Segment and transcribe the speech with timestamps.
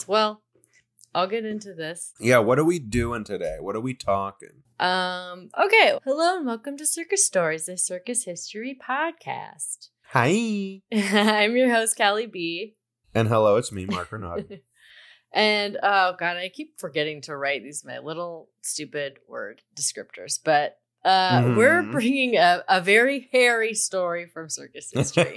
[0.00, 0.40] as well.
[1.14, 2.14] I'll get into this.
[2.18, 3.56] Yeah, what are we doing today?
[3.60, 4.62] What are we talking?
[4.78, 5.98] Um, okay.
[6.04, 9.88] Hello and welcome to Circus Stories, a circus history podcast.
[10.12, 10.80] Hi.
[10.90, 12.76] I'm your host, Callie B.
[13.14, 14.44] And hello, it's me, Mark Renaud.
[15.34, 20.38] and oh god, I keep forgetting to write these my little stupid word descriptors.
[20.42, 21.92] But uh we're Mhm.
[21.92, 25.36] bringing a, a very hairy story from circus history.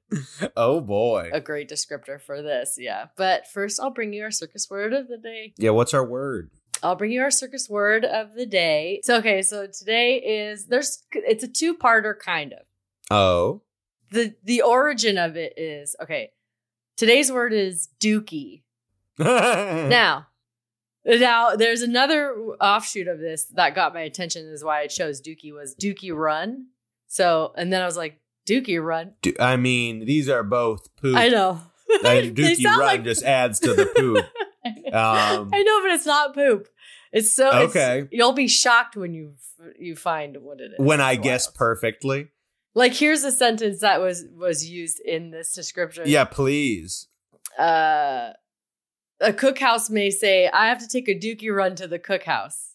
[0.56, 1.30] oh boy.
[1.32, 3.06] a great descriptor for this, yeah.
[3.16, 5.52] But first, I'll bring you our circus word of the day.
[5.58, 6.50] Yeah, what's our word?
[6.82, 9.00] I'll bring you our circus word of the day.
[9.04, 12.60] So okay, so today is there's it's a two-parter kind of.
[13.10, 13.62] Oh.
[14.10, 16.30] The the origin of it is okay.
[16.96, 18.62] Today's word is dookie.
[19.18, 20.26] Now,
[21.06, 25.52] now there's another offshoot of this that got my attention is why I chose dookie
[25.52, 26.66] was dookie run.
[27.06, 29.12] So and then I was like dookie run.
[29.22, 31.16] Do- I mean, these are both poop.
[31.16, 31.60] I know.
[32.02, 34.24] They Dookie Run like- just adds to the poop.
[34.94, 36.68] Um, I know, but it's not poop.
[37.12, 38.08] It's so it's- Okay.
[38.10, 39.34] you'll be shocked when you
[39.78, 40.78] you find what it is.
[40.78, 41.54] when I guess wild.
[41.56, 42.28] perfectly.
[42.74, 46.04] like here's a sentence that was was used in this description.
[46.06, 47.08] Yeah, please.
[47.58, 48.30] Uh,
[49.20, 52.70] a cookhouse may say, "I have to take a dookie run to the cookhouse."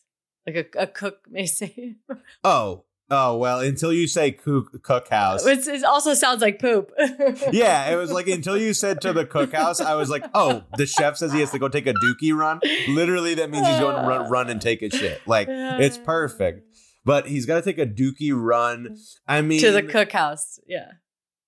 [0.47, 1.95] Like a, a cook may say.
[2.43, 3.59] Oh, oh well.
[3.59, 5.45] Until you say cook cookhouse.
[5.45, 6.91] It's, it also sounds like poop.
[7.51, 10.85] yeah, it was like until you said to the cookhouse, I was like, oh, the
[10.85, 12.59] chef says he has to go take a dookie run.
[12.89, 15.21] Literally, that means he's going to run, run and take a shit.
[15.27, 16.65] Like it's perfect.
[17.05, 18.97] But he's got to take a dookie run.
[19.27, 20.59] I mean, to the cookhouse.
[20.67, 20.91] Yeah.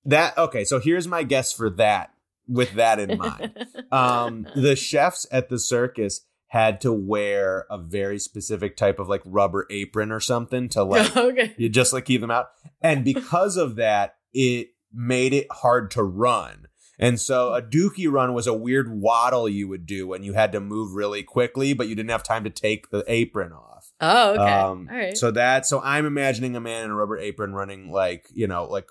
[0.06, 0.64] that okay.
[0.64, 2.11] So here's my guess for that.
[2.52, 8.20] With that in mind, um, the chefs at the circus had to wear a very
[8.20, 11.54] specific type of like rubber apron or something to like okay.
[11.58, 12.48] you just like keep them out.
[12.82, 16.68] And because of that, it made it hard to run.
[17.00, 20.52] And so a dookie run was a weird waddle you would do when you had
[20.52, 23.92] to move really quickly, but you didn't have time to take the apron off.
[24.02, 24.44] Oh, okay.
[24.44, 25.18] Um, All right.
[25.18, 28.66] So that, so I'm imagining a man in a rubber apron running like, you know,
[28.66, 28.90] like,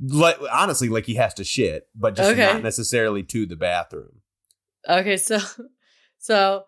[0.00, 2.52] like honestly, like he has to shit, but just Okay.
[2.52, 4.20] not necessarily to the bathroom.
[4.88, 5.38] Okay, so
[6.18, 6.64] so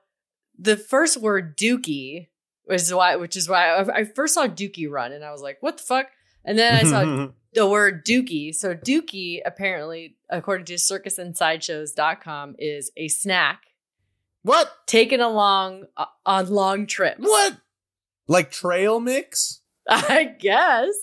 [0.58, 2.28] the first word dookie
[2.66, 5.58] was why which is why I, I first saw dookie run and I was like,
[5.60, 6.06] what the fuck?
[6.44, 8.54] And then I saw the word dookie.
[8.54, 13.62] So dookie apparently, according to circusinsideshows.com, is a snack
[14.42, 14.70] what?
[14.86, 17.20] taken along uh, on long trips.
[17.20, 17.56] What?
[18.28, 19.61] Like trail mix?
[19.88, 20.94] I guess.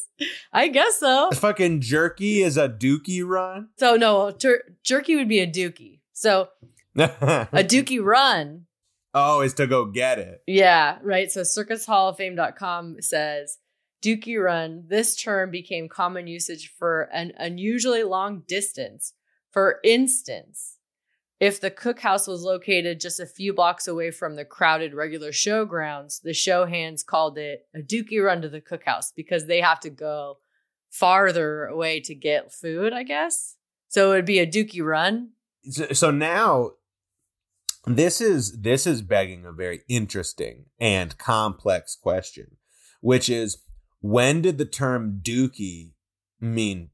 [0.53, 1.31] I guess so.
[1.31, 3.69] Fucking jerky is a dookie run?
[3.77, 5.99] So no, tur- jerky would be a dookie.
[6.13, 6.49] So
[6.95, 8.65] a dookie run
[9.13, 10.41] oh, is to go get it.
[10.47, 11.31] Yeah, right.
[11.31, 13.57] So circushalloffame.com says
[14.03, 19.13] Dookie Run, this term became common usage for an unusually long distance.
[19.51, 20.77] For instance,
[21.39, 26.21] if the cookhouse was located just a few blocks away from the crowded regular showgrounds,
[26.21, 29.89] the show hands called it a dookie run to the cookhouse because they have to
[29.89, 30.39] go
[30.89, 33.55] farther away to get food, I guess.
[33.87, 35.29] So it would be a dookie run.
[35.63, 36.71] So, so now
[37.85, 42.57] this is this is begging a very interesting and complex question,
[43.01, 43.63] which is
[44.01, 45.93] when did the term dookie
[46.39, 46.89] mean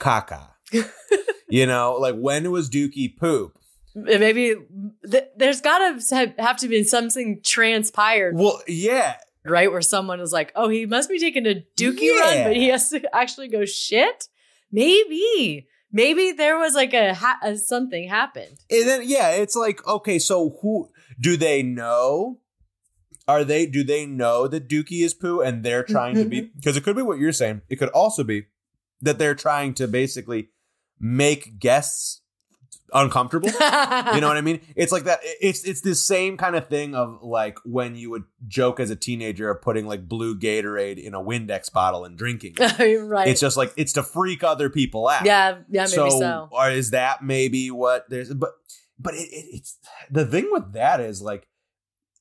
[0.00, 0.50] caca?
[1.48, 3.57] you know, like when was dookie poop?
[4.04, 4.54] Maybe
[5.10, 9.70] th- there's got to have to be something transpired Well, yeah, right?
[9.70, 12.20] Where someone is like, "Oh, he must be taking a dookie Yeah.
[12.20, 14.28] run, but he has to actually go shit."
[14.70, 18.58] Maybe, maybe there was like a, ha- a something happened.
[18.70, 22.40] And then yeah, it's like okay, so who do they know?
[23.26, 26.76] Are they do they know that Dookie is poo and they're trying to be because
[26.76, 27.62] it could be what you're saying.
[27.68, 28.46] It could also be
[29.00, 30.48] that they're trying to basically
[30.98, 32.22] make guests
[32.92, 33.48] uncomfortable.
[33.48, 34.60] You know what I mean?
[34.76, 35.20] It's like that.
[35.22, 38.96] It's it's the same kind of thing of like when you would joke as a
[38.96, 42.54] teenager of putting like blue Gatorade in a Windex bottle and drinking.
[42.58, 43.00] it.
[43.02, 43.28] right?
[43.28, 46.48] It's just like it's to freak other people out yeah, yeah, maybe so.
[46.52, 48.50] or uh, is that maybe what there's but
[48.98, 49.78] but it, it, it's
[50.10, 51.46] the thing with that is like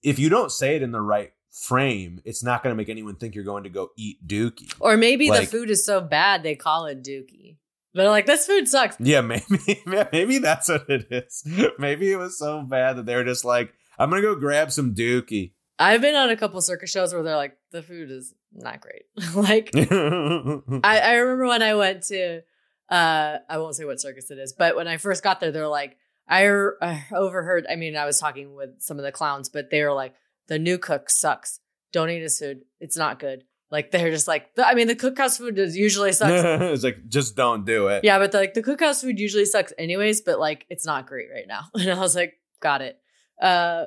[0.03, 3.15] if you don't say it in the right frame it's not going to make anyone
[3.15, 6.43] think you're going to go eat dookie Or maybe like- the food is so bad
[6.43, 7.57] they call it dookie.
[7.97, 8.95] They're like, this food sucks.
[8.99, 11.43] yeah maybe maybe that's what it is
[11.79, 14.93] maybe it was so bad that they were just like i'm gonna go grab some
[14.95, 18.81] dookie I've been on a couple circus shows where they're like, the food is not
[18.81, 19.03] great.
[19.35, 22.41] like, I, I remember when I went to,
[22.89, 25.67] uh, I won't say what circus it is, but when I first got there, they're
[25.67, 25.97] like,
[26.27, 26.47] I,
[26.81, 29.93] I overheard, I mean, I was talking with some of the clowns, but they were
[29.93, 30.15] like,
[30.47, 31.59] the new cook sucks.
[31.91, 32.61] Don't eat his food.
[32.79, 33.43] It's not good.
[33.69, 36.31] Like, they're just like, I mean, the cookhouse food is usually sucks.
[36.43, 40.21] it's like just don't do it yeah, but like the cookhouse food usually sucks anyways,
[40.21, 41.65] but like, it's not great right now.
[41.75, 42.99] And I was like, got it.
[43.41, 43.85] Uh,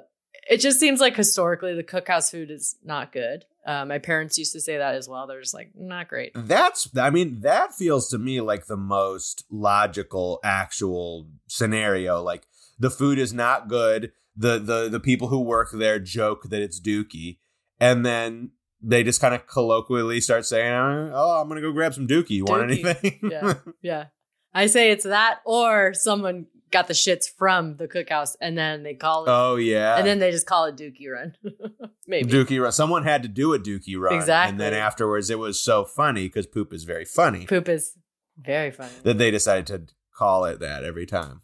[0.49, 3.45] it just seems like historically the cookhouse food is not good.
[3.67, 5.27] Uh, my parents used to say that as well.
[5.27, 6.33] They're just like not great.
[6.35, 12.23] That's, I mean, that feels to me like the most logical, actual scenario.
[12.23, 12.45] Like
[12.79, 14.13] the food is not good.
[14.37, 17.39] The the the people who work there joke that it's Dookie,
[17.79, 20.73] and then they just kind of colloquially start saying,
[21.13, 22.31] "Oh, I'm gonna go grab some Dookie.
[22.31, 24.05] You want anything?" Yeah, yeah.
[24.53, 28.95] I say it's that, or someone got the shits from the cookhouse and then they
[28.95, 29.97] call it, oh yeah.
[29.97, 31.35] and then they just call it Dookie Run.
[32.07, 32.31] Maybe.
[32.31, 32.73] Dookie run.
[32.73, 34.51] Someone had to do a Dookie run, Exactly.
[34.51, 37.97] And then afterwards, it was so funny because poop is very funny Poop is
[38.39, 38.93] very funny.
[39.03, 41.43] that they decided to call it that every time.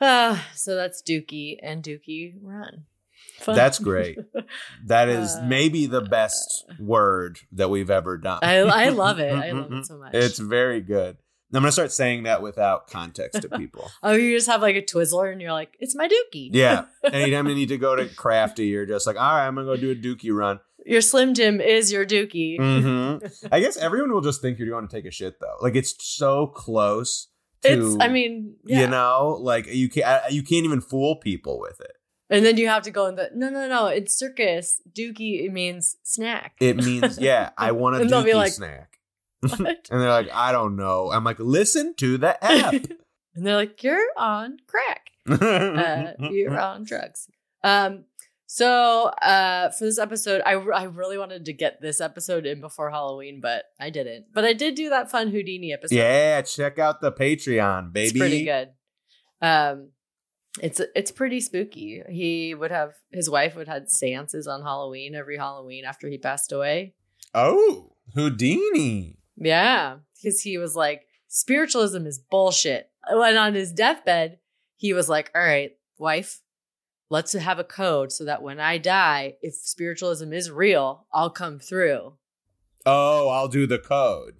[0.00, 2.84] Ah, so that's Dookie and Dookie Run.
[3.40, 3.54] Fun.
[3.56, 4.18] That's great.
[4.86, 8.40] That is Uh, maybe the best word that we've ever done.
[8.42, 9.32] I, I love it.
[9.32, 10.14] I love it so much.
[10.14, 11.16] It's very good.
[11.52, 13.88] I'm gonna start saying that without context to people.
[14.02, 16.50] oh, you just have like a Twizzler and you're like, it's my Dookie.
[16.52, 16.86] Yeah.
[17.04, 19.76] Anytime you need to go to crafty, you're just like, all right, I'm gonna go
[19.76, 20.58] do a Dookie run.
[20.86, 22.56] Your Slim Jim is your Dookie.
[22.58, 25.56] hmm I guess everyone will just think you're going to take a shit though.
[25.62, 27.28] Like it's so close
[27.62, 27.70] to.
[27.86, 28.80] It's, I mean, yeah.
[28.80, 31.92] You know, like you can't you can't even fool people with it.
[32.30, 33.86] And then you have to go in the no, no, no.
[33.86, 34.80] It's circus.
[34.92, 36.54] Dookie it means snack.
[36.60, 38.98] It means yeah, I want a And dookie like, snack.
[39.42, 41.10] And they're like, I don't know.
[41.12, 42.72] I'm like, listen to the app.
[43.34, 45.10] and they're like, you're on crack.
[45.28, 47.28] Uh, you're on drugs.
[47.62, 48.04] Um.
[48.46, 52.90] So, uh, for this episode, I I really wanted to get this episode in before
[52.90, 54.26] Halloween, but I didn't.
[54.32, 55.96] But I did do that fun Houdini episode.
[55.96, 58.08] yeah, check out the Patreon, baby.
[58.10, 58.68] It's pretty good.
[59.42, 59.88] Um,
[60.60, 62.02] it's it's pretty spooky.
[62.08, 66.52] He would have his wife would have seances on Halloween every Halloween after he passed
[66.52, 66.94] away.
[67.34, 69.18] Oh, Houdini.
[69.36, 72.90] Yeah, because he was like, spiritualism is bullshit.
[73.06, 74.38] And on his deathbed,
[74.76, 76.40] he was like, "All right, wife,
[77.10, 81.58] let's have a code so that when I die, if spiritualism is real, I'll come
[81.58, 82.14] through."
[82.86, 84.34] Oh, I'll do the code.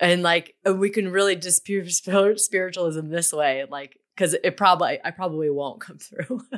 [0.00, 1.90] and like we can really dispute
[2.38, 6.40] spiritualism this way like because it probably i probably won't come through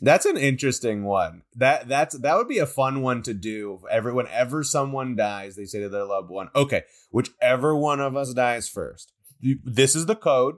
[0.00, 1.42] That's an interesting one.
[1.54, 3.80] That that's that would be a fun one to do.
[3.90, 8.34] Every whenever someone dies, they say to their loved one, "Okay, whichever one of us
[8.34, 10.56] dies first, this is the code."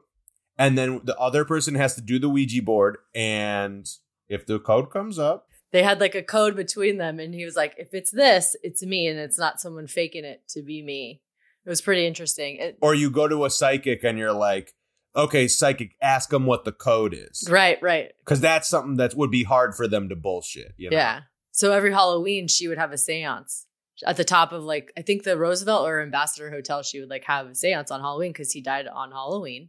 [0.59, 3.87] And then the other person has to do the Ouija board, and
[4.29, 7.55] if the code comes up, they had like a code between them and he was
[7.55, 11.21] like if it's this it's me and it's not someone faking it to be me
[11.65, 14.75] it was pretty interesting it, or you go to a psychic and you're like,
[15.19, 19.31] "Okay, psychic, ask them what the code is," right right because that's something that would
[19.31, 20.73] be hard for them to bullshit.
[20.79, 20.97] You know?
[20.97, 21.21] yeah
[21.51, 23.67] so every halloween she would have a seance
[24.07, 27.25] at the top of like i think the roosevelt or ambassador hotel she would like
[27.25, 29.69] have a seance on halloween because he died on halloween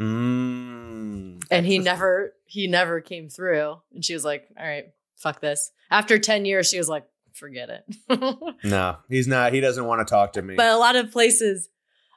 [0.00, 1.42] Mm.
[1.50, 4.86] and he never he never came through and she was like all right
[5.16, 7.84] fuck this after 10 years she was like forget it
[8.64, 9.52] No, he's not.
[9.52, 10.54] He doesn't want to talk to me.
[10.56, 11.68] but a lot of places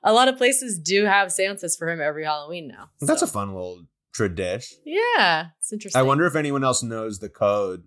[0.04, 3.50] a lot of places do have seances for him every halloween now That's a fun
[3.54, 4.78] little tradition.
[4.86, 7.84] yeah it's interesting I wonder if anyone else knows the code.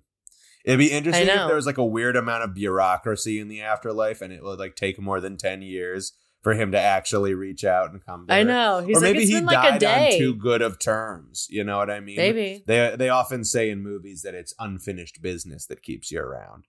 [0.64, 4.22] It'd be interesting if there was like a weird amount of bureaucracy in the afterlife
[4.22, 7.90] and it would like take more than 10 years for him to actually reach out
[7.90, 10.18] and come i know he's or maybe like he been like a died day on
[10.18, 11.46] too good of terms.
[11.50, 12.16] You know what I mean?
[12.16, 16.64] maybe They they often say in movies that it's unfinished business that keeps you around.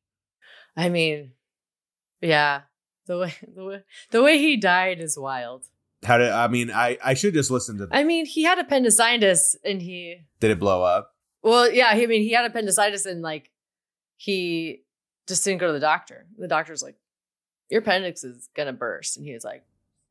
[0.77, 1.31] i mean
[2.21, 2.61] yeah
[3.07, 5.65] the way the way the way he died is wild
[6.03, 7.95] How did I mean I I should just listen to that.
[7.95, 11.13] i mean he had appendicitis and he Did it blow up?
[11.43, 13.51] well yeah i mean he had appendicitis and like
[14.17, 14.83] he
[15.27, 16.95] just didn't go to the doctor the doctor's like
[17.69, 19.63] your appendix is gonna burst and he was like.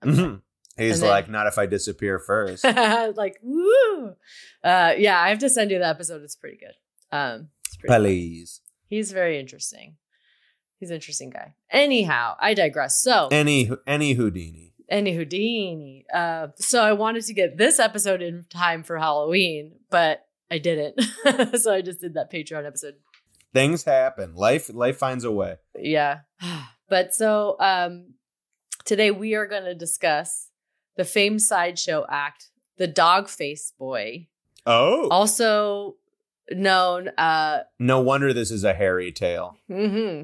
[0.05, 0.43] Mhm.
[0.77, 2.65] He's then- like not if I disappear first.
[2.65, 4.17] like woo
[4.65, 6.75] uh yeah i have to send you the episode it's pretty good
[7.17, 8.61] um it's pretty Please.
[8.89, 9.97] he's very interesting
[10.79, 14.73] he's an interesting guy anyhow i digress so Any any Houdini.
[14.89, 20.27] any houdini uh so i wanted to get this episode in time for halloween but
[20.51, 21.01] i didn't
[21.59, 22.95] so i just did that patreon episode
[23.55, 24.35] Things happen.
[24.35, 25.59] Life life finds a way.
[25.79, 26.21] yeah
[26.89, 28.15] but so um
[28.85, 30.49] today we are going to discuss
[30.97, 34.27] the famed sideshow act the dog face boy
[34.67, 35.07] Oh.
[35.09, 35.95] also
[36.51, 39.57] known uh No wonder this is a hairy tale.
[39.69, 40.23] hmm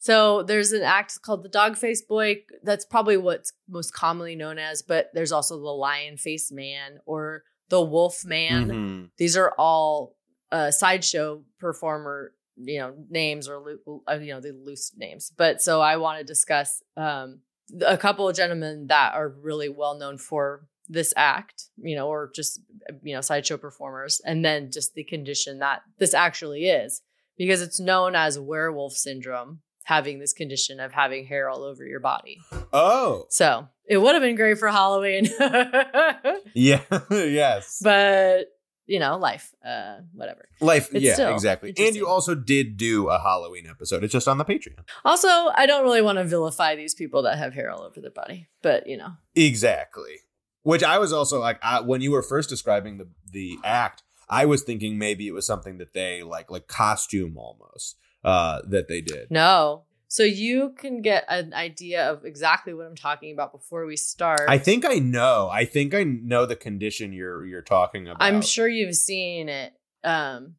[0.00, 2.42] so there's an act called the dog face boy.
[2.64, 7.44] That's probably what's most commonly known as but there's also the lion face man or
[7.68, 8.68] the wolf man.
[8.68, 9.10] Mhm.
[9.18, 10.16] these are all
[10.50, 13.62] uh sideshow performer you know names or
[14.08, 15.30] uh, you know the loose names.
[15.36, 17.40] But so i want to discuss um
[17.86, 22.32] a couple of gentlemen that are really well known for this act, you know, or
[22.34, 22.60] just
[23.04, 27.00] you know sideshow performers, and then just the condition that this actually is,
[27.38, 31.98] because it's known as werewolf syndrome, having this condition of having hair all over your
[31.98, 32.38] body.
[32.72, 35.28] Oh, So it would have been great for Halloween,
[36.54, 37.80] yeah, yes.
[37.82, 38.46] but
[38.86, 40.48] you know, life, uh, whatever.
[40.60, 41.74] Life, It's yeah, exactly.
[41.76, 44.04] And you also did do a Halloween episode.
[44.04, 44.84] It's just on the Patreon.
[45.04, 48.10] Also, I don't really want to vilify these people that have hair all over their
[48.12, 50.18] body, but you know, Exactly.
[50.62, 54.44] Which I was also like, I, when you were first describing the the act, I
[54.44, 59.00] was thinking maybe it was something that they like, like costume almost, uh, that they
[59.00, 59.30] did.
[59.30, 59.84] no.
[60.12, 64.40] So you can get an idea of exactly what I'm talking about before we start.
[64.48, 65.48] I think I know.
[65.48, 68.20] I think I know the condition you're you're talking about.
[68.20, 69.72] I'm sure you've seen it.
[70.02, 70.56] Um,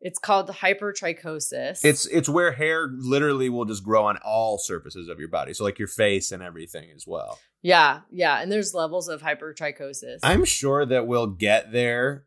[0.00, 1.84] it's called hypertrichosis.
[1.84, 5.64] It's it's where hair literally will just grow on all surfaces of your body, so
[5.64, 7.38] like your face and everything as well.
[7.62, 10.20] yeah, yeah, and there's levels of hypertrichosis.
[10.22, 12.24] I'm sure that we'll get there,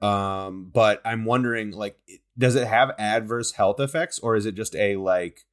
[0.00, 1.98] um, but I'm wondering, like,
[2.36, 5.44] does it have adverse health effects, or is it just a like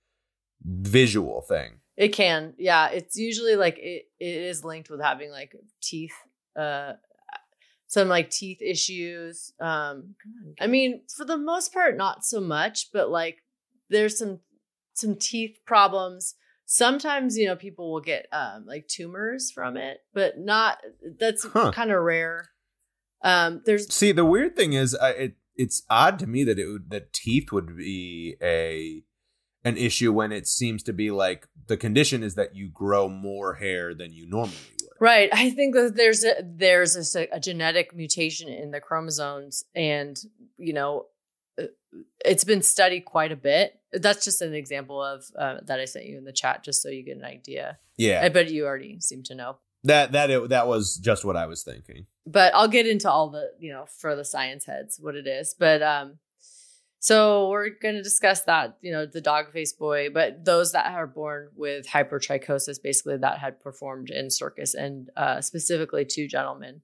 [0.63, 1.79] visual thing?
[1.97, 2.89] It can, yeah.
[2.89, 6.13] It's usually like it, it is linked with having like teeth,
[6.59, 6.93] uh,
[7.87, 9.53] some like teeth issues.
[9.61, 10.15] Um,
[10.59, 13.37] I mean, for the most part, not so much, but like
[13.89, 14.39] there's some
[14.93, 16.35] some teeth problems.
[16.65, 20.79] Sometimes you know people will get um like tumors from it, but not.
[21.19, 21.71] That's Huh.
[21.71, 22.49] kind of rare.
[23.25, 26.67] Um, there's See, the weird thing is, uh, it it's odd to me that it
[26.67, 29.03] would, that teeth would be a
[29.65, 33.55] an issue when it seems to be like the condition is that you grow more
[33.55, 34.89] hair than you normally would.
[34.99, 35.29] Right.
[35.33, 40.17] I think that there's a there's a, a genetic mutation in the chromosomes, and
[40.57, 41.07] you know,
[41.59, 41.65] uh,
[42.23, 43.79] it's been studied quite a bit.
[43.91, 46.89] That's just an example of uh, that I sent you in the chat, just so
[46.89, 47.79] you get an idea.
[47.97, 51.37] Yeah, I bet you already seem to know, that that it, that was just what
[51.37, 52.05] I was thinking.
[52.27, 55.55] but I'll get into all the you know for the science heads what it is.
[55.57, 56.19] But um,
[56.99, 60.91] so we're going to discuss that you know the dog face boy, but those that
[60.91, 66.81] are born with hypertrichosis, basically that had performed in circus, and uh, specifically two gentlemen.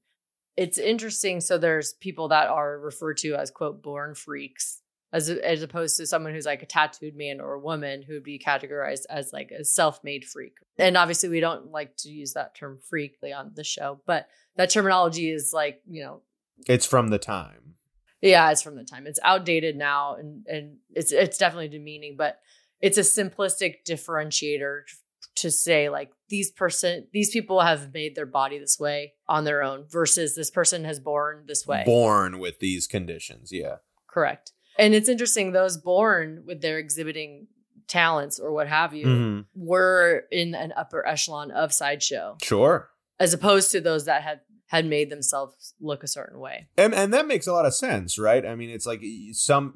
[0.57, 1.39] It's interesting.
[1.41, 4.80] So there's people that are referred to as quote born freaks,
[5.13, 8.23] as as opposed to someone who's like a tattooed man or a woman who would
[8.23, 10.53] be categorized as like a self-made freak.
[10.77, 14.69] And obviously, we don't like to use that term freak on the show, but that
[14.69, 16.21] terminology is like you know
[16.67, 17.75] It's from the time.
[18.21, 19.07] yeah, it's from the time.
[19.07, 22.39] It's outdated now and and it's it's definitely demeaning, but
[22.79, 24.81] it's a simplistic differentiator
[25.35, 29.63] to say like these person these people have made their body this way on their
[29.63, 31.83] own versus this person has born this way.
[31.85, 33.77] Born with these conditions, yeah.
[34.07, 34.51] Correct.
[34.81, 37.47] And it's interesting those born with their exhibiting
[37.87, 39.45] talents or what have you Mhm.
[39.53, 42.89] were in an upper echelon of sideshow Sure.
[43.19, 46.67] as opposed to those that had had made themselves look a certain way.
[46.77, 48.45] And and that makes a lot of sense, right?
[48.45, 49.01] I mean, it's like
[49.33, 49.73] some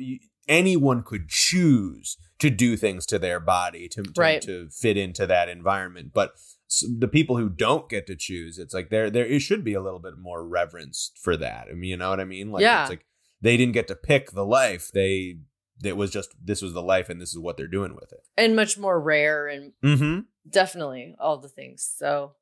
[0.47, 4.41] anyone could choose to do things to their body to to, Right.
[4.43, 6.35] to fit into that environment, but
[6.97, 9.81] the people who don't get to choose, it's like there there it should be a
[9.81, 11.67] little bit more reverence for that.
[11.69, 12.51] I mean, you know what I mean?
[12.51, 12.83] Like Yeah.
[12.83, 13.05] it's like
[13.41, 14.91] they didn't get to pick the life.
[14.93, 15.37] They
[15.83, 18.21] it was just this was the life and this is what they're doing with it.
[18.37, 20.19] And much more rare and Mm-hmm.
[20.49, 22.33] definitely all the things so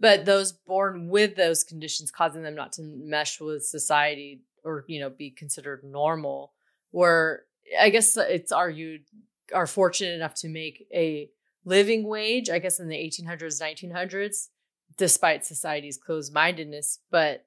[0.00, 5.00] but those born with those conditions causing them not to mesh with society or you
[5.00, 6.52] know be considered normal
[6.92, 7.44] were
[7.80, 9.02] i guess it's argued
[9.54, 11.28] are fortunate enough to make a
[11.64, 14.48] living wage i guess in the 1800s 1900s
[14.96, 17.44] despite society's closed-mindedness but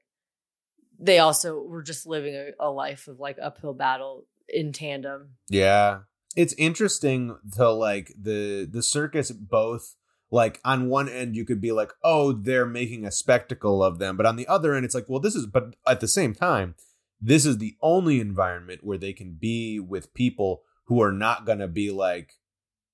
[1.00, 6.00] they also were just living a, a life of like uphill battle in tandem Yeah.
[6.36, 9.96] It's interesting to like the the circus both
[10.32, 14.18] like on one end you could be like, "Oh, they're making a spectacle of them."
[14.18, 16.76] But on the other end it's like, "Well, this is but at the same time,
[17.22, 21.60] this is the only environment where they can be with people who are not going
[21.60, 22.34] to be like,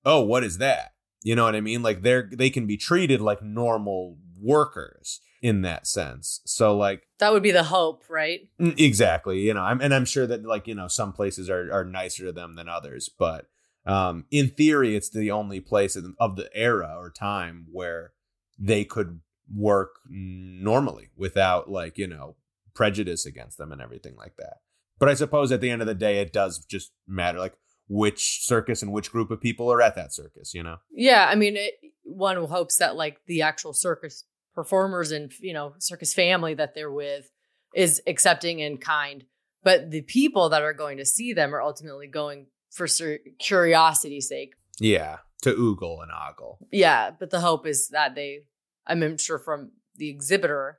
[0.04, 0.92] "Oh, what is that?"
[1.22, 1.82] You know what I mean?
[1.82, 6.40] Like they're they can be treated like normal workers in that sense.
[6.46, 9.40] So like that would be the hope right Mm, Exactly.
[9.40, 12.24] You know, I'm, and I'm sure that like you know some places are are nicer
[12.24, 13.46] to them than others, but
[13.84, 18.12] um, in theory, it's the only place of of the era or time where
[18.58, 19.20] they could
[19.54, 22.36] work normally without like you know
[22.74, 24.58] prejudice against them and everything like that.
[24.98, 27.54] But I suppose at the end of the day, it does just matter like
[27.88, 30.54] which circus and which group of people are at that circus.
[30.54, 30.76] You know.
[30.92, 35.74] Yeah, I mean, it, one hopes that like the actual circus performers and you know
[35.78, 37.30] circus family that they're with
[37.74, 39.24] is accepting and kind,
[39.62, 44.28] but the people that are going to see them are ultimately going for cur- curiosity's
[44.28, 44.54] sake.
[44.78, 45.18] Yeah.
[45.42, 46.58] To oogle and ogle.
[46.70, 48.40] Yeah, but the hope is that they,
[48.86, 50.78] I'm sure from the exhibitor,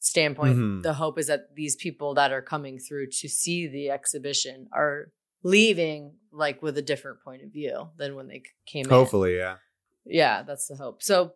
[0.00, 0.82] standpoint, Mhm.
[0.82, 5.12] the hope is that these people that are coming through to see the exhibition are
[5.44, 8.90] leaving like with a different point of view than when they came in.
[8.90, 9.56] Hopefully, yeah.
[10.04, 11.02] Yeah, that's the hope.
[11.02, 11.34] So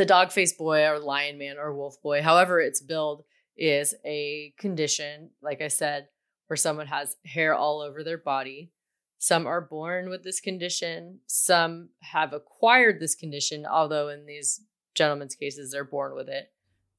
[0.00, 3.22] the dog face boy or lion man or wolf boy, however it's billed,
[3.54, 6.08] is a condition, like I said,
[6.46, 8.72] where someone has hair all over their body.
[9.18, 11.18] Some are born with this condition.
[11.26, 14.62] Some have acquired this condition, although in these
[14.94, 16.50] gentlemen's cases, they're born with it.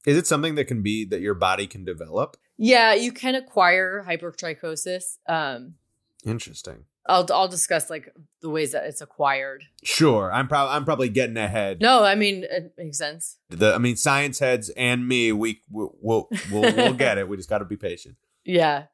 [0.06, 2.36] Is it something that can be that your body can develop?
[2.56, 5.18] Yeah, you can acquire hypertrichosis.
[5.28, 5.74] Um,
[6.24, 6.84] Interesting.
[7.06, 9.64] I'll I'll discuss like the ways that it's acquired.
[9.82, 11.80] Sure, I'm probably I'm probably getting ahead.
[11.80, 13.38] No, I mean it makes sense.
[13.50, 17.28] The I mean, science heads and me, we we'll we'll, we'll, we'll get it.
[17.28, 18.16] We just got to be patient.
[18.44, 18.84] Yeah.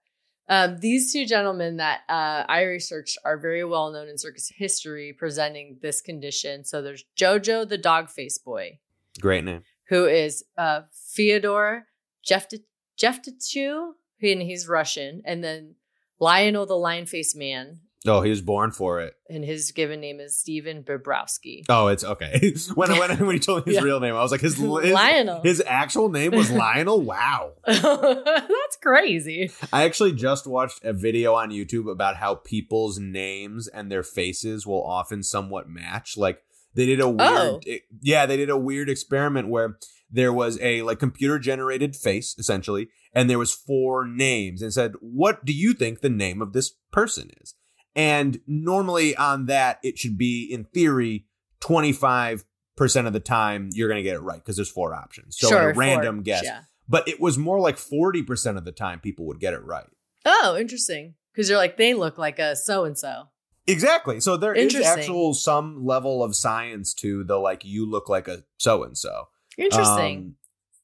[0.51, 5.13] Um, these two gentlemen that uh, I researched are very well known in circus history
[5.13, 6.65] presenting this condition.
[6.65, 8.79] So there's Jojo the dog face boy,
[9.21, 9.63] Great name.
[9.91, 10.83] who is uh,
[11.15, 11.87] Fyodor
[12.27, 12.65] Jefti-
[12.99, 15.23] Jeftichew, and he's Russian.
[15.25, 15.75] And then
[16.21, 19.15] Lionel the lion face man, Oh, he was born for it.
[19.29, 21.65] and his given name is Steven Bobrowski.
[21.69, 22.55] Oh, it's okay.
[22.75, 23.85] when when when he told me his Yeah.
[23.87, 25.43] real name, I was like, his his, Lionel.
[25.43, 27.01] his actual name was Lionel.
[27.03, 27.55] Wow.
[27.67, 29.51] That's crazy.
[29.73, 34.67] I actually just watched a video on YouTube about how people's names and their faces
[34.67, 36.17] will often somewhat match.
[36.17, 36.43] Like
[36.75, 37.09] they did a oh.
[37.11, 37.61] weird, Oh.
[37.67, 39.77] it- yeah, they did a weird experiment where
[40.11, 44.93] there was a like computer generated face essentially, and there was four names and said,
[45.01, 47.55] "What do you think the name of this person is?"
[47.99, 51.27] And normally on that, it should be in theory
[51.61, 52.45] twenty five
[52.77, 55.37] percent of the time you're going to get it right because there's four options.
[55.37, 56.23] So sure, a random four.
[56.23, 56.61] guess, Yeah.
[56.89, 59.89] but it was more like forty percent of the time people would get it right.
[60.25, 61.15] Oh, interesting.
[61.33, 63.25] Because you're like, they look like a so and so.
[63.67, 64.21] Exactly.
[64.21, 68.45] So there is actual some level of science to the like you look like a
[68.59, 69.25] so and so.
[69.59, 70.19] Interesting.
[70.19, 70.35] Um,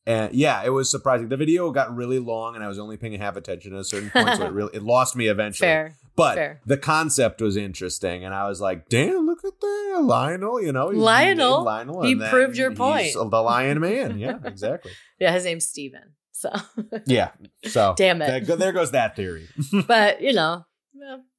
[0.07, 1.29] and yeah, it was surprising.
[1.29, 4.11] The video got really long, and I was only paying half attention at a certain
[4.11, 5.67] point, so it really it lost me eventually.
[5.67, 5.95] Fair.
[6.15, 6.61] but fair.
[6.67, 10.89] the concept was interesting, and I was like, "Damn, look at that, Lionel!" You know,
[10.89, 11.65] Lionel.
[11.65, 13.15] Lionel, He proved your point.
[13.15, 14.19] The Lion Man.
[14.25, 14.93] Yeah, exactly.
[15.19, 16.15] Yeah, his name's Steven.
[16.33, 16.51] So,
[17.07, 17.31] Yeah.
[17.65, 18.47] So damn it.
[18.47, 19.49] there, there goes that theory.
[19.87, 20.65] but, you know,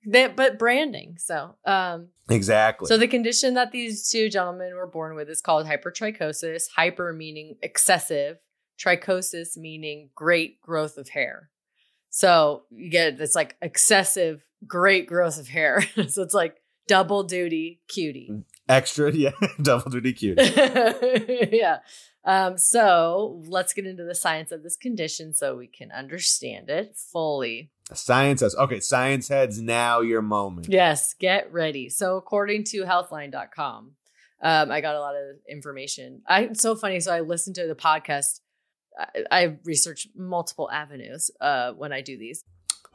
[0.05, 1.17] they, but branding.
[1.19, 2.87] So, um, exactly.
[2.87, 6.63] so the condition that these two gentlemen were born with is called hypertrichosis.
[6.75, 8.37] Hyper meaning excessive,
[8.77, 11.49] trichosis meaning great growth of hair.
[12.09, 15.81] So you get this like excessive, great growth of hair.
[16.07, 16.57] so it's like
[16.87, 18.43] double duty cutie.
[18.67, 20.41] Extra, yeah, double duty cutie.
[21.51, 21.79] yeah.
[22.23, 26.97] Um, so let's get into the science of this condition so we can understand it
[26.97, 27.71] fully.
[27.93, 30.67] Science says, okay, science heads, now your moment.
[30.69, 31.87] Yes, get ready.
[31.87, 33.91] So according to healthline.com,
[34.41, 36.21] um, I got a lot of information.
[36.27, 36.99] I it's so funny.
[36.99, 38.39] So I listened to the podcast.
[38.97, 42.43] I, I research multiple avenues uh, when I do these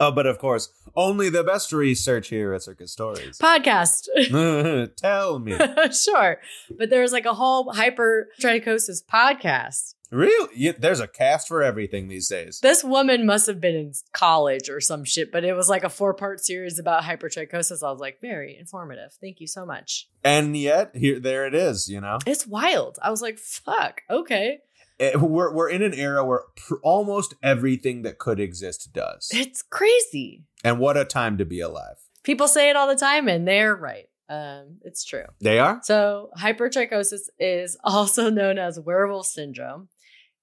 [0.01, 3.37] Oh, but of course, only the best research here at Circus Stories.
[3.37, 4.07] podcast.
[4.97, 5.55] Tell me.
[5.91, 6.39] sure,
[6.75, 9.93] but there was like a whole hypertrichosis podcast.
[10.09, 10.47] Real?
[10.55, 12.59] Yeah, there's a cast for everything these days.
[12.61, 15.89] This woman must have been in college or some shit, but it was like a
[15.89, 17.81] four part series about hypertrichosis.
[17.81, 19.13] I was like, very informative.
[19.21, 20.09] Thank you so much.
[20.23, 21.87] And yet, here, there it is.
[21.87, 22.97] You know, It's wild.
[23.03, 24.59] I was like, fuck, okay.
[25.01, 29.29] Eh, we're we're in an era where pr- almost everything that could exist does.
[29.33, 30.45] It's crazy.
[30.63, 31.97] And what a time to be alive.
[32.23, 34.05] People say it all the time, and they're right.
[34.29, 35.25] Um, it's true.
[35.41, 35.81] They are.
[35.83, 39.89] So, hypertrichosis is also known as werewolf syndrome.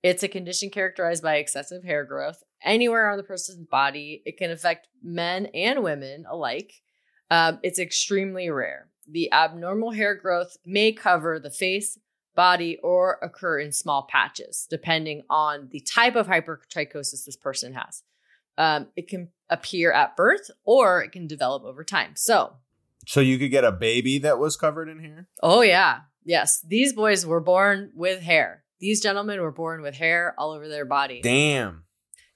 [0.02, 4.22] It's a condition characterized by excessive hair growth anywhere on the person's body.
[4.24, 6.72] It can affect men and women alike.
[7.30, 8.88] Um, it's extremely rare.
[9.08, 11.98] The abnormal hair growth may cover the face,
[12.38, 18.04] body, or occur in small patches, depending on the type of hypertrichosis this person has.
[18.56, 22.12] Um, it can appear at birth or it can develop over time.
[22.14, 22.54] So,
[23.08, 25.26] So you could get a baby that was covered in hair?
[25.42, 26.02] Oh yeah.
[26.24, 26.60] Yes.
[26.60, 28.62] These boys were born with hair.
[28.78, 31.20] These gentlemen were born with hair all over their body.
[31.20, 31.86] Damn.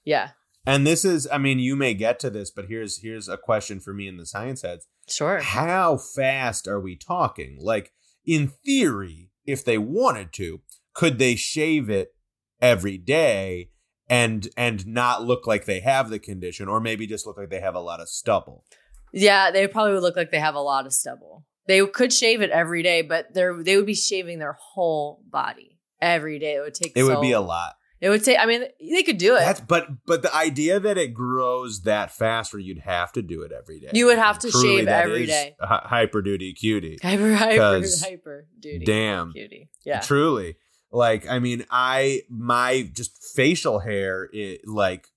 [0.03, 0.31] Yeah.
[0.65, 3.79] And this is, I mean, you may get to this, but here's here's a question
[3.79, 4.87] for me in the science heads.
[5.07, 5.39] Sure.
[5.39, 7.57] How fast are we talking?
[7.59, 7.91] Like,
[8.25, 10.61] in theory, if they wanted to,
[10.93, 12.15] could they shave it
[12.61, 13.69] every day
[14.09, 17.61] and and not look like they have the condition, or maybe just look like they
[17.61, 18.65] have a lot of stubble?
[19.11, 21.45] Yeah, they probably would look like they have a lot of stubble.
[21.67, 25.79] They could shave it every day, but they're they would be shaving their whole body
[26.01, 26.55] every day.
[26.55, 27.75] It would take It would be a lot.
[28.03, 29.39] It would say, I mean, they could do it.
[29.39, 33.43] That's but but the idea that it grows that fast where you'd have to do
[33.43, 33.91] it every day.
[33.93, 35.55] You would have to Truly, shave every day.
[35.61, 36.99] Hyper duty cutie.
[37.01, 38.83] hyper hyper hyper duty.
[38.83, 39.31] Damn.
[39.31, 39.69] Cutie.
[39.85, 40.01] Yeah.
[40.01, 40.57] Truly.
[40.91, 45.07] Like, I mean, I my just facial hair, it like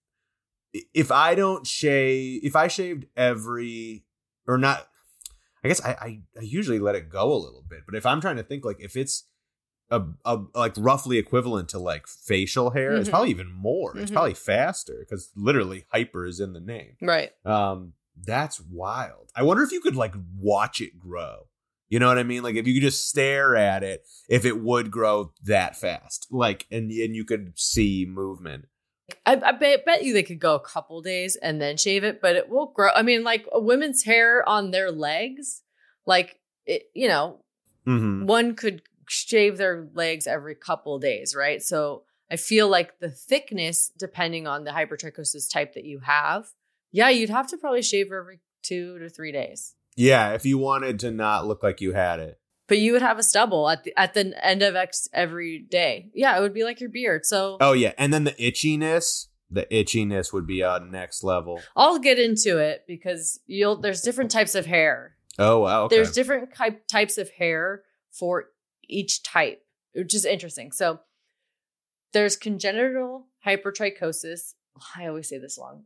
[0.94, 4.05] if I don't shave, if I shaved every
[4.46, 4.87] or not,
[5.64, 7.81] I guess I, I I usually let it go a little bit.
[7.85, 9.25] But if I'm trying to think, like if it's
[9.90, 13.12] a, a like roughly equivalent to like facial hair, it's Mhm.
[13.12, 13.96] probably even more.
[13.96, 14.14] It's Mhm.
[14.14, 16.96] probably faster because literally hyper is in the name.
[17.01, 17.31] Right.
[17.44, 19.31] Um, that's wild.
[19.37, 21.49] I wonder if you could like watch it grow.
[21.88, 22.42] You know what I mean?
[22.42, 26.66] Like if you could just stare at it, if it would grow that fast, like
[26.70, 28.66] and and you could see movement.
[29.25, 32.20] I, I bet, bet you they could go a couple days and then shave it,
[32.20, 32.88] but it will grow.
[32.92, 35.62] I mean, like a women's hair on their legs,
[36.07, 37.38] like it, you know,
[37.87, 38.27] Mm-hmm.
[38.27, 41.62] one could shave their legs every couple days, right?
[41.62, 46.49] So I feel like the thickness, depending on the hypertrichosis type that you have,
[46.92, 49.75] yeah, you'd have to probably shave every two to three days.
[49.97, 52.40] Yeah, if you wanted to not look like you had it.
[52.69, 56.11] But you would have a stubble at the at the end of X every day.
[56.14, 57.25] Yeah, it would be like your beard.
[57.25, 61.62] So Oh yeah, and then the itchiness, the itchiness would be on next level.
[61.77, 65.16] I'll get into it because you'll there's different types of hair.
[65.38, 65.97] Oh wow, okay.
[65.97, 68.47] There's different type, types of hair for
[68.88, 69.62] each type,
[69.94, 70.72] which is interesting.
[70.72, 71.01] So
[72.12, 74.55] there's congenital hypertrichosis.
[74.96, 75.85] I always say this wrong.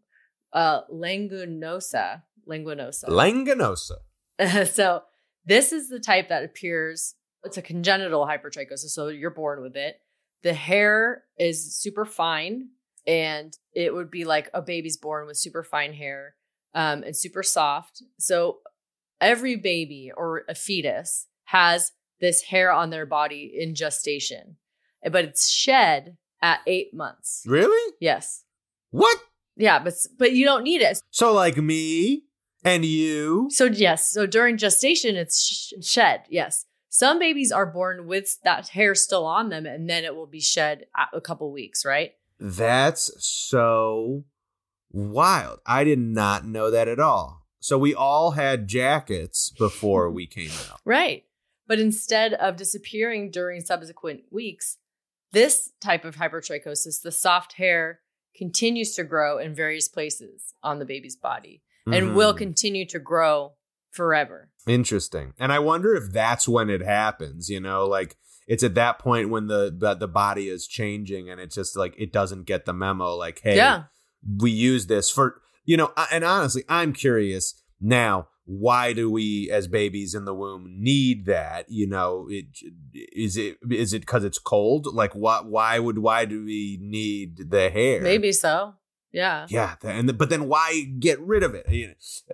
[0.52, 2.22] Uh, languinosa.
[2.48, 3.04] Languinosa.
[3.04, 4.66] Langanosa.
[4.72, 5.02] so
[5.44, 7.14] this is the type that appears.
[7.44, 9.96] It's a congenital hypertrichosis, so you're born with it.
[10.42, 12.68] The hair is super fine,
[13.06, 16.34] and it would be like a baby's born with super fine hair
[16.74, 18.02] um, and super soft.
[18.18, 18.58] So
[19.20, 24.56] every baby or a fetus has this hair on their body in gestation,
[25.10, 27.42] but it's shed at eight months.
[27.46, 27.94] Really?
[28.00, 28.44] Yes,
[28.90, 29.18] What?
[29.56, 31.00] yeah, but but you don't need it.
[31.10, 32.24] So like me
[32.64, 33.48] and you.
[33.50, 36.22] So yes, so during gestation, it's sh- shed.
[36.28, 40.26] Yes, some babies are born with that hair still on them, and then it will
[40.26, 42.12] be shed a- a couple weeks, right?
[42.38, 44.24] That's so
[44.90, 45.60] wild.
[45.66, 47.46] I did not know that at all.
[47.60, 50.80] So we all had jackets before we came out.
[50.86, 51.24] Right.
[51.70, 54.78] But instead of disappearing during subsequent weeks,
[55.30, 58.00] this type of hypertrichosis, the soft hair,
[58.36, 62.38] continues to grow in various places on the baby's body and will Mhm.
[62.38, 63.52] continue to grow
[63.92, 64.50] forever.
[64.66, 65.32] Interesting.
[65.38, 68.16] And I wonder if that's when it happens, you know, like
[68.48, 71.94] it's at that point when the the, the body is changing and it's just like
[71.96, 73.84] it doesn't get the memo like hey, Yeah.
[74.38, 79.68] we use this for you know, and honestly, I'm curious now why do we as
[79.68, 82.46] babies in the womb need that you know it
[82.92, 87.50] is it is it because it's cold like what why would why do we need
[87.50, 88.74] the hair Maybe so.
[89.12, 89.46] Yeah.
[89.48, 91.66] yeah and but then why get rid of it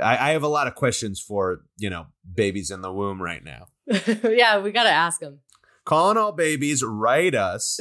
[0.01, 3.43] I, I have a lot of questions for you know babies in the womb right
[3.43, 3.69] now
[4.25, 5.41] yeah, we got to ask them.
[5.85, 7.79] calling all babies write us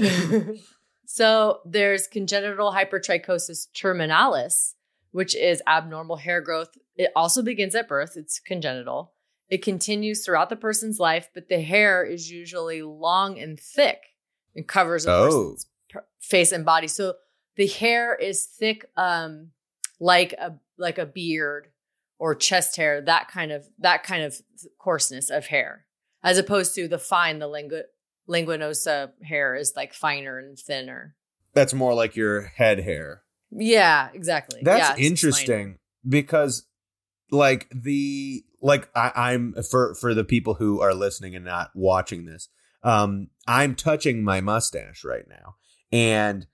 [1.06, 4.74] so there's congenital hypertrichosis terminalis,
[5.12, 6.70] which is abnormal hair growth.
[6.96, 8.16] It also begins at birth.
[8.16, 9.14] It's congenital.
[9.50, 14.00] It continues throughout the person's life, but the hair is usually long and thick
[14.56, 15.26] and covers a Oh.
[15.26, 16.88] person's per- face and body.
[16.88, 17.16] So
[17.56, 19.52] the hair is thick, um,
[20.00, 21.68] like a like a beard
[22.20, 23.02] or chest hair.
[23.02, 24.42] That kind of that kind of
[24.80, 25.86] coarseness of hair,
[26.24, 27.84] as opposed to the fine, the lingu-
[28.28, 31.16] linguinosa hair is like finer and thinner.
[31.54, 34.60] that's more like your head hair Yeah, exactly.
[34.64, 35.78] That's Yeah, interesting
[36.08, 36.68] because
[37.36, 42.26] like the like I, I'm for for the people who are listening and not watching
[42.26, 42.50] this,
[42.84, 45.56] um, I'm touching my mustache right now.
[45.92, 46.48] And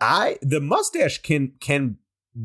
[0.00, 1.98] I the mustache can can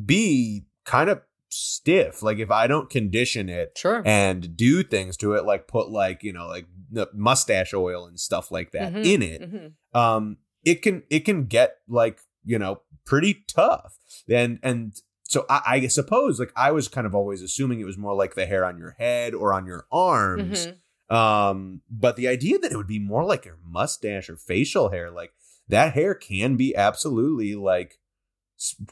[0.05, 2.21] be kind of stiff.
[2.21, 4.01] Like if I don't condition it Sure.
[4.05, 8.19] and do things to it, like put like, you know, like the mustache oil and
[8.19, 9.73] stuff like that Mhm, in it, mhm.
[9.99, 13.97] um it can it can get like you know pretty tough
[14.29, 14.93] and and
[15.27, 18.35] so I, I suppose like i was kind of always assuming it was more like
[18.35, 21.15] the hair on your head or on your arms Mhm.
[21.15, 25.09] um but the idea that it would be more like your mustache or facial hair
[25.11, 25.31] like
[25.67, 27.99] that hair can be absolutely like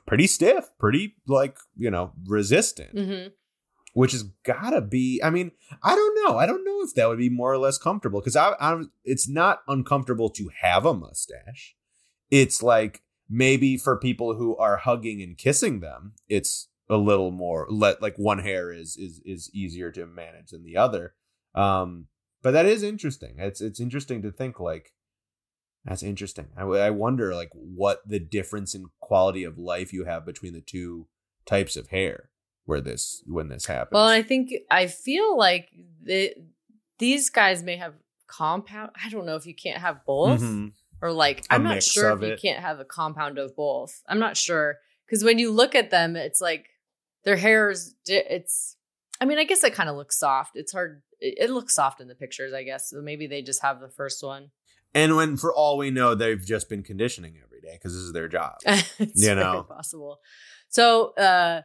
[0.06, 3.32] pretty stiff pretty like you know resistant Mhm.
[3.94, 7.18] which has gotta be i mean i don't know i don't know if that would
[7.20, 11.76] be more or less comfortable because I, i'm it's not uncomfortable to have a mustache
[12.30, 17.66] it's like maybe for people who are hugging and kissing them it's a little more
[17.70, 21.16] let like one hair is is is easier to manage than the other
[21.56, 22.08] um
[22.44, 24.94] but that is interesting it's it's interesting to think like
[25.84, 30.26] that's interesting I, I wonder like what the difference in quality of life you have
[30.26, 31.08] between the two
[31.46, 32.30] types of hair
[32.66, 35.70] where this when this happens Well, I think I feel like
[36.04, 36.34] the,
[37.00, 37.96] these guys may have
[38.28, 38.92] compound.
[39.04, 40.72] I don't know if you can't have both Mhm.
[41.04, 44.02] Or like I'm not sure if of you can't have a compound of both.
[44.08, 46.68] I'm not sure because when you look at them, it's like
[47.26, 47.94] their hair is.
[48.08, 48.78] It's.
[49.20, 50.52] I mean, I guess it kind of looks soft.
[50.56, 51.02] It's hard.
[51.20, 52.90] It, it looks soft in the pictures, I guess.
[52.90, 54.52] So maybe they just have the first one.
[54.96, 58.14] And when, for all we know, they've just been conditioning every day because this is
[58.14, 58.56] their job.
[58.66, 59.64] it's You know.
[59.64, 60.20] possible.
[60.70, 61.64] So uh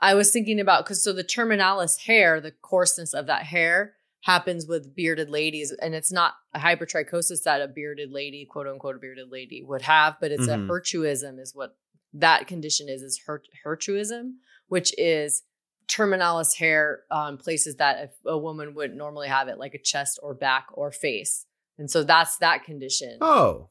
[0.00, 4.66] I was thinking about because so the terminalis hair, the coarseness of that hair happens
[4.66, 8.98] with bearded ladies, and it's not a hypertrichosis that a bearded lady, quote unquote, a
[8.98, 10.64] bearded lady would have, but it's Mhm.
[10.64, 11.76] a hirsutism, is what
[12.12, 14.32] that condition is, is hir- hirsutism,
[14.66, 15.44] which is
[15.86, 20.18] terminalis hair on places that a, a woman wouldn't normally have it, like a chest
[20.22, 21.46] or back or face.
[21.78, 23.18] And so that's that condition.
[23.20, 23.70] Oh.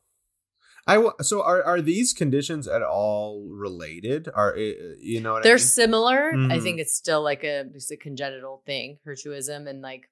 [0.89, 4.29] I w- so are are these conditions at all related?
[4.33, 5.65] Are uh, you know what They're I mean?
[5.65, 6.29] similar.
[6.29, 6.63] I Mhm.
[6.63, 10.09] think it's still like a just a congenital thing, hirsutism, and like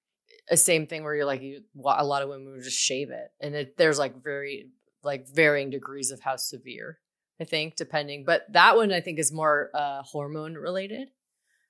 [0.49, 1.61] a same thing where you're like you.
[1.85, 4.69] A lot of women would just shave it, and it, there's like very
[5.03, 6.99] like varying degrees of how severe.
[7.39, 11.09] I think depending, but that one I think is more uh, hormone related,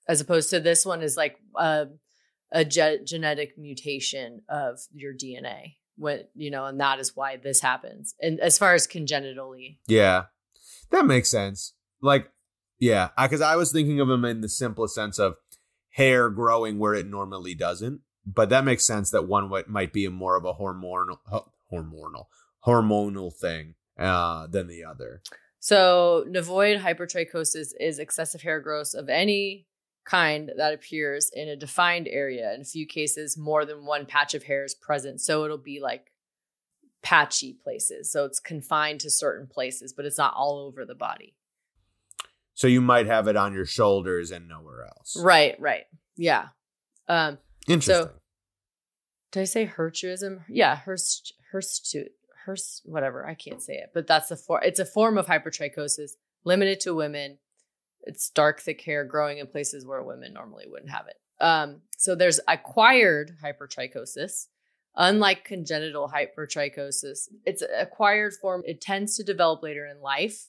[0.07, 1.85] as opposed to this one is like uh,
[2.51, 5.77] a ge- genetic mutation of your DNA.
[5.97, 8.15] When you know, and that is why this happens.
[8.21, 10.25] And as far as congenitally, Yeah,
[10.91, 11.73] that makes sense.
[12.01, 12.29] Like,
[12.79, 15.37] yeah, because I, was thinking of them in the simplest sense of
[15.91, 18.01] hair growing where it normally doesn't.
[18.25, 21.19] But that makes sense that one what might be a more of a hormonal,
[21.71, 22.25] hormonal,
[22.65, 25.21] hormonal thing uh, than the other.
[25.59, 29.67] So, nevoid hypertrichosis is excessive hair growth of any
[30.05, 32.53] kind that appears in a defined area.
[32.53, 35.21] In a few cases, more than one patch of hair is present.
[35.21, 36.11] So, it'll be like
[37.01, 38.11] patchy places.
[38.11, 41.35] So, it's confined to certain places, but it's not all over the body.
[42.55, 45.17] So you might have it on your shoulders and nowhere else.
[45.19, 45.83] Right, right.
[46.15, 46.47] Yeah.
[47.07, 48.09] Um, Interesting.
[49.31, 50.43] did I say hirsutism?
[50.47, 51.95] Yeah, hirst, hirst,
[52.45, 53.27] hirst, whatever.
[53.27, 54.63] I can't say it, but that's the for.
[54.63, 56.11] It's a form of hypertrichosis
[56.43, 57.39] limited to women.
[58.03, 61.15] It's dark, thick hair growing in places where women normally wouldn't have it.
[61.43, 64.47] Um, so there's acquired hypertrichosis.
[64.97, 68.63] Unlike congenital hypertrichosis, it's an acquired form.
[68.65, 70.47] It tends to develop later in life.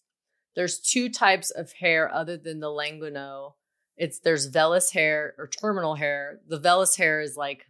[0.55, 3.55] There's two types of hair other than the languino.
[3.96, 6.40] It's there's vellus hair or terminal hair.
[6.46, 7.66] The vellus hair is like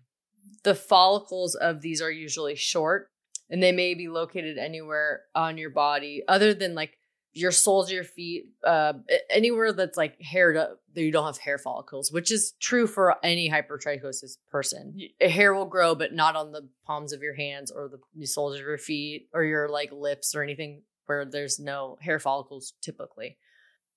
[0.63, 3.11] the follicles of these are usually short
[3.49, 6.99] and they may be located anywhere on your body other than like
[7.33, 8.95] your soles of your feet uh
[9.31, 13.17] anywhere that's like haired up that you don't have hair follicles which is true for
[13.23, 17.91] any hypertrichosis person hair will grow but not on the palms of your hands or
[18.15, 22.19] the soles of your feet or your like lips or anything where there's no hair
[22.19, 23.37] follicles typically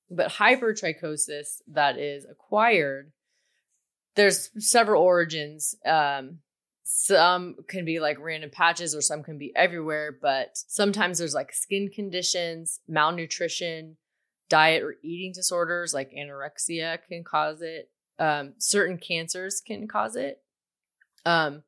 [0.09, 3.11] but hypertrichosis that is acquired
[4.15, 5.75] there's several origins.
[5.85, 6.39] Um
[6.83, 11.53] some can be like random patches or some can be everywhere but sometimes there's like
[11.53, 13.95] skin conditions malnutrition
[14.49, 17.89] diet or eating disorders like anorexia can cause it.
[18.17, 20.41] Um, certain cancers can cause it.
[21.25, 21.63] Um,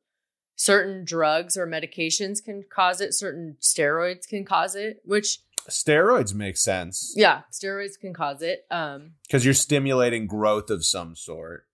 [0.56, 3.14] certain drugs or medications can cause it.
[3.14, 9.12] Certain steroids can cause it which Steroids make sense yeah steroids can cause it um,
[9.26, 11.66] because you're stimulating growth of some sort.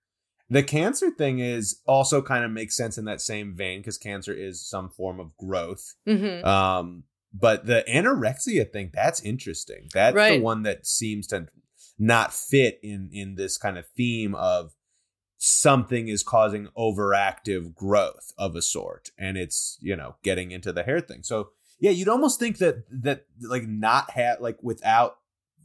[0.51, 4.33] The cancer thing is also kind of makes sense in that same vein because cancer
[4.33, 5.95] is some form of growth.
[6.07, 6.43] mhm.
[6.45, 9.89] Um, but the anorexia thing, that's interesting.
[9.93, 11.49] That's the one that seems to
[11.99, 14.73] not fit in in this kind of theme of
[15.39, 20.83] something is causing overactive growth of a sort and it's you know getting into the
[20.83, 25.19] hair thing so yeah you'd almost think that that like not have like without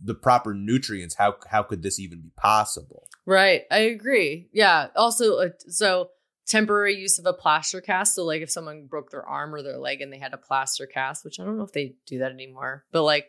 [0.04, 3.64] the proper nutrients how how could this even be possible Right.
[3.72, 4.50] I agree.
[4.52, 4.88] Yeah.
[4.96, 6.10] Also, uh, so
[6.46, 8.16] temporary use of a plaster cast.
[8.16, 10.86] So, like, if someone broke their arm or their leg and they had a plaster
[10.86, 13.28] cast, which I don't know if they do that anymore, but like,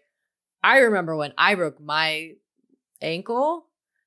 [0.62, 2.33] I remember when I broke my
[3.01, 3.66] ankle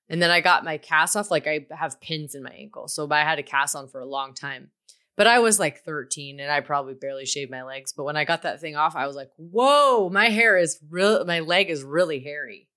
[0.09, 2.87] and then I got my cast off, like, I have pins in my ankle.
[2.89, 4.71] So, I had a cast on for a long time.
[5.17, 7.91] But I was like 13 and I probably barely shaved my legs.
[7.91, 11.25] But when I got that thing off, I was like, whoa, my hair is real,
[11.25, 12.69] my leg is really hairy.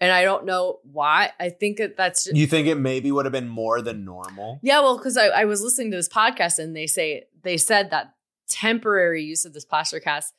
[0.00, 1.32] And I don't know why.
[1.38, 4.80] I think that that's you think it maybe would have been more than normal yeah,
[4.80, 8.14] well, because I, I was listening to this podcast and they say they said that
[8.48, 10.34] temporary use of this plaster cast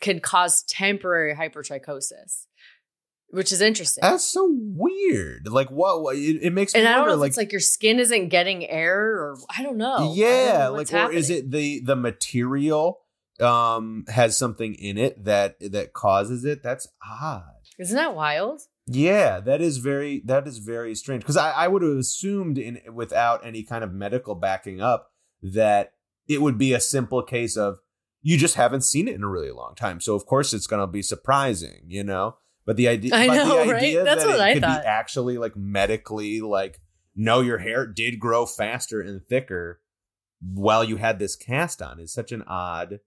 [0.00, 2.46] can cause temporary hypertrichosis,
[3.30, 4.00] which is interesting.
[4.02, 7.20] that's so weird like what, it, it makes me and I don't wonder know if
[7.20, 9.94] like it's like your skin isn't getting air or I don't know.
[9.94, 13.00] I don't yeah know like or is it the the material
[13.40, 16.88] um has something in it that that causes it that's
[17.22, 17.42] odd
[17.78, 18.62] Isn't that wild?
[18.86, 22.80] yeah that is very that is very strange because I, I would have assumed in
[22.92, 25.10] without any kind of medical backing up
[25.42, 25.92] that
[26.26, 27.78] it would be a simple case of
[28.22, 30.00] you just haven't seen it in a really long time.
[30.00, 32.36] So of course it's going to be surprising, you know.
[32.68, 33.82] But the idea, I know, the right?
[33.82, 34.82] idea That's that what it I could thought.
[34.82, 36.82] be actually like medically like,
[37.16, 39.80] no, your hair did grow faster and thicker
[40.42, 43.00] while you had this cast on is such an odd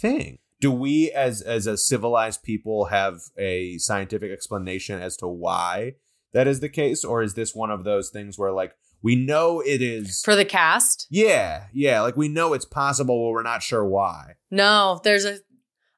[0.00, 0.38] thing.
[0.60, 5.94] Do we, as as a civilized people, have a scientific explanation as to why
[6.32, 9.60] that is the case, or is this one of those things where like we know
[9.60, 10.22] it is?
[10.24, 11.08] For the cast?
[11.10, 14.34] yeah, yeah, like we know it's possible, but we're not sure why.
[14.52, 15.40] No, there's a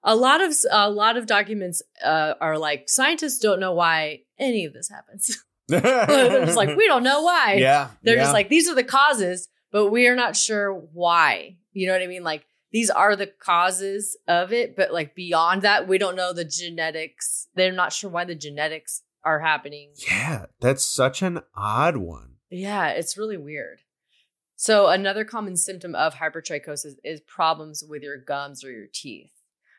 [0.02, 4.64] a lot of a lot of documents uh, are like scientists don't know why any
[4.64, 5.44] of this happens.
[5.68, 7.54] They're just like we don't know why.
[7.58, 8.22] yeah, They're yeah.
[8.22, 11.56] just like these are the causes, but we are not sure why.
[11.72, 12.24] You know what I mean?
[12.24, 16.44] Like these are the causes of it, but like beyond that, we don't know the
[16.44, 17.48] genetics.
[17.54, 19.90] They're not sure why the genetics are happening.
[20.08, 22.36] yeah, that's such an odd one.
[22.50, 23.80] Yeah, it's really weird.
[24.56, 29.30] So another common symptom of hypertrichosis is problems with your gums or your teeth.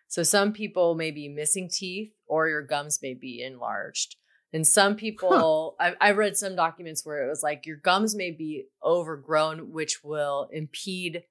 [0.10, 4.16] So some people may be missing teeth or your gums may be enlarged.
[4.52, 8.32] And some people, I, I read some documents where it was like your gums may
[8.32, 11.24] be overgrown, which will impede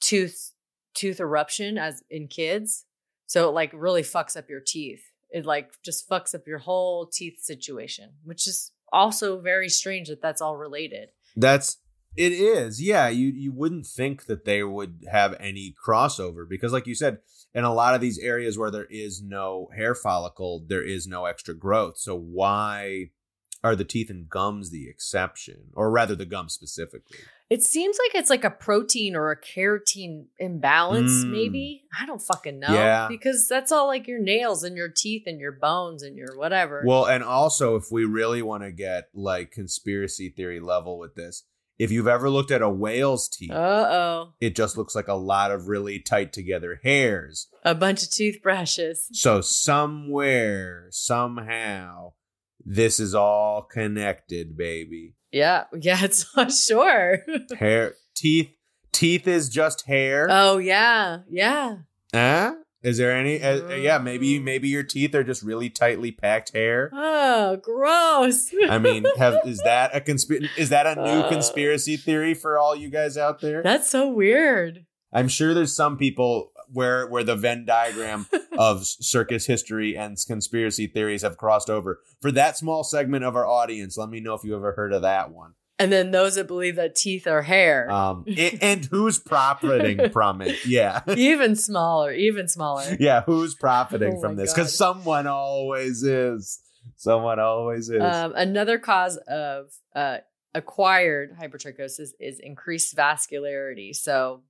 [0.00, 0.52] tooth
[0.94, 2.84] tooth eruption as in kids.
[3.26, 5.02] So it like really fucks up your teeth.
[5.30, 10.20] It like just fucks up your whole teeth situation, which is also very strange that
[10.20, 11.10] that's all related.
[11.36, 11.78] That's
[12.16, 12.82] it is.
[12.82, 17.18] Yeah, you you wouldn't think that they would have any crossover because like you said,
[17.54, 21.24] in a lot of these areas where there is no hair follicle, there is no
[21.26, 21.98] extra growth.
[21.98, 23.10] So why
[23.62, 25.64] are the teeth and gums the exception?
[25.74, 27.18] Or rather the gums specifically.
[27.50, 31.30] It seems like it's like a protein or a keratin imbalance, Mm.
[31.32, 31.82] maybe.
[32.00, 32.72] I don't fucking know.
[32.72, 33.08] Yeah.
[33.08, 36.82] Because that's all like your nails and your teeth and your bones and your whatever.
[36.86, 41.42] Well, and also if we really want to get like conspiracy theory level with this,
[41.80, 43.54] if you've ever looked at a whale's teeth, uh
[43.90, 44.34] oh.
[44.38, 47.48] it just looks like a lot of really tight together hairs.
[47.64, 49.08] A bunch of toothbrushes.
[49.12, 52.12] So somewhere, somehow,
[52.62, 55.14] this is all connected, baby.
[55.32, 55.64] Yeah.
[55.72, 57.24] Yeah, it's not sure.
[57.58, 58.54] Hair, teeth,
[58.92, 60.26] teeth is just hair.
[60.30, 61.20] oh, yeah.
[61.30, 61.76] Yeah.
[62.12, 62.56] Huh?
[62.82, 63.42] Is there any?
[63.42, 66.90] Uh, yeah, maybe maybe your teeth are just really tightly packed hair.
[66.94, 68.50] Oh, gross.
[68.68, 70.48] I mean, have is that a conspiracy?
[70.56, 71.28] Is that a new Uh.
[71.28, 73.62] conspiracy theory for all you guys out there?
[73.62, 74.86] That's so weird.
[75.12, 78.26] I'm sure there's some people where where the Venn diagram
[78.58, 82.00] of circus history and conspiracy theories have crossed over.
[82.22, 85.02] For that small segment of our audience, let me know if you ever heard of
[85.02, 85.52] that one.
[85.80, 87.90] And then those that believe that teeth are hair.
[87.90, 90.64] Um, i- and who's profiting from it?
[90.66, 92.96] Yeah, even smaller, even smaller.
[93.00, 94.52] yeah, who's profiting Oh from this?
[94.52, 96.60] Because someone always is.
[96.96, 98.02] Someone always is.
[98.02, 100.18] Um, another cause of uh,
[100.54, 103.94] acquired hypertrichosis is increased vascularity.
[103.96, 104.42] So,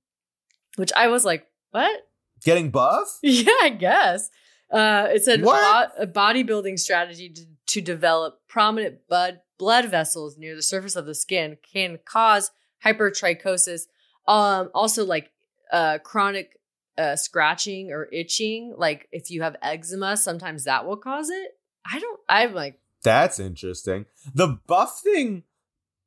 [0.75, 2.01] which I was like, what?
[2.43, 3.19] Getting buff?
[3.23, 4.29] Yeah, I guess.
[4.69, 10.55] Uh, it's a, bo- a bodybuilding strategy to, to develop prominent blood blood vessels near
[10.55, 12.49] the surface of the skin can cause
[12.83, 13.81] hypertrichosis.
[14.27, 15.29] Um, also, like
[15.71, 16.57] uh, chronic
[16.97, 18.73] uh, scratching or itching.
[18.75, 21.51] Like if you have eczema, sometimes that will cause it.
[21.85, 22.19] I don't.
[22.27, 24.07] I'm like, That's interesting.
[24.33, 25.43] The buff thing,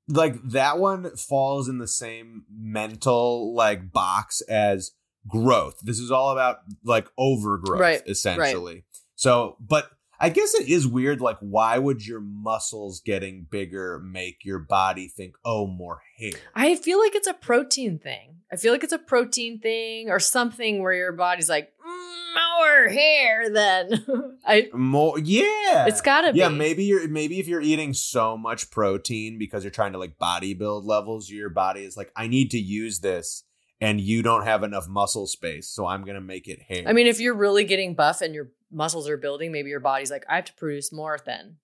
[0.09, 4.91] like that one falls in the same mental like box as
[5.29, 5.79] growth.
[5.81, 8.83] This is all about like overgrowth, Right, essentially.
[9.15, 9.91] So, but
[10.25, 11.21] I guess it is weird.
[11.21, 16.33] Like, why would your muscles getting bigger make your body think, oh, more hair?
[16.55, 18.37] I feel like it's a protein thing.
[18.51, 22.89] I feel like it's a protein thing or something where your body's like mm, more
[22.89, 23.51] hair.
[23.51, 24.71] Then I.
[24.73, 25.89] More, yeah.
[25.89, 26.39] It's gotta be.
[26.39, 30.17] Yeah, maybe you're maybe if you're eating so much protein because you're trying to like
[30.19, 33.45] bodybuild levels, your body is like, I need to use this,
[33.79, 36.85] and you don't have enough muscle space, so I'm gonna make it hair.
[36.87, 40.11] I mean, if you're really getting buff and your muscles are building, maybe your body's
[40.11, 41.57] like, I have to produce more then.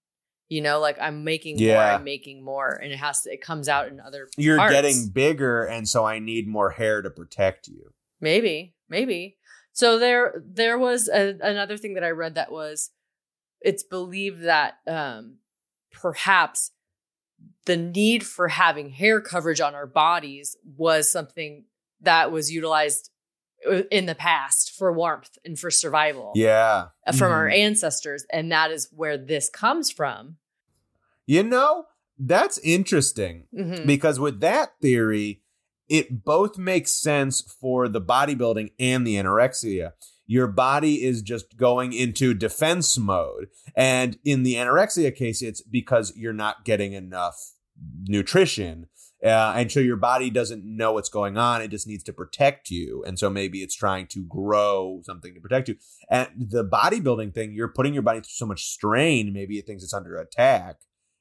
[0.49, 3.33] You know, like I'm making more, I'm making more, and it has to.
[3.33, 4.29] It comes out in other.
[4.37, 4.73] you're parts.
[4.73, 7.93] getting bigger, and so I need more hair to protect you.
[8.21, 9.37] maybe, maybe.
[9.73, 12.91] So there, there was a, another thing that I read that was,
[13.61, 15.37] it's believed that um,
[15.93, 16.73] perhaps
[17.67, 21.65] the need for having hair coverage on our bodies was something
[22.01, 23.10] that was utilized
[23.91, 26.33] in the past for warmth and for survival.
[26.35, 27.59] Yeah, from our Mhm.
[27.59, 30.39] ancestors, and that is where this comes from.
[31.27, 31.87] You know,
[32.19, 33.47] that's interesting.
[33.55, 33.87] Mhm.
[33.87, 35.43] because with that theory,
[35.89, 39.93] it both makes sense for the bodybuilding and the anorexia.
[40.27, 43.49] Your body is just going into defense mode.
[43.75, 47.55] And in the anorexia case, it's because you're not getting enough
[48.05, 48.87] nutrition.
[49.25, 51.61] Uh, and so your body doesn't know what's going on.
[51.61, 53.05] It just needs to protect you.
[53.07, 55.77] And so maybe it's trying to grow something to protect you.
[56.11, 59.33] And the bodybuilding thing, you're putting your body through so much strain.
[59.33, 60.77] Maybe it thinks it's under attack.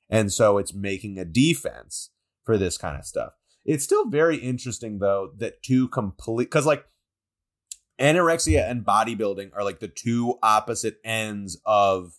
[0.09, 2.11] And so it's making a defense
[2.45, 3.33] for this kind of stuff.
[3.65, 6.85] It's still very interesting, though, that two complete, because like
[7.99, 12.13] anorexia and bodybuilding are like the two opposite ends of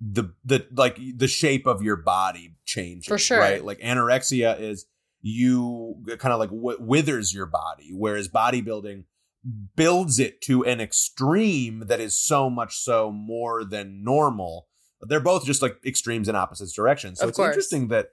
[0.00, 3.38] the the like the shape of your body changes For sure.
[3.38, 4.86] right like anorexia is
[5.22, 9.04] you kind of like w- withers your body whereas bodybuilding
[9.76, 14.68] builds it to an extreme that is so much so more than normal.
[15.00, 17.18] They're both just like extremes in opposite directions.
[17.18, 17.48] So Of it's course.
[17.48, 18.08] interesting that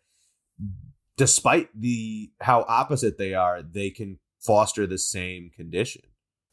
[1.18, 6.03] despite the how opposite they are they can foster the same condition.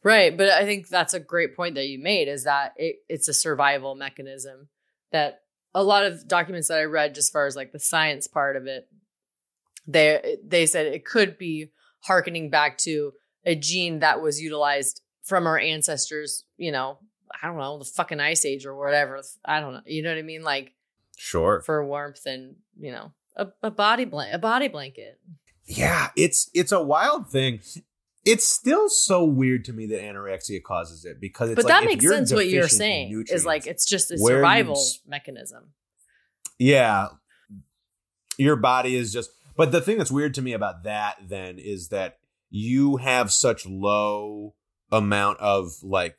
[0.02, 3.28] Right, but I think that's a great point that you made is that it, it's
[3.28, 4.68] a survival mechanism
[5.12, 5.40] that
[5.74, 8.56] a lot of documents that I read just as far as like the science part
[8.56, 8.86] of it
[9.86, 11.70] they they said it could be
[12.00, 13.12] harkening back to
[13.44, 16.98] a gene that was utilized from our ancestors, you know,
[17.42, 19.20] I don't know, the fucking ice age or whatever.
[19.44, 19.80] I don't know.
[19.86, 20.42] You know what I mean?
[20.42, 20.72] Like
[21.16, 25.18] sure for warmth and, you know, a, a body blanket, a body blanket.
[25.66, 27.60] Yeah, it's it's a wild thing.
[28.24, 31.86] It's still so weird to me that anorexia causes it because it's but like that
[31.86, 35.72] makes sense what you're saying is like it's just a where you survival mechanism.
[36.58, 37.08] yeah,
[38.38, 39.30] your body is just.
[39.56, 42.18] But the thing that's weird to me about that then is that
[42.50, 44.54] you have such low
[44.90, 46.16] amount of like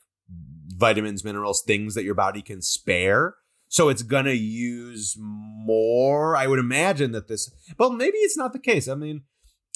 [0.67, 3.35] vitamins, minerals, things that your body can spare.
[3.67, 6.35] So it's gonna use more.
[6.35, 8.87] I would imagine that this, but maybe it's not the case.
[8.87, 9.23] I mean,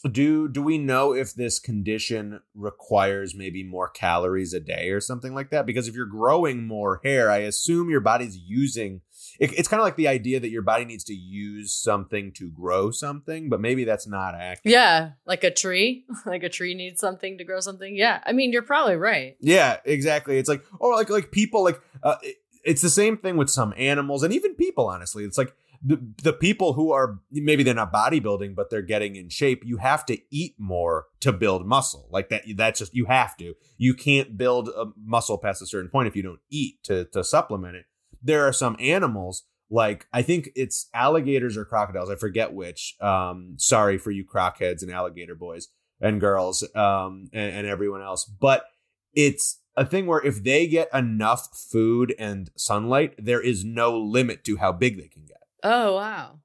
[0.09, 5.33] do do we know if this condition requires maybe more calories a day or something
[5.33, 5.65] like that?
[5.65, 9.01] Because if you're growing more hair, I assume your body's using.
[9.39, 12.49] It, it's kind of like the idea that your body needs to use something to
[12.51, 14.59] grow something, but maybe that's not accurate.
[14.73, 17.95] Yeah, like a tree, like a tree needs something to grow something.
[17.95, 19.37] Yeah, I mean you're probably right.
[19.39, 20.37] Yeah, exactly.
[20.37, 22.35] It's like or like like people like uh, it-
[22.65, 24.87] it's the same thing with some animals and even people.
[24.89, 29.15] Honestly, it's like the the people who are maybe they're not bodybuilding but they're getting
[29.15, 29.63] in shape.
[29.65, 32.07] You have to eat more to build muscle.
[32.11, 32.43] Like that.
[32.57, 33.53] That's just you have to.
[33.77, 37.23] You can't build a muscle past a certain point if you don't eat to to
[37.23, 37.85] supplement it.
[38.21, 42.09] There are some animals like I think it's alligators or crocodiles.
[42.09, 42.95] I forget which.
[42.99, 45.67] Um, sorry for you crockheads and alligator boys
[46.01, 48.65] and girls um, and, and everyone else, but
[49.13, 54.43] it's a thing where if they get enough food and sunlight, there is no limit
[54.45, 55.43] to how big they can get.
[55.63, 56.39] Oh wow.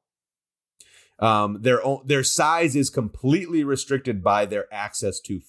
[1.21, 5.41] Um, their their size is completely restricted by their access to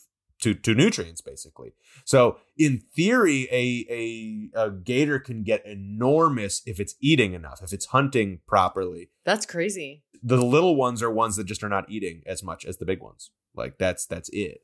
[0.42, 1.74] to to nutrients, basically.
[2.04, 7.74] So in theory, a a, a gator can get enormous if it's eating enough, if
[7.74, 9.10] it's hunting properly.
[9.24, 10.04] That's crazy.
[10.22, 13.02] The little ones are ones that just are not eating as much as the big
[13.02, 13.32] ones.
[13.56, 14.62] Like that's that's it.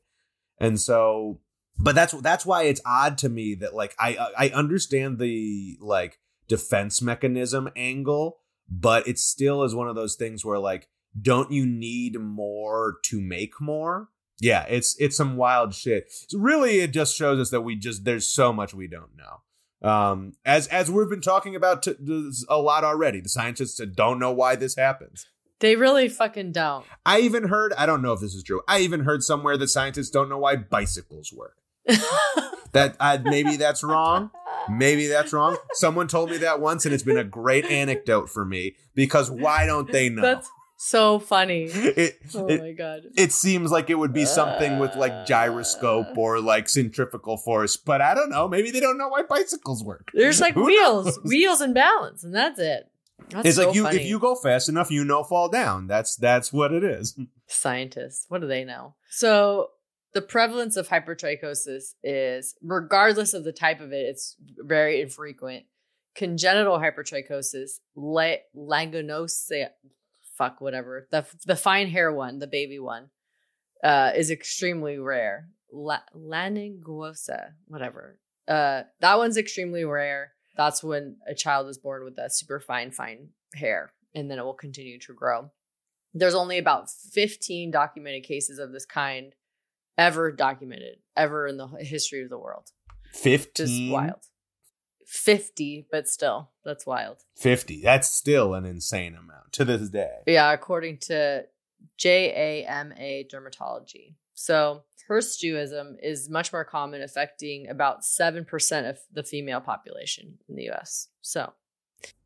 [0.58, 1.40] And so,
[1.78, 5.78] but that's that's why it's odd to me that like I uh, I understand the
[5.80, 6.18] like
[6.48, 10.88] defense mechanism angle, but it still is one of those things where like
[11.20, 14.08] don't you need more to make more?
[14.40, 16.10] Yeah, it's it's some wild shit.
[16.28, 19.88] So really, it just shows us that we just there's so much we don't know.
[19.88, 21.94] Um, as as we've been talking about t-
[22.48, 25.26] a lot already, the scientists don't know why this happens.
[25.60, 26.84] They really fucking don't.
[27.06, 28.62] I even heard I don't know if this is true.
[28.66, 31.56] I even heard somewhere that scientists don't know why bicycles work.
[32.72, 34.30] That I, maybe that's wrong.
[34.70, 35.56] Maybe that's wrong.
[35.72, 39.66] Someone told me that once, and it's been a great anecdote for me because why
[39.66, 40.22] don't they know?
[40.22, 40.48] That's
[40.82, 41.64] so funny.
[41.72, 43.02] it, Oh it, my god.
[43.16, 45.24] it seems like it would be something with like ah.
[45.24, 48.48] gyroscope or like centrifugal force, but I don't know.
[48.48, 50.10] Maybe they don't know why bicycles work.
[50.14, 51.20] There's like Who wheels, knows?
[51.24, 52.88] wheels and balance, and that's it.
[53.30, 54.00] That's It's so like you funny.
[54.00, 55.86] if you go fast enough, you know fall down.
[55.86, 57.16] That's that's what it is.
[57.46, 58.94] scientists, what do they know?
[59.10, 59.68] So
[60.14, 65.64] the prevalence of hypertrichosis is, regardless of the type of it, it's very infrequent.
[66.14, 69.68] Congenital hypertrichosis, langonosia,
[70.36, 73.10] fuck whatever, the the fine hair one, the baby one,
[73.82, 75.48] uh, is extremely rare.
[75.72, 76.00] La-
[77.66, 78.18] whatever.
[78.46, 80.32] Uh, that one's extremely rare.
[80.56, 84.44] That's when a child is born with a super fine, fine hair, and then it
[84.44, 85.50] will continue to grow.
[86.12, 89.34] There's only about 15 documented cases of this kind
[89.96, 92.70] ever documented, ever in the history of the world.
[93.12, 93.92] Just Fifteen.
[93.92, 94.26] wild.
[95.06, 97.18] 50, but still, that's wild.
[97.36, 97.82] 50.
[97.82, 100.18] That's still an insane amount to this day.
[100.26, 101.46] Yeah, according to
[101.98, 102.94] JAMA
[103.32, 104.14] Dermatology.
[104.34, 110.70] So, hirsutism is much more common, affecting about 7% of the female population in the
[110.70, 111.08] US.
[111.20, 111.52] So,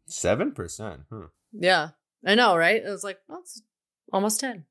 [0.08, 1.04] 7%.
[1.10, 1.26] Huh.
[1.52, 1.90] yeah,
[2.24, 2.82] I know, right?
[2.82, 3.62] It was like, well, it's
[4.12, 4.62] almost 10%.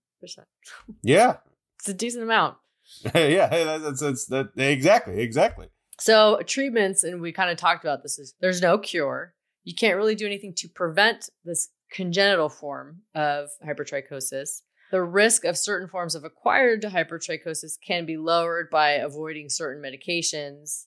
[1.04, 1.38] Yeah,
[1.86, 2.58] It's a decent amount.
[3.16, 5.68] yeah, hey, that's, that's that exactly, exactly.
[6.06, 9.34] So treatments, and we kind of talked about this, is there's no cure.
[9.64, 14.62] You can't really do anything to prevent this congenital form of hypertrichosis.
[14.92, 20.86] The risk of certain forms of acquired hypertrichosis can be lowered by avoiding certain medications,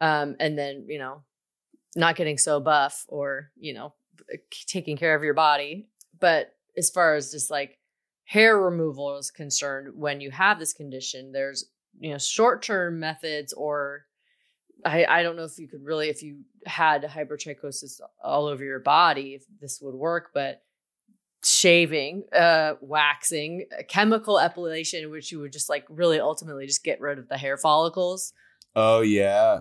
[0.00, 1.24] um, and then you know,
[1.94, 3.92] not getting so buff or you know,
[4.66, 5.88] taking care of your body.
[6.18, 7.76] But as far as just like
[8.24, 11.66] hair removal is concerned, when you have this condition, there's
[12.00, 14.06] you know short term methods or
[14.84, 18.80] I, I don't know if you could really if you had hypertrichosis all over your
[18.80, 20.62] body if this would work but
[21.42, 27.18] shaving uh waxing chemical epilation which you would just like really ultimately just get rid
[27.18, 28.32] of the hair follicles
[28.76, 29.60] Oh yeah.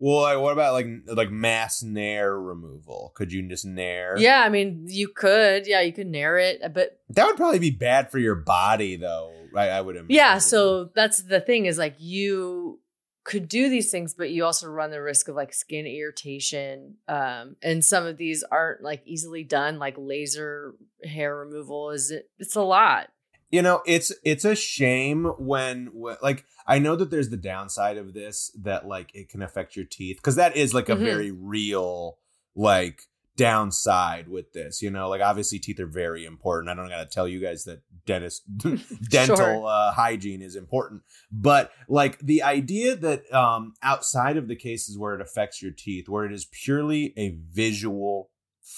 [0.00, 3.12] Well, like, what about like like mass nair removal?
[3.14, 4.16] Could you just nair?
[4.18, 7.58] yeah i mean you could yeah you could nair it uh, but that would probably
[7.58, 9.32] be bad for your body, though.
[9.56, 10.14] I, I would imagine.
[10.14, 12.80] yeah so that's the thing is like you
[13.28, 17.56] could do these things but you also run the risk of like skin irritation um
[17.62, 20.74] and some of these aren't like easily done like laser
[21.04, 23.08] hair removal is it it's a lot
[23.50, 25.90] you know it's it's a shame when,
[26.22, 29.84] like i know that there's the downside of this that like it can affect your
[29.84, 31.04] teeth because that is like a Mhm.
[31.04, 32.16] very real
[32.56, 33.02] like
[33.38, 35.08] downside with this you know?
[35.08, 36.68] Like obviously teeth are very important.
[36.68, 39.66] I don't gotta tell you guys that dentist dental Sure.
[39.66, 41.02] uh, hygiene is important.
[41.32, 46.08] But like the idea that um outside of the cases where it affects your teeth
[46.08, 48.30] where it is purely a visual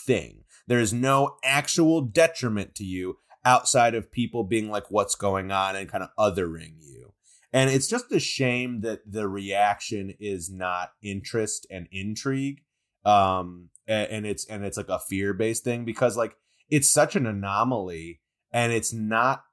[0.07, 0.45] thing.
[0.69, 5.75] There is no actual detriment to you outside of people being like what's going on?
[5.75, 7.13] and kind of othering you.
[7.53, 12.61] And it's just a shame that the reaction is not interest and intrigue.
[13.05, 16.37] Um and, it's and it's like a fear-based thing because like
[16.69, 18.21] it's such an anomaly
[18.53, 19.45] and it's not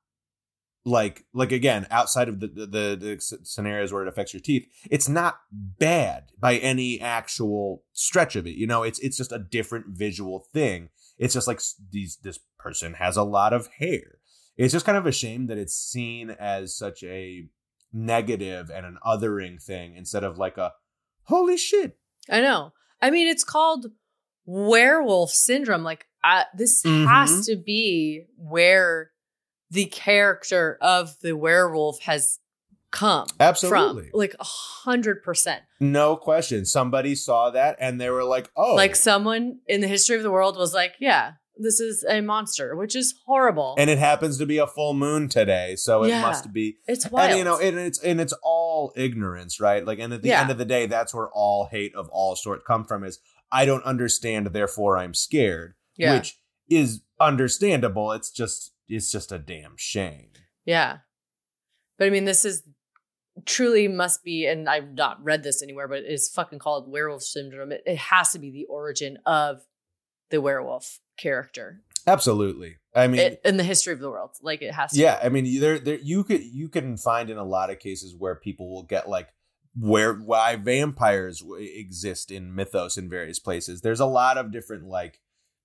[0.86, 4.66] like like again outside of the the, the the scenarios where it affects your teeth
[4.90, 8.84] it's not bad by any actual stretch of it you know?
[8.84, 10.90] It's it's just a different visual thing.
[11.18, 11.62] It's just like
[11.92, 14.20] these this person has a lot of hair.
[14.58, 17.48] It's just kind of a shame that it's seen as such a
[17.94, 20.74] negative and an othering thing instead of like a
[21.24, 21.98] holy shit.
[22.30, 22.74] I know.
[23.02, 23.88] I mean, it's called
[24.48, 25.84] werewolf syndrome.
[25.84, 27.06] Like, I, this Mhm.
[27.08, 29.12] has to be where
[29.70, 32.40] the character of the werewolf has
[32.90, 34.10] come Absolutely.
[34.10, 34.20] from.
[34.20, 35.62] Like, a hundred percent.
[35.80, 40.16] no question somebody saw that and they were like oh Like, someone in the history
[40.16, 43.76] of the world was like, yeah, this is a monster, which is horrible.
[43.78, 46.22] and it happens to be a full moon today so it Yeah.
[46.22, 47.30] must be it's wild.
[47.32, 49.86] And you know, and it's and it's all ignorance, right?
[49.86, 50.42] Like, and at the Yeah.
[50.42, 53.04] end of the day, that's where all hate of all sort come from.
[53.04, 53.20] Is
[53.52, 56.16] I don't understand, therefore I'm scared, yeah.
[56.16, 56.40] which
[56.70, 58.12] is understandable.
[58.12, 60.30] It's just it's just a damn shame.
[60.66, 61.00] Yeah.
[61.98, 62.64] But I mean, this is
[63.46, 67.72] truly must be, and I've not read this anywhere, but it's fucking called werewolf syndrome.
[67.72, 69.62] It, it has to be the origin of
[70.30, 72.78] the werewolf character Absolutely.
[72.96, 74.32] I mean, it, in the history of the world.
[74.42, 75.00] Like it has to.
[75.00, 75.20] yeah.
[75.22, 78.36] I mean, there there you could you can find in a lot of cases where
[78.36, 79.28] people will get like
[79.80, 83.82] where why vampires exist in mythos in various places.
[83.82, 85.20] There's a lot of different like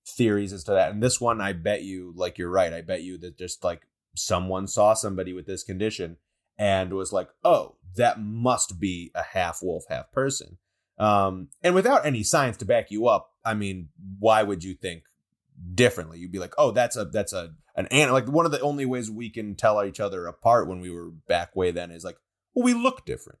[0.07, 0.91] theories as to that.
[0.91, 2.73] And this one, I bet you, like you're right.
[2.73, 6.17] I bet you that just like someone saw somebody with this condition
[6.57, 10.57] and was like, oh, that must be a half wolf, half person.
[10.99, 13.89] Um, and without any science to back you up, I mean,
[14.19, 15.03] why would you think
[15.73, 16.19] differently?
[16.19, 18.13] You'd be like, oh, that's a that's a an animal.
[18.13, 21.09] Like one of the only ways we can tell each other apart when we were
[21.09, 22.17] back way then is like,
[22.53, 23.39] well, we look different.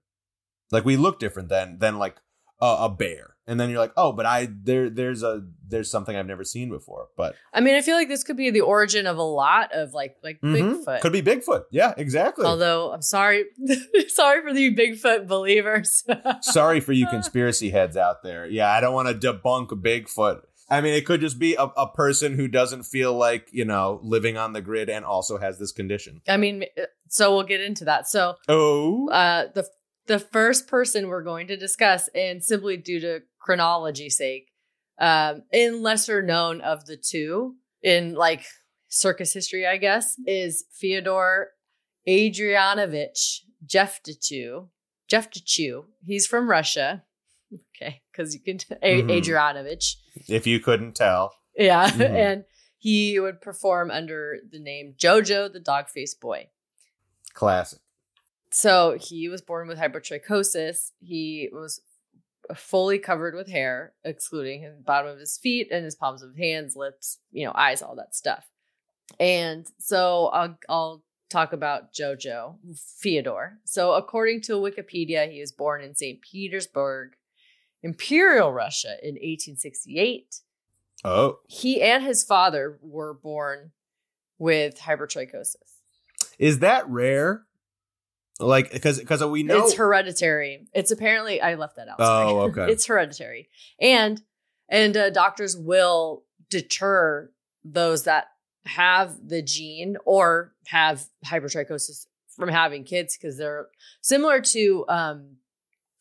[0.73, 2.17] Like we look different than than like
[2.61, 3.29] a, a bear.
[3.45, 6.69] And then you're like, oh, but I there there's a there's something I've never seen
[6.69, 7.07] before.
[7.17, 9.93] But I mean, I feel like this could be the origin of a lot of
[9.93, 10.85] like like Mhm.
[10.85, 11.01] Bigfoot.
[11.01, 11.63] could be Bigfoot.
[11.69, 12.45] Yeah, exactly.
[12.45, 13.45] Although I'm sorry,
[14.07, 16.03] sorry for the Bigfoot believers.
[16.41, 18.45] Sorry for you conspiracy heads out there.
[18.45, 20.41] Yeah, I don't want to debunk Bigfoot.
[20.69, 23.99] I mean, it could just be a, a person who doesn't feel like, you know,
[24.01, 26.21] living on the grid and also has this condition.
[26.29, 26.63] I mean,
[27.09, 28.07] so we'll get into that.
[28.07, 29.09] So Oh.
[29.09, 29.67] uh, the
[30.07, 34.49] the first person we're going to discuss, and simply due to chronology sake,
[34.99, 38.45] um, in lesser known of the two in like
[38.89, 41.49] circus history, I guess, is Fyodor
[42.07, 44.67] Adrianovich Jeftichew.
[45.11, 45.85] Jeftichew.
[46.05, 47.03] He's from Russia.
[47.75, 49.09] Okay, because you can A- Mhm.
[49.21, 49.95] Adrianovich.
[50.27, 51.33] if you couldn't tell.
[51.57, 52.09] Yeah, Mhm.
[52.09, 52.45] and
[52.77, 56.49] he would perform under the name Jojo the Dog Faced Boy.
[57.33, 57.79] Classic.
[58.53, 60.91] So he was born with hypertrichosis.
[60.99, 61.81] He was
[62.55, 66.75] fully covered with hair, excluding the bottom of his feet and his palms of hands,
[66.75, 68.45] lips, you know, eyes, all that stuff.
[69.19, 72.57] And so I'll I'll talk about Jojo
[73.01, 73.53] Fyodor.
[73.65, 76.21] So, according to Wikipedia, he was born in St.
[76.21, 77.13] Petersburg,
[77.81, 80.41] Imperial Russia in 1868.
[81.03, 83.71] Oh, He and his father were born
[84.37, 85.55] with hypertrichosis.
[86.37, 87.45] is that rare?
[88.39, 89.65] Like, because because we know.
[89.65, 90.67] It's hereditary.
[90.73, 91.99] It's apparently I left that out.
[91.99, 92.31] sorry.
[92.31, 92.71] Oh, okay.
[92.71, 94.21] it's hereditary, and
[94.69, 97.31] and uh, doctors will deter
[97.63, 98.27] those that
[98.65, 103.67] have the gene or have hypertrichosis from having kids because they're
[104.01, 105.35] similar to um,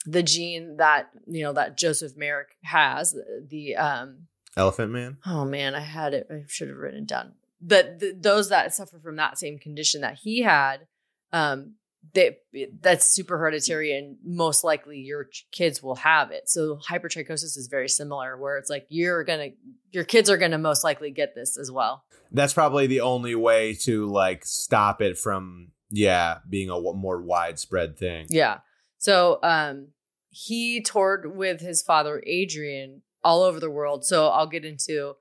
[0.07, 3.15] the gene that you know that Joseph Merrick has.
[3.49, 5.19] The um, Elephant Man.
[5.27, 6.27] oh man, I had it.
[6.31, 7.33] I should have written it down.
[7.61, 10.87] But th- those that suffer from that same condition that he had,
[11.33, 11.75] um,
[12.15, 12.39] they
[12.81, 16.49] that's super hereditary, and most likely your ch- kids will have it.
[16.49, 19.51] So hypertrichosis is very similar, where it's like you're gonna,
[19.91, 22.05] your kids are gonna most likely get this as well.
[22.31, 27.21] That's probably the only way to like stop it from yeah being a w- more
[27.21, 28.27] widespread thing.
[28.31, 28.59] Yeah.
[28.99, 29.89] So um,
[30.29, 34.05] he toured with his father Adrian all over the world.
[34.05, 35.15] So I'll get into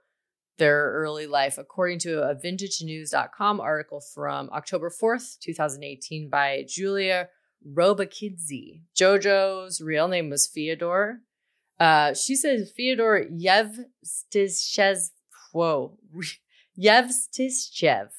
[0.62, 7.30] their early life according to a vintagenews.com article from October 4th, 2018 by Julia
[7.68, 8.84] Robakidze.
[8.96, 11.22] Jojo's real name was Fyodor.
[11.80, 15.10] Uh, she says Fyodor Yevstishev.
[15.52, 15.98] Whoa.
[16.80, 18.10] Yevstyshev.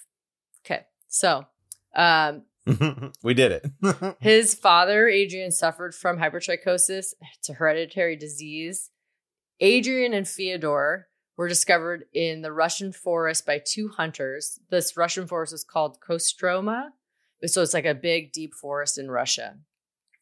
[0.66, 0.82] Okay.
[1.06, 1.46] So
[1.94, 2.42] um,
[3.22, 4.16] we did it.
[4.20, 7.14] his father, Adrian, suffered from hypertrichosis.
[7.38, 8.90] It's a hereditary disease.
[9.60, 14.58] Adrian and Fyodor were discovered in the Russian forest by two hunters.
[14.70, 16.90] This Russian forest is called Kostroma.
[17.46, 19.56] So it's like a big, deep forest in Russia.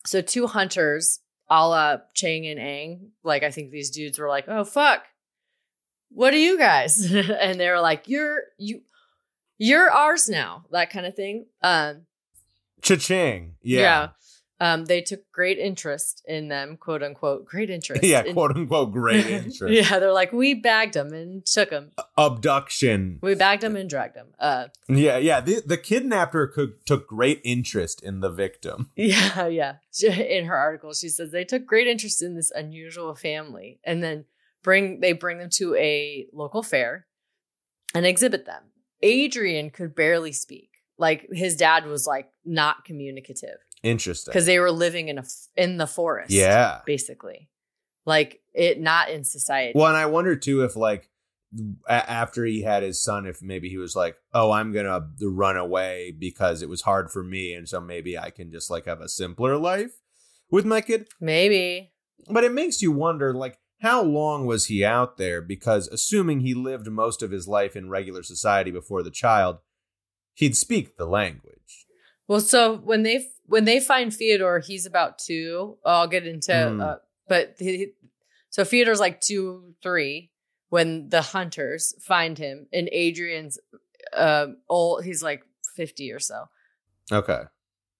[0.06, 4.46] So two hunters, a la Chang and Eng, like I think these dudes were like,
[4.48, 5.04] oh fuck.
[6.10, 7.12] What are you guys?
[7.12, 8.82] and they were like, You're you
[9.58, 11.46] you're ours now, that kind of thing.
[11.62, 12.06] Um
[12.82, 13.56] Cha-ching.
[13.62, 14.08] Yeah.
[14.60, 18.02] Um, they took great interest in them, quote unquote, great interest.
[18.10, 19.68] Yeah, in- quote unquote great interest.
[19.68, 21.92] yeah, they're like, we bagged them and took them.
[22.18, 23.18] Abduction.
[23.22, 24.28] We bagged them and dragged them.
[24.38, 25.40] Uh, Yeah, yeah.
[25.40, 28.90] The, the kidnapper could, took great interest in the victim.
[28.96, 29.74] yeah, yeah.
[30.02, 34.26] In her article, she says they took great interest in this unusual family, and then
[34.62, 37.06] bring they bring them to a local fair
[37.94, 38.64] and exhibit them.
[39.02, 40.68] Adrian could barely speak.
[40.98, 44.30] Like his dad was like not communicative Interesting.
[44.32, 45.24] because they were living in a
[45.56, 46.30] in the forest.
[46.30, 46.80] Yeah.
[46.86, 47.48] basically,
[48.04, 49.72] like it not in society.
[49.74, 51.08] Well, and I wonder too if like
[51.88, 55.56] a- after he had his son, if maybe he was like, "Oh, I'm gonna run
[55.56, 59.00] away because it was hard for me, and so maybe I can just like have
[59.00, 59.92] a simpler life
[60.50, 61.92] with my kid." Maybe.
[62.28, 65.40] But it makes you wonder, like, how long was he out there?
[65.40, 69.58] Because assuming he lived most of his life in regular society before the child,
[70.34, 71.86] he'd speak the language.
[72.28, 75.76] Well, so when they when they find Theodore, he's about two.
[75.84, 76.80] I'll get into, Mm.
[76.82, 76.96] uh,
[77.28, 77.88] but he,
[78.48, 80.30] so Theodore's like two, three
[80.68, 83.58] when the hunters find him, and Adrian's
[84.12, 85.04] uh, old.
[85.04, 85.42] He's like
[85.76, 86.44] fifty or so.
[87.12, 87.42] Okay.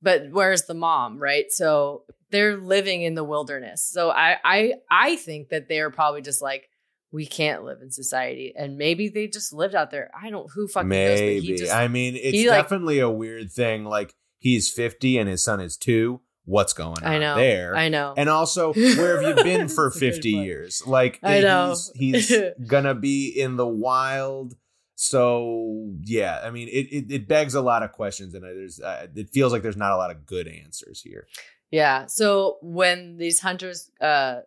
[0.02, 1.50] But where's the mom, right?
[1.50, 3.82] So they're living in the wilderness.
[3.82, 6.68] So I I I think that they're probably just like
[7.12, 10.10] we can't live in society, and maybe they just lived out there.
[10.14, 11.18] I don't who fucking knows.
[11.18, 11.40] But Maybe.
[11.46, 13.84] he just I mean, it's he, like- definitely a weird thing.
[13.84, 16.20] Like, he's 50 and his son is two.
[16.44, 17.76] What's going on I know there?
[17.76, 18.14] I know.
[18.16, 20.82] And also, where have you been for That's a good 50 years?
[20.84, 21.76] Like, I know.
[21.94, 24.56] he's, he's gonna be in the wild.
[24.96, 29.06] So yeah, I mean, it, it, it begs a lot of questions, and there's uh,
[29.14, 31.26] it feels like there's not a lot of good answers here.
[31.70, 32.06] Yeah.
[32.06, 34.40] So when these hunters uh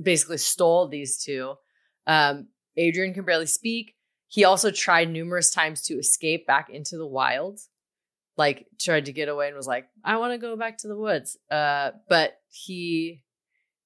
[0.00, 1.54] basically stole these two,
[2.06, 3.94] um, Adrian can barely speak.
[4.28, 7.58] He also tried numerous times to escape back into the wild,
[8.40, 10.96] like tried to get away and was like, I want to go back to the
[10.96, 11.36] woods.
[11.50, 13.22] Uh, but he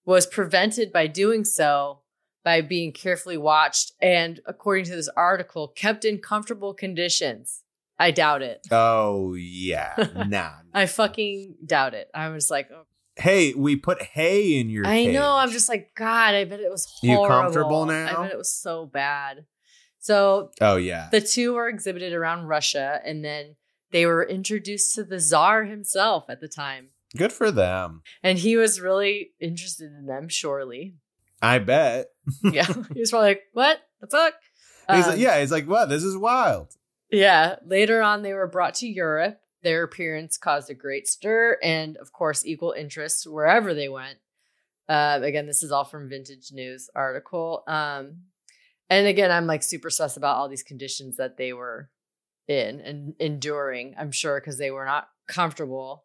[0.04, 2.02] was prevented by doing so
[2.44, 7.62] by being carefully watched and, according to this article, kept in comfortable conditions.
[7.98, 8.64] I doubt it.
[8.70, 9.94] Oh yeah,
[10.28, 10.52] nah.
[10.72, 12.08] I fucking doubt it.
[12.14, 12.86] I was like, oh,
[13.16, 14.86] hey, we put hay in your.
[14.86, 15.34] I know.
[15.34, 18.20] I'm just like, God, I bet it was You comfortable now?
[18.20, 19.46] I bet it was so bad.
[19.98, 21.08] So Oh yeah.
[21.10, 23.56] the two were exhibited around Russia, and then
[23.94, 26.88] they were introduced to the czar himself at the time.
[27.16, 28.02] Good for them.
[28.24, 30.96] And he was really interested in them, surely.
[31.40, 32.08] I bet.
[32.42, 32.66] Yeah.
[32.92, 34.34] he was probably like, What the fuck?
[34.92, 36.72] He's Um, like, yeah, he's like, wow, this is wild.
[37.10, 37.56] Yeah.
[37.64, 39.38] Later on, they were brought to Europe.
[39.62, 44.18] Their appearance caused a great stir and, of course, equal interest wherever they went.
[44.88, 47.62] Uh, again, this is all from Vintage News article.
[47.68, 48.24] Um,
[48.90, 51.88] and again, I'm like super sus about all these conditions that they were
[52.48, 53.94] in and enduring.
[53.98, 56.04] I'm sure because they were not comfortable.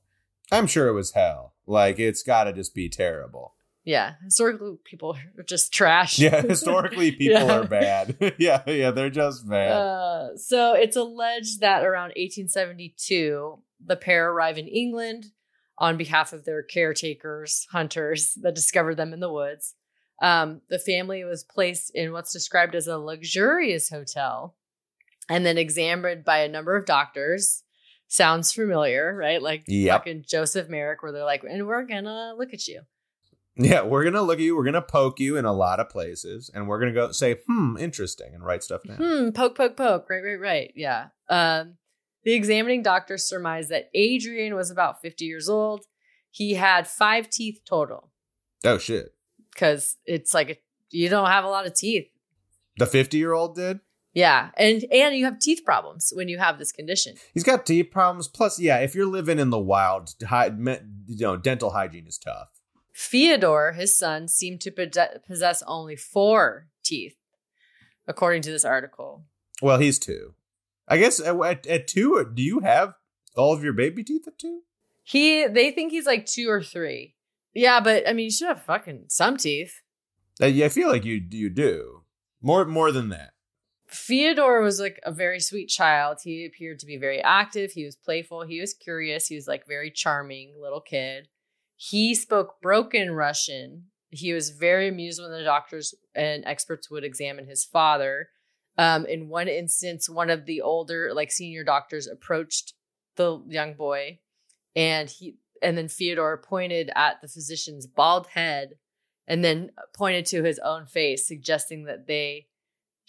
[0.51, 1.53] I'm sure it was hell.
[1.67, 3.55] Like it's got to just be terrible.
[3.85, 6.19] Yeah, historically, people are just trash.
[6.19, 7.59] Yeah, historically, people Yeah.
[7.59, 8.35] are bad.
[8.37, 9.71] yeah, yeah, they're just bad.
[9.71, 15.27] Uh, so it's alleged that around 1872, the pair arrive in England
[15.77, 19.75] on behalf of their caretakers, hunters that discovered them in the woods.
[20.21, 24.55] Um, the family was placed in what's described as a luxurious hotel
[25.29, 27.63] and then examined by a number of doctors.
[28.07, 29.41] Sounds familiar, right?
[29.41, 29.99] Like Yep.
[29.99, 32.81] fucking Joseph Merrick, where they're like, and we're gonna look at you.
[33.55, 34.55] yeah, we're gonna look at you.
[34.55, 37.77] We're gonna poke you in a lot of places, and we're gonna go say, "Hmm,
[37.77, 38.97] interesting," and write stuff down.
[38.97, 40.09] Hmm, poke, poke, poke.
[40.09, 40.73] Right, right, right.
[40.75, 41.07] Yeah.
[41.29, 41.75] Um,
[42.23, 45.85] the examining doctor surmised that Adrian was about 50 years old.
[46.31, 48.11] He had five teeth total
[48.63, 49.13] Oh shit!
[49.53, 50.57] because it's like a,
[50.89, 52.07] you don't have a lot of teeth.
[52.77, 53.81] The fifty-year-old did.
[54.19, 57.15] Yeah, and and you have teeth problems when you have this condition.
[57.33, 58.27] He's got teeth problems.
[58.27, 62.49] Plus, yeah, if you're living in the wild, you know, dental hygiene is tough.
[62.93, 64.71] Theodore, his son, seemed to
[65.25, 67.15] possess only four teeth,
[68.09, 69.23] according to this article.
[69.61, 70.33] Well, he's two.
[70.85, 72.95] I guess at, at, at two, do you have
[73.37, 74.63] all of your baby teeth at two?
[75.01, 77.15] He, they think he's like two or three.
[77.53, 79.81] Yeah, but I mean, you should have fucking some teeth.
[80.41, 82.03] Uh, yeah, I feel like you you do
[82.41, 83.31] more more than that.
[83.91, 86.19] Theodore was like a very sweet child.
[86.23, 87.71] He appeared to be very active.
[87.71, 88.43] He was playful.
[88.43, 89.27] He was curious.
[89.27, 91.27] He was like very charming little kid.
[91.75, 93.85] He spoke broken Russian.
[94.11, 98.29] He was very amused when the doctors and experts would examine his father.
[98.77, 102.73] Um, in one instance, one of the older, like senior doctors, approached
[103.15, 104.19] the young boy,
[104.75, 108.75] and he and then Theodore pointed at the physician's bald head,
[109.27, 112.47] and then pointed to his own face, suggesting that they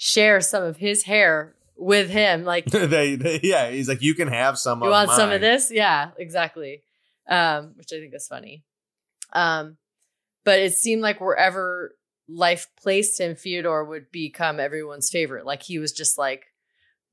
[0.02, 2.42] share some of his hair with him.
[2.42, 4.80] Like, they, they, yeah, he's like, you can have some.
[4.80, 5.70] you of want some of this?
[5.70, 6.82] Yeah, exactly.
[7.28, 8.64] Um, which I think is funny.
[9.34, 9.76] Um,
[10.42, 11.94] but it seemed like wherever
[12.28, 15.44] life placed him, Theodore would become everyone's favorite.
[15.44, 16.44] Like he was just like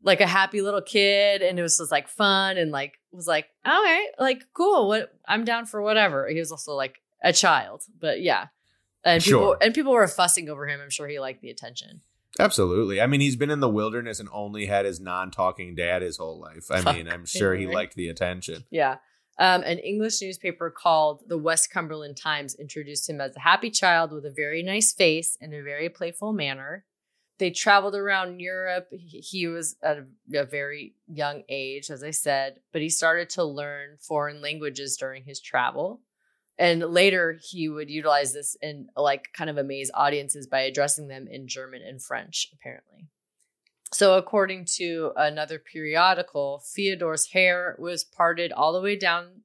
[0.02, 3.48] like a happy little kid and it was just like fun and like was like,
[3.66, 4.88] all right, like cool.
[4.88, 6.30] What I'm down for whatever.
[6.30, 8.46] He was also like a child, but yeah.
[9.04, 9.58] And people Sure.
[9.60, 10.80] and people were fussing over him.
[10.82, 12.02] I'm sure he liked the attention.
[12.40, 13.02] Absolutely.
[13.02, 16.40] I mean, he's been in the wilderness and only had his non-talking dad his whole
[16.40, 16.66] life.
[16.70, 18.66] I mean, I'm sure he liked the attention.
[18.70, 18.98] Yeah.
[19.40, 24.12] Um, an English newspaper called the West Cumberland Times introduced him as a happy child
[24.12, 26.86] with a very nice face and a very playful manner.
[27.38, 28.88] They traveled around Europe.
[28.92, 33.30] He he was at a, a very young age, as I said, but he started
[33.32, 36.02] to learn foreign languages during his travel.
[36.60, 41.28] And later, he would utilize this and like kind of amaze audiences by addressing them
[41.30, 43.08] in German and French, apparently.
[43.94, 49.44] So, according to another periodical, Theodore's hair was parted all the way down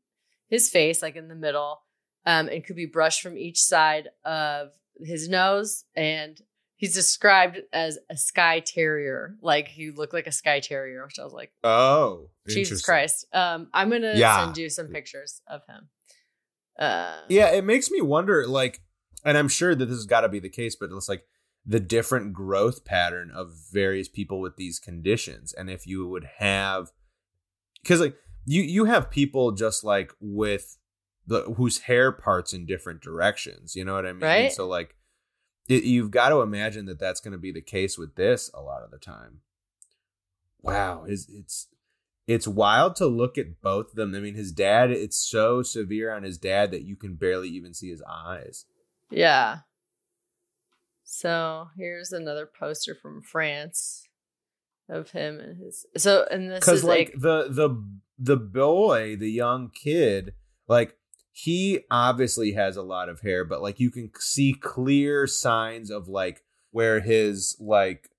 [0.48, 1.82] his face, like in the middle,
[2.26, 5.84] um, and could be brushed from each side of his nose.
[5.94, 6.40] And
[6.76, 11.24] he's described as a Skye Terrier, like he looked like a Skye Terrier, which I
[11.24, 12.82] was like, Oh, Jesus.
[12.82, 13.26] Christ.
[13.32, 14.44] Um, I'm gonna Yeah.
[14.44, 15.88] send you some pictures of him.
[16.82, 18.82] Uh, Yeah, it makes me wonder, like,
[19.24, 21.24] and I'm sure that this has got to be the case, but it's like
[21.64, 26.90] the different growth pattern of various people with these conditions, and if you would have,
[27.82, 30.76] because like you you have people just like with
[31.26, 33.76] the whose hair parts in different directions.
[33.76, 34.22] You know what I mean?
[34.22, 34.52] Right.
[34.52, 34.96] So like,
[35.68, 38.60] it, you've got to imagine that that's going to be the case with this a
[38.60, 39.42] lot of the time.
[40.62, 41.68] Wow, is it's
[42.26, 44.14] it's wild to look at both of them.
[44.14, 47.74] I mean, his dad, it's so severe on his dad that you can barely even
[47.74, 48.66] see his eyes.
[49.10, 49.58] Yeah.
[51.04, 54.08] So here's another poster from France
[54.88, 55.84] of him and his.
[55.96, 57.84] So and this Because is like, like, the the
[58.18, 60.32] the boy, the young kid,
[60.68, 60.96] like
[61.32, 66.08] he obviously has a lot of hair, but like you can see clear signs of
[66.08, 68.10] like where his like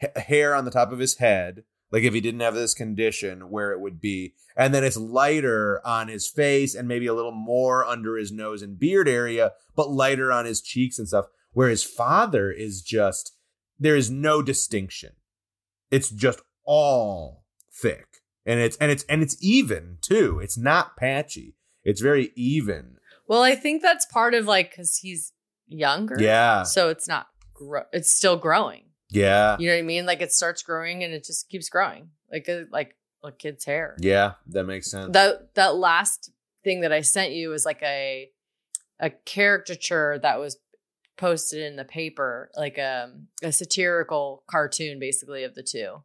[0.00, 3.50] ha- hair on the top of his head, like if he didn't have this condition,
[3.50, 7.32] where it would be, and then it's lighter on his face and maybe a little
[7.32, 11.26] more under his nose and beard area, but lighter on his cheeks and stuff.
[11.52, 13.32] Where his father is just
[13.78, 15.12] there is no distinction.
[15.90, 18.06] It's just all thick.
[18.44, 20.40] And it's and it's and it's even too.
[20.42, 21.54] It's not patchy.
[21.84, 22.96] It's very even.
[23.26, 25.32] well, I think that's part of like because he's
[25.66, 26.16] younger.
[26.18, 26.62] Yeah.
[26.64, 27.26] So it's not.
[27.54, 28.84] Gro- it's still growing.
[29.10, 29.56] Yeah.
[29.58, 30.06] You know what I mean?
[30.06, 33.96] Like it starts growing and it just keeps growing, like a, like a kid's hair.
[34.00, 35.12] Yeah, that makes sense.
[35.12, 36.30] That that last
[36.64, 38.30] thing that I sent you was like a
[39.00, 40.58] a caricature that was
[41.16, 46.02] posted in the paper, like um, a satirical cartoon, basically of the two.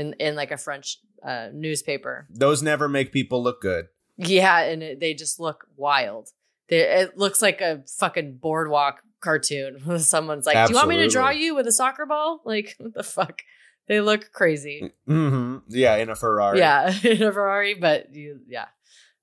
[0.00, 2.26] in in like a French uh, newspaper.
[2.30, 3.86] Those never make people look good.
[4.16, 6.30] Yeah, and it, they just look wild.
[6.68, 9.98] They, it looks like a fucking boardwalk cartoon.
[9.98, 12.94] Someone's like, "Do you want me to draw you with a soccer ball?" Like, what
[12.94, 13.42] the fuck?
[13.86, 14.92] They look crazy.
[15.06, 16.58] hmm Yeah, in a Ferrari.
[16.58, 18.66] Yeah, in a Ferrari, but you, yeah.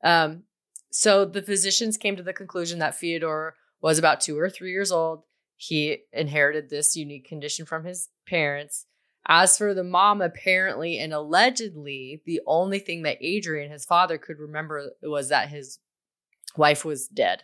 [0.04, 0.44] Um,
[0.92, 4.92] so the physicians came to the conclusion that Fyodor was about two or three years
[4.92, 5.24] old.
[5.56, 8.86] He inherited this unique condition from his parents.
[9.28, 14.40] As for the mom, apparently and allegedly, the only thing that Adrian, his father, could
[14.40, 15.80] remember was that his
[16.56, 17.44] wife was dead.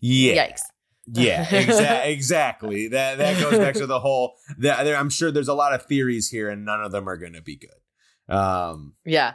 [0.00, 0.48] Yeah.
[0.48, 0.60] Yikes.
[1.08, 2.88] Yeah, exa- exactly.
[2.88, 4.34] That that goes back to the whole.
[4.58, 7.16] That there, I'm sure there's a lot of theories here, and none of them are
[7.16, 8.34] going to be good.
[8.34, 9.34] Um, Yeah.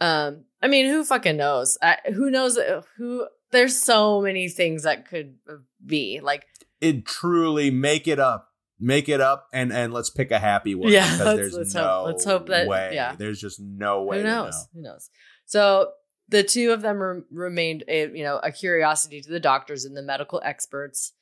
[0.00, 1.78] Um, I mean, who fucking knows?
[1.80, 5.36] I, who knows uh, who there's so many things that could
[5.84, 6.20] be.
[6.22, 6.44] Like
[6.82, 10.92] it truly make it up, make it up, and and let's pick a happy one.
[10.92, 12.90] Yeah, because let's- there's let's no hope- let's hope that- way.
[12.92, 13.14] yeah.
[13.16, 14.18] there's just no way.
[14.18, 14.52] who knows?
[14.52, 14.60] know.
[14.74, 15.10] Who knows?
[15.46, 15.90] So
[16.28, 19.96] the two of them re- remained, a, you know, a curiosity to the doctors and
[19.96, 21.12] the medical experts,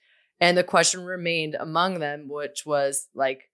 [0.40, 3.50] and the question remained among them, which was like,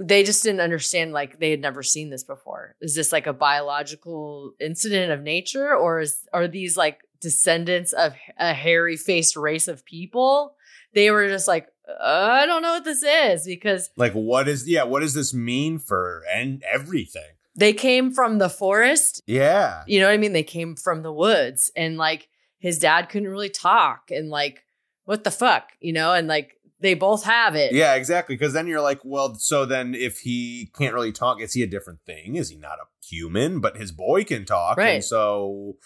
[0.00, 1.12] they just didn't understand.
[1.12, 2.76] Like they had never seen this before.
[2.80, 8.14] Is this like a biological incident of nature, or is are these like descendants of
[8.38, 10.54] a hairy faced race of people?
[10.94, 11.66] They were just like,
[12.00, 14.68] I don't know what this is because Like, what is?
[14.68, 17.37] Yeah, what does this mean for and everything?
[17.58, 20.32] They came from the forest Yeah, You know what I mean?
[20.32, 22.28] They came from the woods and like
[22.58, 24.64] his dad couldn't really talk and like
[25.04, 26.12] what the fuck, you know?
[26.12, 27.72] And like they both have it.
[27.72, 28.36] yeah, exactly.
[28.36, 31.66] Because then you're like, well, so then if he can't really talk, is he a
[31.66, 32.36] different thing?
[32.36, 33.60] Is he not a human?
[33.60, 34.96] But his boy can talk, Right.
[34.96, 35.76] And so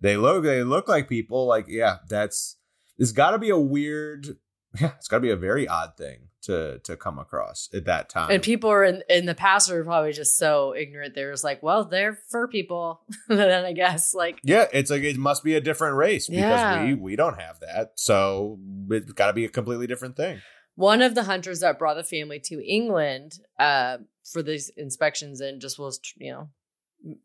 [0.00, 1.46] they look, they look like people.
[1.46, 2.56] Like, yeah, that's
[2.98, 4.36] it's got to be a weird.
[4.80, 8.08] Yeah, it's got to be a very odd thing to to come across at that
[8.08, 8.30] time.
[8.30, 11.14] And people are in, in the past were probably just so ignorant.
[11.14, 13.00] They're just like, well, they're fur people.
[13.28, 16.84] then I guess like yeah, it's like it must be a different race because Yeah.
[16.84, 17.92] we we don't have that.
[17.96, 18.58] So
[18.90, 20.40] it's got to be a completely different thing.
[20.74, 25.60] one of the hunters that brought the family to England uh, for these inspections and
[25.60, 26.48] just was, you know,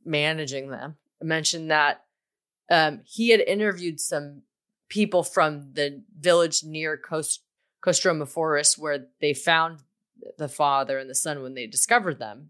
[0.06, 2.04] managing them mentioned that
[2.70, 4.42] um, he had interviewed some
[4.90, 7.44] people from the village near Coast
[7.84, 9.80] Kostroma Forest where they found
[10.38, 12.50] the father and the son when they discovered them.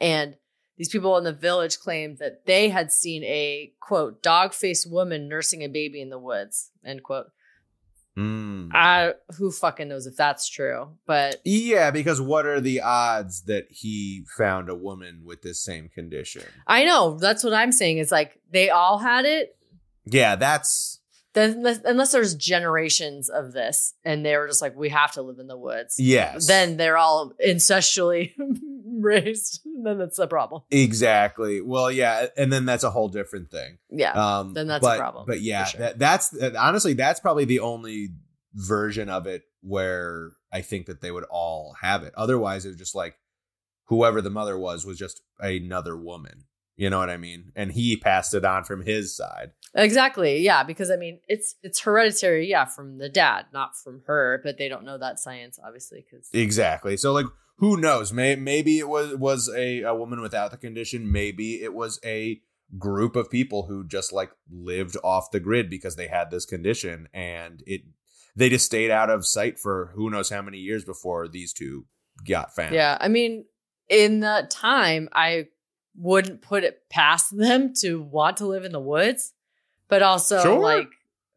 [0.00, 0.36] And
[0.76, 5.28] these people in the village claimed that they had seen a quote dog faced woman
[5.28, 7.26] nursing a baby in the woods end quote.
[8.18, 8.70] Mm.
[8.74, 13.66] I who fucking knows if that's true, but Yeah, because what are the odds that
[13.70, 16.44] he found a woman with this same condition?
[16.66, 17.98] I know that's what I'm saying.
[17.98, 19.56] Is like they all had it.
[20.06, 20.99] Yeah, that's
[21.32, 25.38] Then unless, there's generations of this, and they were just like, we have to live
[25.38, 25.94] in the woods.
[25.98, 26.46] yes.
[26.48, 28.32] Then they're all incestually
[28.84, 29.60] raised.
[29.84, 30.62] then that's a problem.
[30.70, 31.60] exactly.
[31.60, 33.78] Well, yeah, and then that's a whole different thing.
[33.90, 34.12] Yeah.
[34.12, 35.80] Um, Then that's a problem, But yeah, sure.
[35.80, 38.08] that, that's that- honestly that's probably the only
[38.54, 42.12] version of it where I think that they would all have it.
[42.16, 43.14] Otherwise, it was just like
[43.84, 46.44] whoever the mother was was just another woman.
[46.80, 47.52] You know what I mean?
[47.54, 49.50] And he passed it on from his side.
[49.74, 50.38] Exactly.
[50.38, 50.62] Yeah.
[50.62, 52.48] Because I mean, it's it's hereditary.
[52.48, 54.40] Yeah, from the dad, not from her.
[54.42, 56.06] But they don't know that science, obviously.
[56.10, 56.96] Because Exactly.
[56.96, 57.26] So like
[57.58, 58.14] who knows?
[58.14, 61.12] May, maybe it was was a, a woman without the condition.
[61.12, 62.40] Maybe it was a
[62.78, 67.08] group of people who just like lived off the grid because they had this condition
[67.12, 67.82] and it
[68.36, 71.84] they just stayed out of sight for who knows how many years before these two
[72.26, 72.74] got found.
[72.74, 73.44] Yeah, I mean,
[73.90, 75.48] in that time, I
[75.96, 79.32] wouldn't put it past them to want to live in the woods,
[79.88, 80.60] but also Sure.
[80.60, 80.88] like,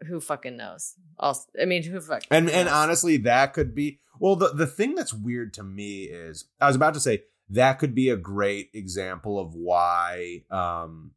[0.08, 0.96] who fucking knows?
[1.18, 4.36] Also, I mean, who fucking And and honestly, that could be well.
[4.36, 7.94] The the thing that's weird to me is I was about to say that could
[7.96, 11.12] be a great example of why um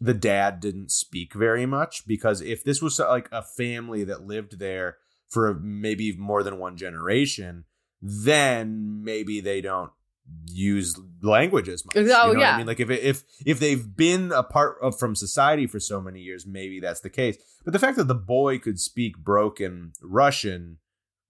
[0.00, 4.58] the dad didn't speak very much because if this was like a family that lived
[4.58, 4.98] there
[5.28, 7.64] for maybe more than one generation,
[8.02, 9.90] then maybe they don't
[10.46, 11.96] use language as much.
[11.96, 12.54] Oh, You know yeah.
[12.54, 16.20] I mean, like if if if they've been apart of, from society for so many
[16.20, 17.36] years, maybe that's the case.
[17.64, 20.78] But the fact that the boy could speak broken Russian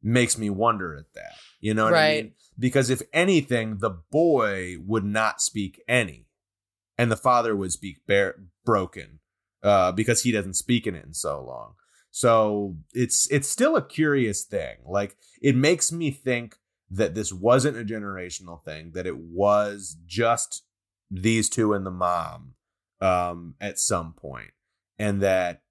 [0.02, 1.34] makes me wonder at that.
[1.60, 2.32] You know what I mean?
[2.58, 6.26] Because if anything, the boy would not speak any,
[6.98, 9.20] and the father would speak bare, broken
[9.62, 11.74] uh, because he doesn't speak in it in so long.
[12.10, 14.76] So it's it's still a curious thing.
[14.86, 16.56] Like it makes me think
[16.96, 20.64] that this wasn't a generational thing, that it was just
[21.10, 22.54] these two and the mom
[23.00, 24.50] um, at some point,
[24.98, 25.62] and that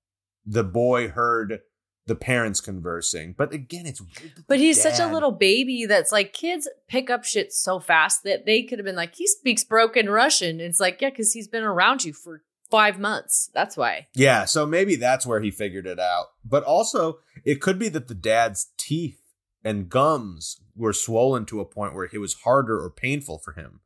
[0.45, 1.59] the boy heard
[2.05, 3.33] the parents conversing.
[3.37, 4.01] But again, it's
[4.47, 8.45] But he's such a little baby that's like kids pick up shit so fast that
[8.45, 10.59] they could have been like, he speaks broken Russian.
[10.59, 13.49] It's like, yeah, because he's been around you for five months.
[13.53, 14.07] That's why.
[14.15, 16.25] Yeah, so maybe that's where he figured it out.
[16.43, 19.21] But also, it could be that the dad's teeth
[19.63, 23.81] and gums were swollen to a point where it was harder or painful for him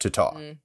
[0.00, 0.36] to talk.
[0.36, 0.58] Mm.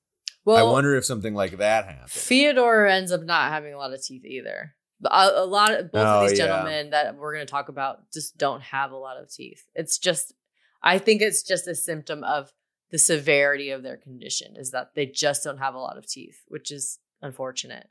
[0.47, 2.09] I wonder if something like that happened.
[2.09, 4.73] Theodore ends up not having a lot of teeth either.
[5.05, 6.47] A, a lot of both Oh, of these yeah.
[6.47, 9.63] gentlemen that we're going to talk about just don't have a lot of teeth.
[9.75, 10.33] It's just,
[10.81, 12.51] I think it's just a symptom of
[12.89, 16.41] the severity of their condition is that they just don't have a lot of teeth,
[16.47, 17.87] which is unfortunate.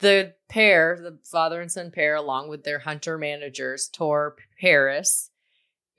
[0.00, 5.30] The pair, the father and son pair, along with their hunter managers, Tor Paris,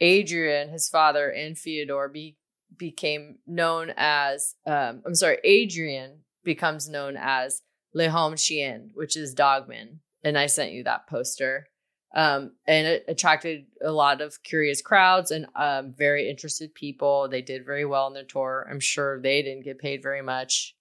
[0.01, 2.37] Adrian, his father, and Theodore be,
[2.77, 7.61] became known as, um, I'm sorry, Adrian becomes known as
[7.93, 10.01] Le Homme Chien, which is Dogman.
[10.23, 11.67] And I sent you that poster.
[12.15, 17.27] Um, and it attracted a lot of curious crowds and um, very interested people.
[17.27, 18.67] They did very well on their tour.
[18.69, 20.75] I'm sure they didn't get paid very much.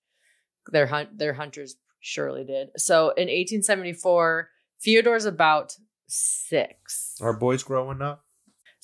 [0.71, 2.69] Their hunt, their hunters surely did.
[2.77, 4.49] So in 1874,
[4.83, 7.17] Theodore's about six.
[7.21, 8.24] Are boys growing up?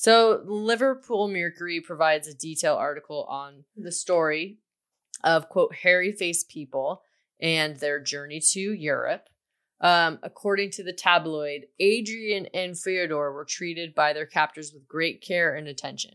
[0.00, 4.56] So Liverpool Mercury provides a detailed article on the story
[5.22, 7.02] of quote hairy faced people
[7.38, 9.28] and their journey to Europe.
[9.82, 15.20] Um, according to the tabloid, Adrian and Fyodor were treated by their captors with great
[15.20, 16.14] care and attention.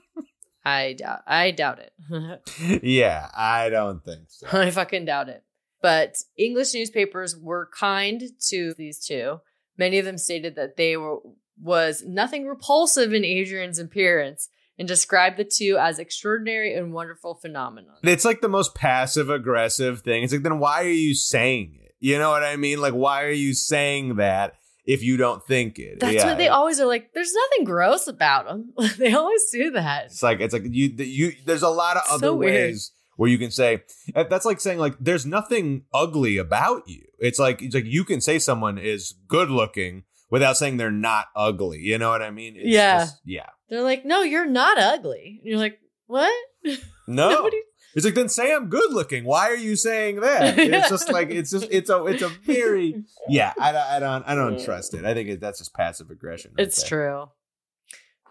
[0.66, 1.22] I doubt.
[1.26, 2.82] I doubt it.
[2.84, 4.46] yeah, I don't think so.
[4.52, 5.42] I fucking doubt it.
[5.80, 9.40] But English newspapers were kind to these two.
[9.78, 11.20] Many of them stated that they were
[11.60, 14.48] was nothing repulsive in Adrian's appearance
[14.78, 17.94] and described the two as extraordinary and wonderful phenomena.
[18.02, 20.22] It's like the most passive aggressive thing.
[20.22, 21.94] It's like, then why are you saying it?
[21.98, 22.80] You know what I mean?
[22.80, 24.52] Like, why are you saying that
[24.84, 25.98] if you don't think it?
[26.00, 26.26] That's Yeah.
[26.26, 27.12] what they always are like.
[27.14, 28.74] There's nothing gross about them.
[28.98, 30.06] they always do that.
[30.06, 31.32] It's like it's like you you.
[31.46, 32.52] There's a lot of So other weird.
[32.52, 33.82] ways where you can say
[34.14, 37.06] eh, that's like saying like there's nothing ugly about you.
[37.18, 41.26] It's like it's like you can say someone is good looking without saying they're not
[41.36, 41.78] ugly.
[41.80, 42.54] You know what I mean?
[42.56, 42.98] It's Yeah.
[43.00, 43.46] just- yeah.
[43.68, 45.40] They're like, no, you're not ugly.
[45.42, 46.32] And you're like, what?
[47.08, 47.30] No.
[47.30, 47.62] Nobody-
[47.94, 49.24] It's like then say I'm good looking.
[49.24, 50.58] Why are you saying that?
[50.58, 53.52] It's just like it's just it's a it's a very yeah.
[53.60, 55.04] I, don't- I don't I don't trust it.
[55.04, 56.52] I think it, that's just passive aggression.
[56.58, 56.88] right It's there.
[56.88, 57.28] true.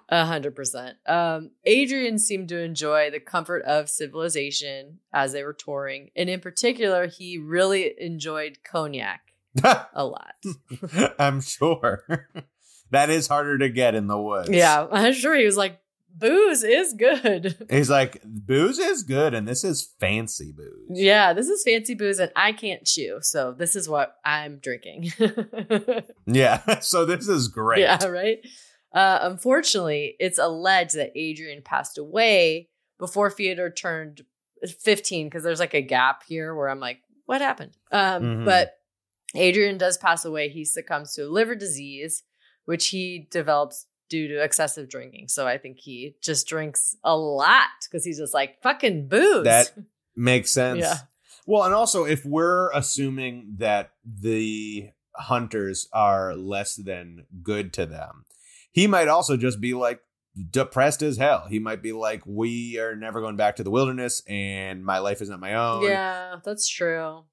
[0.10, 0.98] A hundred percent.
[1.08, 6.42] Um, Adrian seemed to enjoy the comfort of civilization as they were touring, and in
[6.42, 9.22] particular, he really enjoyed cognac
[9.64, 10.36] a lot.
[11.20, 12.04] I'm sure
[12.92, 14.50] that is harder to get in the woods.
[14.50, 15.80] yeah, I'm sure he was like,
[16.14, 20.88] "Booze is good." He's like, booze is good, and this is fancy booze.
[20.90, 25.12] Yeah, this is fancy booze, and I can't chew, so this is what I'm drinking.
[26.26, 26.80] Yeah.
[26.80, 27.82] So this is great.
[27.82, 28.38] Yeah, right.
[28.94, 34.22] Uh, unfortunately, it's alleged that Adrian passed away before Fyodor turned
[34.80, 37.76] 15 because there's like a gap here where I'm like, what happened?
[37.92, 38.46] Um, Mhm.
[38.46, 38.72] But
[39.38, 40.50] Adrian does pass away.
[40.50, 42.24] He succumbs to a liver disease,
[42.66, 45.28] which he develops due to excessive drinking.
[45.28, 49.46] So I think he just drinks a lot because he's just like, fucking booze.
[49.46, 49.74] That
[50.16, 50.80] makes sense.
[50.80, 50.98] Yeah.
[51.46, 58.26] Well, and also if we're assuming that the hunters are less than good to them,
[58.72, 60.02] he might also just be like
[60.50, 61.46] depressed as hell.
[61.50, 65.22] He might be like, "We are never going back to the wilderness, and my life
[65.22, 67.24] is not my own, yeah, that's true.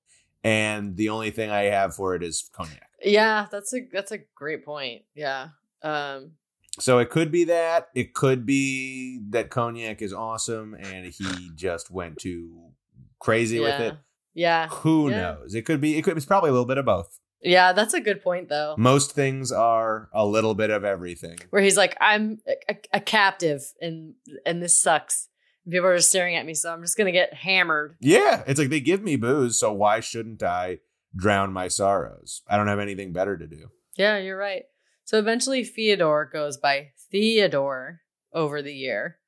[0.45, 4.19] And the only thing I have for it is cognac." Yeah, that's a that's a
[4.35, 5.03] great point.
[5.15, 5.49] Yeah.
[5.83, 6.33] Um
[6.79, 7.89] So it could be that.
[7.95, 12.71] It could be that cognac is awesome, and he just went too
[13.19, 13.95] crazy with it.
[14.35, 14.69] Yeah.
[14.69, 15.21] Who Yeah.
[15.21, 15.55] knows?
[15.55, 15.99] It could be.
[15.99, 16.17] It could.
[16.17, 17.19] It's probably a little bit of both.
[17.45, 18.77] Yeah, that's a good point though.
[18.79, 21.39] Most things are a little bit of everything.
[21.51, 22.39] Where he's like, I'm
[22.69, 24.15] a, a captive and
[24.47, 25.29] and this sucks.
[25.69, 27.97] People are just staring at me, so I'm just gonna get hammered.
[28.01, 30.79] Yeah, it's like they give me booze, so why shouldn't I
[31.15, 32.43] drown my sorrows?
[32.49, 33.69] I don't have anything better to do.
[33.97, 34.65] Yeah, you're right.
[35.05, 38.01] So eventually Theodore goes by Theodore
[38.33, 39.19] over the year.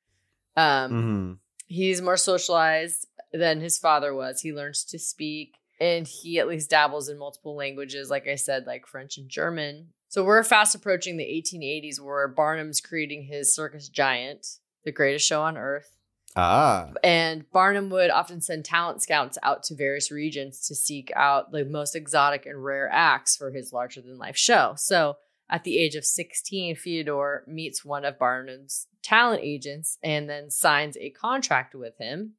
[0.57, 1.33] Um hmm
[1.67, 4.41] he's more socialized than his father was.
[4.41, 8.65] He learns to speak and he at least dabbles in multiple languages, like I said,
[8.65, 9.87] like French and German.
[10.07, 14.45] So we're fast approaching the 1880s where Barnum's creating his circus giant,
[14.85, 15.94] the greatest show on earth.
[16.35, 21.51] Ah, And Barnum would often send talent scouts out to various regions to seek out
[21.51, 24.73] the most exotic and rare acts for his larger than life show.
[24.77, 25.15] So
[25.49, 30.97] at the age of 16, Theodore meets one of Barnum's talent agents and then signs
[30.97, 32.33] a contract with him.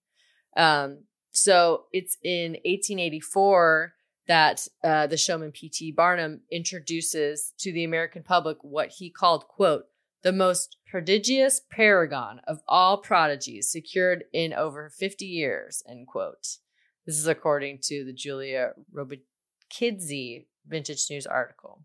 [0.57, 3.95] Um, so it's in 1884
[4.27, 5.93] that uh, the showman P.T.
[5.93, 9.85] Barnum introduces to the American public what he called, quote,
[10.23, 16.59] the most prodigious paragon of all prodigies secured in over 50 years, end quote.
[17.07, 21.83] This is according to the Julia Robakidze Vintage News article.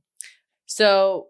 [0.66, 1.28] So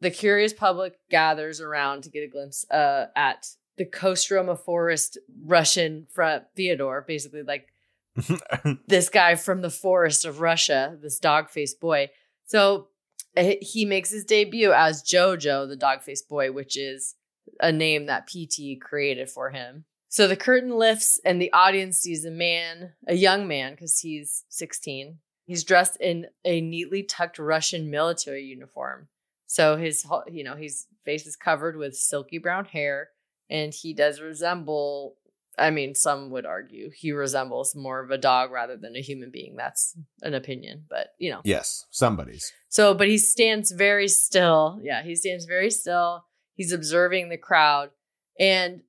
[0.00, 3.46] the curious public gathers around to get a glimpse uh, at
[3.76, 7.68] the Kostroma Forest Russian front Theodore, basically like
[8.86, 12.10] this guy from the forest of Russia, this dog faced boy.
[12.46, 12.88] So
[13.36, 17.14] Eh, he makes his debut as Jojo, the dog faced boy, which is
[17.60, 19.84] a name that PT created for him.
[20.08, 24.44] So the curtain lifts and the audience sees a man, a young man, because he's
[24.48, 25.18] 16.
[25.46, 29.08] He's dressed in a neatly tucked Russian military uniform.
[29.46, 33.10] So his, you know, his face is covered with silky brown hair,
[33.50, 35.16] and he does resemble
[35.58, 39.30] I mean, some would argue he resembles more of a dog rather than a human
[39.30, 39.56] being.
[39.56, 41.40] That's an opinion, but you know.
[41.44, 42.52] Yes, somebody's.
[42.68, 44.80] So, but he stands very still.
[44.82, 46.24] Yeah, he stands very still.
[46.54, 47.90] He's observing the crowd.
[48.38, 48.82] And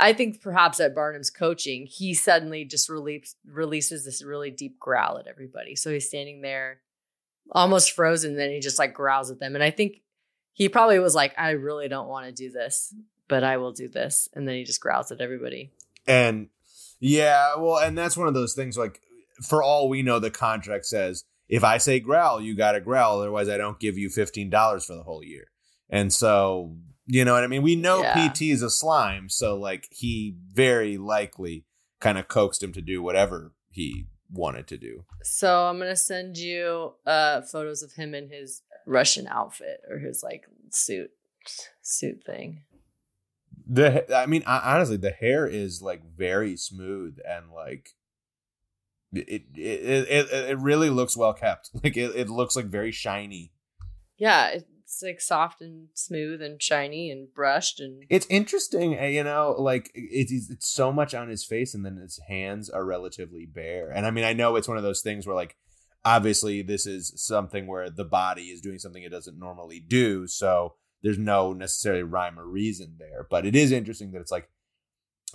[0.00, 5.18] I think perhaps at Barnum's coaching, he suddenly just release, releases this really deep growl
[5.18, 5.76] at everybody.
[5.76, 6.80] So he's standing there
[7.52, 8.36] almost frozen.
[8.36, 9.54] Then he just like growls at them.
[9.54, 10.02] And I think
[10.52, 12.94] he probably was like, I really don't want to do this,
[13.28, 14.28] but I will do this.
[14.34, 15.70] And then he just growls at everybody.
[16.06, 16.48] And
[16.98, 19.00] yeah, well, and that's one of those things like
[19.42, 23.20] for all we know, the contract says if I say growl, you got to growl.
[23.20, 25.50] Otherwise, I don't give you $15 for the whole year.
[25.88, 26.76] And so,
[27.06, 27.62] you know what I mean?
[27.62, 28.28] We know yeah.
[28.28, 29.28] PT is a slime.
[29.28, 31.64] So, like, he very likely
[32.00, 35.04] kind of coaxed him to do whatever he wanted to do.
[35.24, 39.98] So, I'm going to send you uh, photos of him in his Russian outfit or
[39.98, 41.10] his like suit
[41.82, 42.62] suit thing.
[43.72, 47.90] The I mean, honestly, the hair is like very smooth and like
[49.12, 51.70] it it it, it really looks well kept.
[51.84, 53.52] Like it, it looks like very shiny.
[54.16, 54.50] Yeah,
[54.90, 59.54] it's like soft and smooth and shiny and brushed and it's interesting eh, you know
[59.56, 63.88] like it's it's so much on his face and then his hands are relatively bare
[63.90, 65.56] and i mean i know it's one of those things where like
[66.04, 70.74] obviously this is something where the body is doing something it doesn't normally do so
[71.02, 73.26] there's no necessarily rhyme or reason there.
[73.28, 74.48] But it is interesting that it's like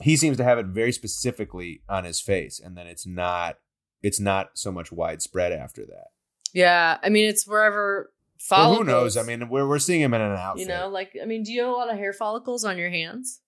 [0.01, 3.57] he seems to have it very specifically on his face, and then it's not
[4.01, 6.07] it's not so much widespread after that.
[6.53, 8.78] Yeah, I mean it's wherever follicles.
[8.78, 9.18] Well, who knows?
[9.18, 10.61] I mean, we're we're seeing him in an outfit.
[10.61, 12.89] You know, like I mean, do you have a lot of hair follicles on your
[12.89, 13.41] hands,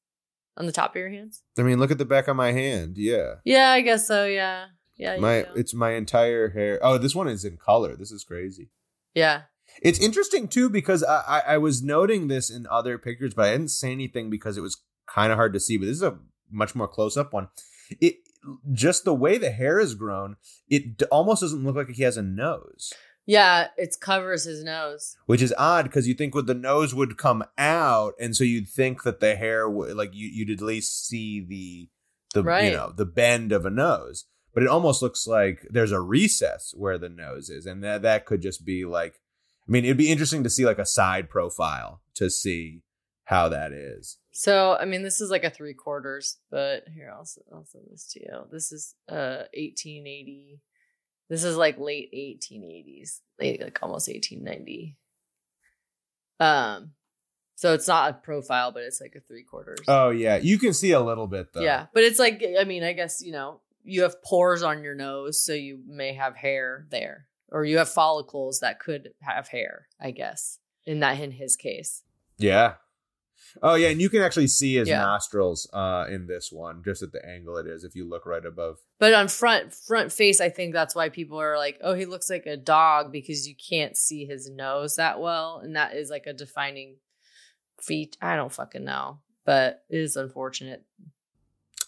[0.56, 1.44] on the top of your hands?
[1.58, 2.98] I mean, look at the back of my hand.
[2.98, 3.36] Yeah.
[3.44, 4.26] Yeah, I guess so.
[4.26, 4.68] Yeah.
[4.96, 5.18] Yeah.
[5.18, 6.80] My it's my entire hair.
[6.82, 7.96] Oh, this one is in color.
[7.96, 8.70] This is crazy.
[9.14, 9.44] Yeah.
[9.82, 13.52] It's interesting too because I, I, I was noting this in other pictures, but I
[13.52, 15.78] didn't say anything because it was kind of hard to see.
[15.78, 16.18] But this is a
[16.52, 17.50] much more close up one.
[18.02, 18.16] It
[18.72, 20.38] just the way the hair is grown,
[20.70, 22.94] it almost doesn't look like he has a nose.
[23.26, 27.18] Yeah, it covers his nose, which is odd because you think with the nose would
[27.18, 31.08] come out, and so you'd think that the hair would like you you'd at least
[31.08, 31.90] see the
[32.34, 32.66] the right.
[32.66, 36.74] you know the bend of a nose, but it almost looks like there's a recess
[36.78, 39.20] where the nose is, and that that could just be like
[39.68, 42.84] I mean, it'd be interesting to see like a side profile to see
[43.26, 44.18] how that is.
[44.32, 48.08] So, I mean, this is like a three quarters, but here I'll I'll send this
[48.14, 48.46] to you.
[48.52, 50.62] This is uh 1880.
[51.30, 54.98] This is like late 1880s, late like almost 1890.
[56.40, 56.92] Um,
[57.56, 59.80] so it's not a profile, but it's like a three quarters.
[59.90, 61.62] Oh yeah, you can see a little bit though.
[61.62, 64.96] Yeah, but it's like I mean, I guess you know you have pores on your
[64.96, 69.88] nose, so you may have hair there or you have follicles that could have hair,
[70.00, 70.60] I guess.
[70.86, 72.04] In that in his case.
[72.38, 72.76] Yeah.
[73.62, 75.00] Oh yeah, and you can actually see his yeah.
[75.00, 78.46] nostrils uh in this one, just at the angle it is if you look right
[78.46, 78.78] above.
[79.00, 82.30] But on front front face, I think that's why people are like, "Oh, he looks
[82.30, 86.26] like a dog" because you can't see his nose that well, and that is like
[86.26, 86.98] a defining
[87.82, 88.18] feat.
[88.22, 90.84] I don't fucking know, but it is unfortunate.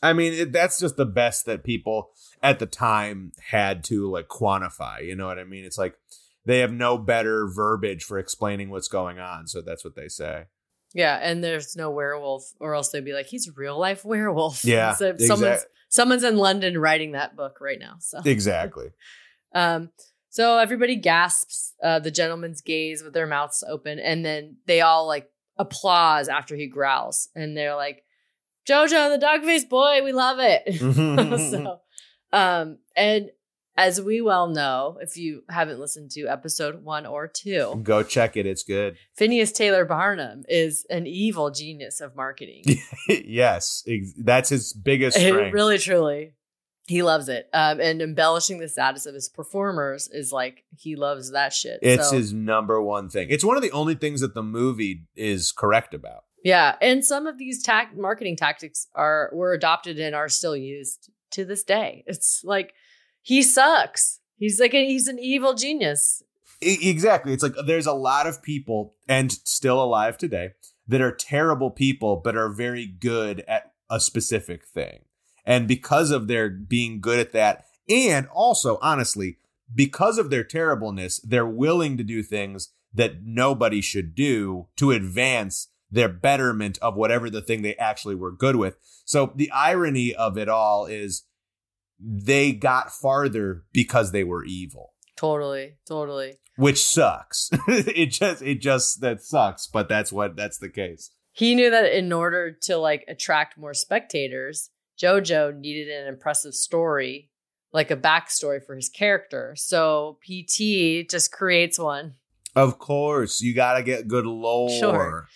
[0.01, 2.11] I mean, it, that's just the best that people
[2.41, 5.05] at the time had to like quantify.
[5.05, 5.65] You know what I mean?
[5.65, 5.95] It's like
[6.45, 10.45] they have no better verbiage for explaining what's going on, so that's what they say.
[10.93, 14.63] Yeah, and there's no werewolf, or else they'd be like, "He's a real life werewolf."
[14.65, 17.95] Yeah, so someone's someone's in London writing that book right now.
[17.99, 18.89] So exactly.
[19.53, 19.89] um.
[20.31, 25.07] So everybody gasps uh, the gentleman's gaze with their mouths open, and then they all
[25.07, 25.27] like
[25.57, 28.03] applause after he growls, and they're like,
[28.69, 30.75] Jojo, the dog faced boy, we love it.
[31.51, 31.79] so,
[32.31, 33.29] um, and
[33.75, 38.35] as we well know, if you haven't listened to episode one or two, go check
[38.35, 38.45] it.
[38.45, 38.97] It's good.
[39.15, 42.63] Phineas Taylor Barnum is an evil genius of marketing.
[43.07, 43.83] yes,
[44.17, 45.53] that's his biggest strength.
[45.53, 46.33] really, truly.
[46.87, 47.47] He loves it.
[47.53, 51.79] Um, and embellishing the status of his performers is like he loves that shit.
[51.83, 53.27] It's So, his number one thing.
[53.29, 56.23] It's one of the only things that the movie is correct about.
[56.43, 61.45] Yeah, and some of these marketing tactics are were adopted and are still used to
[61.45, 62.03] this day.
[62.07, 62.73] It's like
[63.21, 64.19] he sucks.
[64.37, 66.23] He's like a, he's an evil genius.
[66.61, 67.33] Exactly.
[67.33, 70.51] It's like there's a lot of people and still alive today
[70.87, 74.99] that are terrible people but are very good at a specific thing.
[75.45, 79.37] And because of their being good at that and also honestly
[79.73, 85.67] because of their terribleness, they're willing to do things that nobody should do to advance
[85.91, 88.75] their betterment of whatever the thing they actually were good with.
[89.05, 91.23] So the irony of it all is
[91.99, 96.35] they got farther because they were evil Totally, totally.
[96.55, 97.49] which sucks.
[97.67, 101.11] it just it just that sucks, but that's what that's the case.
[101.33, 104.69] He knew that in order to like attract more spectators,
[105.01, 107.29] JoJo needed an impressive story,
[107.73, 109.55] like a backstory for his character.
[109.57, 112.13] So PT just creates one.
[112.55, 114.69] Of course, you got to get good lore.
[114.69, 115.27] Sure.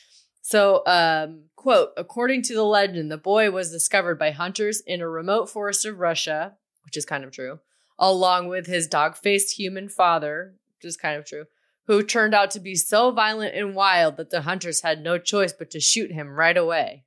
[0.45, 5.07] So, um, quote, according to the legend, the boy was discovered by hunters in a
[5.07, 7.59] remote forest of Russia, which is kind of true,
[7.97, 11.45] along with his dog faced human father, which is kind of true,
[11.87, 15.53] who turned out to be so violent and wild that the hunters had no choice
[15.53, 17.05] but to shoot him right away.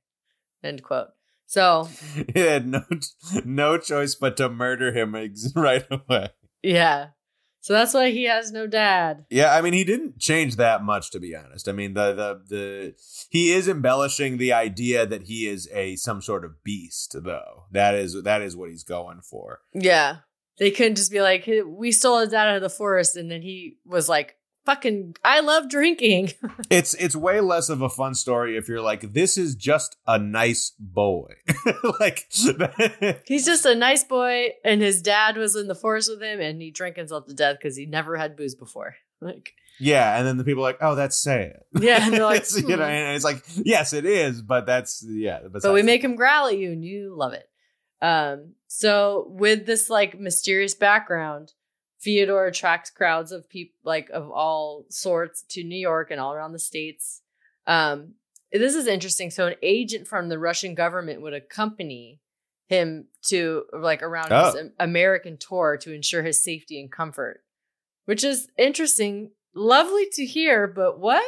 [0.63, 1.09] End quote.
[1.45, 1.89] So,
[2.33, 2.81] He had no
[3.45, 5.13] no choice but to murder him
[5.55, 6.29] right away.
[6.63, 7.09] yeah.
[7.59, 9.25] So that's why he has no dad.
[9.29, 11.67] Yeah, I mean he didn't change that much to be honest.
[11.67, 12.93] I mean the the the
[13.29, 17.65] he is embellishing the idea that he is a some sort of beast though.
[17.71, 19.59] That is that is what he's going for.
[19.73, 20.17] Yeah.
[20.59, 23.15] They couldn't just be like, we stole his dad out of the forest.
[23.15, 24.36] And then he was like,
[24.67, 26.33] fucking, I love drinking.
[26.69, 30.19] It's it's way less of a fun story if you're like this is just a
[30.19, 31.33] nice boy.
[31.99, 32.27] like
[33.25, 36.61] He's just a nice boy, and his dad was in the forest with him, and
[36.61, 38.95] he drank himself to death because he never had booze before.
[39.21, 42.41] Like, Yeah, and then the people are like, "Oh, that's sad." yeah, and they're like,
[42.41, 45.39] It's, you know, "Hmm." and it's like, yes, it is, but that's yeah.
[45.49, 47.47] but we make him growl at you, and you love it.
[48.01, 51.53] Um, so with this like mysterious background,
[51.99, 56.51] Fyodor attracts crowds of people like of all sorts to New York and all around
[56.53, 57.21] the states.
[57.65, 58.13] Um,
[58.51, 59.29] this is interesting.
[59.31, 62.21] So an agent from the Russian government would accompany
[62.67, 64.59] him to like around his Oh.
[64.59, 67.43] Am- American tour to ensure his safety and comfort,
[68.05, 69.31] which is interesting.
[69.55, 71.25] Lovely to hear, but what?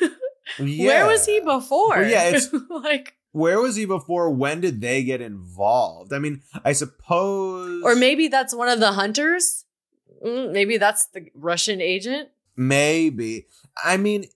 [0.58, 1.90] Where was he before?
[1.98, 4.30] Well, yeah, it's- like, Where was he before?
[4.30, 6.12] When did they get involved?
[6.12, 9.64] I mean, I suppose, or maybe that's one of the hunters.
[10.24, 12.28] Mm, maybe that's the Russian agent.
[12.56, 13.46] maybe.
[13.84, 14.26] I mean,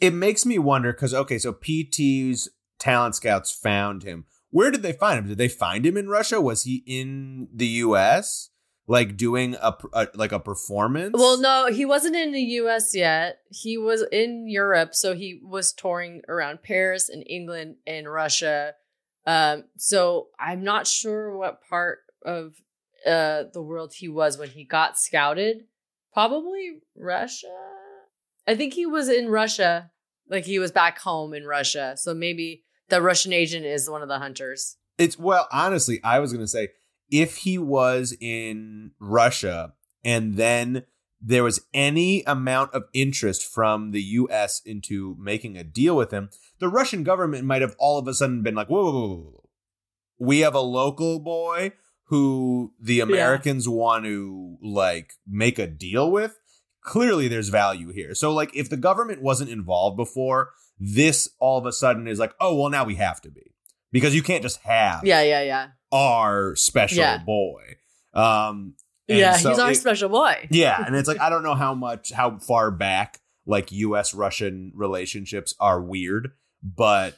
[0.00, 2.48] it makes me wonder because okay, so PT's
[2.78, 4.26] talent scouts found him.
[4.50, 5.28] Where did they find him?
[5.28, 6.40] Did they find him in Russia?
[6.40, 8.50] Was he in the U.S.
[8.86, 11.14] like doing a, a like a performance?
[11.14, 13.40] Well, no, he wasn't in the US yet.
[13.50, 18.74] He was in Europe, so he was touring around Paris and England and Russia.
[19.26, 22.54] Um, so I'm not sure what part of
[23.06, 25.64] uh the world he was when he got scouted.
[26.12, 27.54] Probably Russia.
[28.46, 29.90] I think he was in Russia,
[30.28, 31.94] like he was back home in Russia.
[31.96, 34.76] So maybe the Russian agent is one of the hunters.
[34.96, 36.68] It's well, honestly, I was gonna say
[37.10, 40.84] if he was in Russia and then
[41.20, 46.30] there was any amount of interest from the US into making a deal with him,
[46.60, 49.48] the Russian government might have all of a sudden been like, whoa, whoa, whoa.
[50.18, 51.72] we have a local boy
[52.08, 56.38] who the Americans want to like make a deal with.
[56.82, 58.14] Clearly there's value here.
[58.14, 62.34] So like if the government wasn't involved before, this all of a sudden is like,
[62.40, 63.52] oh well now we have to be.
[63.92, 65.66] Because you can't just have Yeah, yeah, yeah.
[65.92, 67.18] our special Yeah.
[67.18, 67.76] boy.
[68.14, 68.74] Um,
[69.08, 70.48] and yeah, so he's our it- special boy.
[70.50, 74.12] yeah, and it's like I don't know how much how far back like U.S.
[74.14, 76.32] Russian relationships are weird,
[76.62, 77.16] but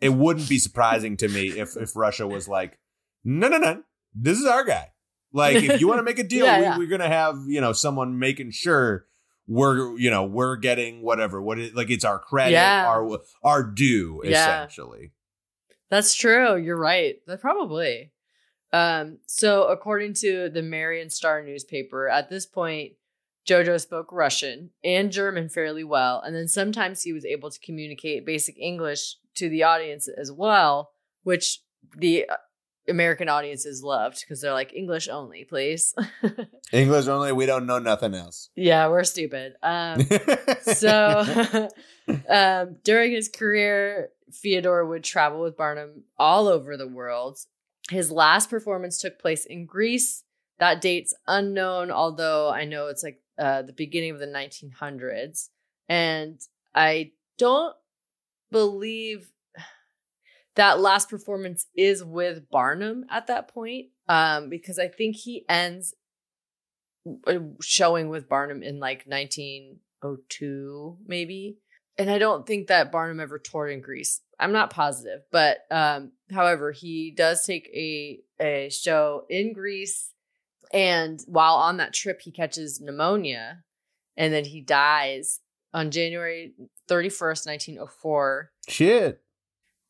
[0.00, 2.78] it wouldn't be surprising to me if if Russia was like,
[3.24, 3.82] no, no, no,
[4.14, 4.88] this is our guy.
[5.32, 6.78] Like, if you want to make a deal, Yeah, we, yeah.
[6.78, 9.06] we're gonna have you know someone making sure
[9.46, 12.86] we're you know we're getting whatever what it, like it's our credit, Yeah.
[12.88, 15.12] our our due essentially.
[15.90, 16.56] That's true.
[16.56, 17.16] You're right.
[17.26, 18.12] That probably.
[18.72, 22.92] Um, so according to the Marion Star newspaper, at this point,
[23.48, 28.24] Jojo spoke Russian and German fairly well, and then sometimes he was able to communicate
[28.24, 30.92] basic English to the audience as well,
[31.24, 31.60] which
[31.96, 32.26] the
[32.90, 35.94] American audiences loved because they're like English only, please.
[36.72, 37.32] English only.
[37.32, 38.50] We don't know nothing else.
[38.56, 39.54] yeah, we're stupid.
[39.62, 40.06] Um,
[40.62, 41.68] so
[42.28, 47.38] um, during his career, Fyodor would travel with Barnum all over the world.
[47.90, 50.24] his last performance took place in Greece.
[50.58, 55.48] That date's unknown, although I know it's like uh, the beginning of the 1900s.
[55.88, 56.38] And
[56.74, 57.74] I don't
[58.50, 59.30] believe
[60.56, 65.94] that last performance is with Barnum at that point, um, because I think he ends
[67.26, 71.58] uh, showing with Barnum in like 1902, maybe.
[71.96, 74.20] And I don't think that Barnum ever toured in Greece.
[74.38, 80.14] I'm not positive, but um, however, he does take a a show in Greece,
[80.72, 83.64] and while on that trip, he catches pneumonia,
[84.16, 85.40] and then he dies
[85.74, 86.54] on January
[86.88, 88.50] 31st, 1904.
[88.68, 89.22] Shit.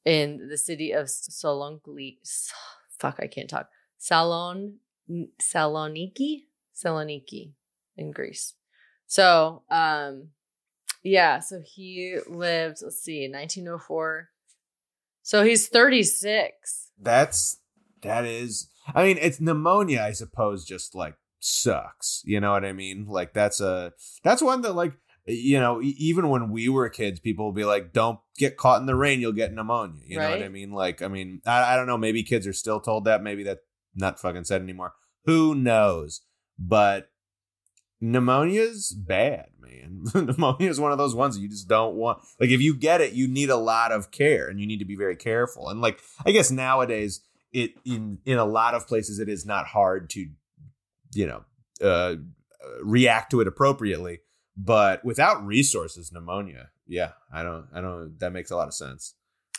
[0.05, 2.19] In the city of Saloniki.
[2.99, 3.69] Fuck, I can't talk.
[3.99, 4.77] Salon
[5.41, 6.45] Saloniki?
[6.75, 7.53] Saloniki
[7.97, 8.55] in Greece.
[9.07, 10.29] So, um,
[11.03, 14.31] yeah, so he lived, let's see, 1904.
[15.23, 16.91] So he's 36.
[16.99, 17.59] That's
[18.03, 22.23] that is I mean, it's pneumonia, I suppose, just like sucks.
[22.25, 23.07] You know what I mean?
[23.07, 24.95] Like that's a that's one that like
[25.33, 28.87] you know, even when we were kids, people will be like, "Don't get caught in
[28.87, 30.25] the rain; you'll get pneumonia." You right.
[30.25, 30.73] know what I mean?
[30.73, 31.99] Like, I mean, I, I don't know.
[31.99, 33.23] Maybe kids are still told that.
[33.23, 33.61] Maybe that's
[33.95, 34.95] not fucking said anymore.
[35.25, 36.23] Who knows?
[36.59, 37.11] But
[38.01, 40.05] pneumonia's bad, man.
[40.15, 42.23] pneumonia is one of those ones you just don't want.
[42.39, 44.85] Like, if you get it, you need a lot of care, and you need to
[44.85, 45.69] be very careful.
[45.69, 47.21] And like, I guess nowadays,
[47.53, 50.29] it in in a lot of places, it is not hard to,
[51.15, 51.45] you know,
[51.85, 52.17] uh,
[52.83, 54.21] react to it appropriately
[54.57, 56.71] but without resources pneumonia.
[56.87, 59.15] Yeah i don't i don't that makes a lot of sense.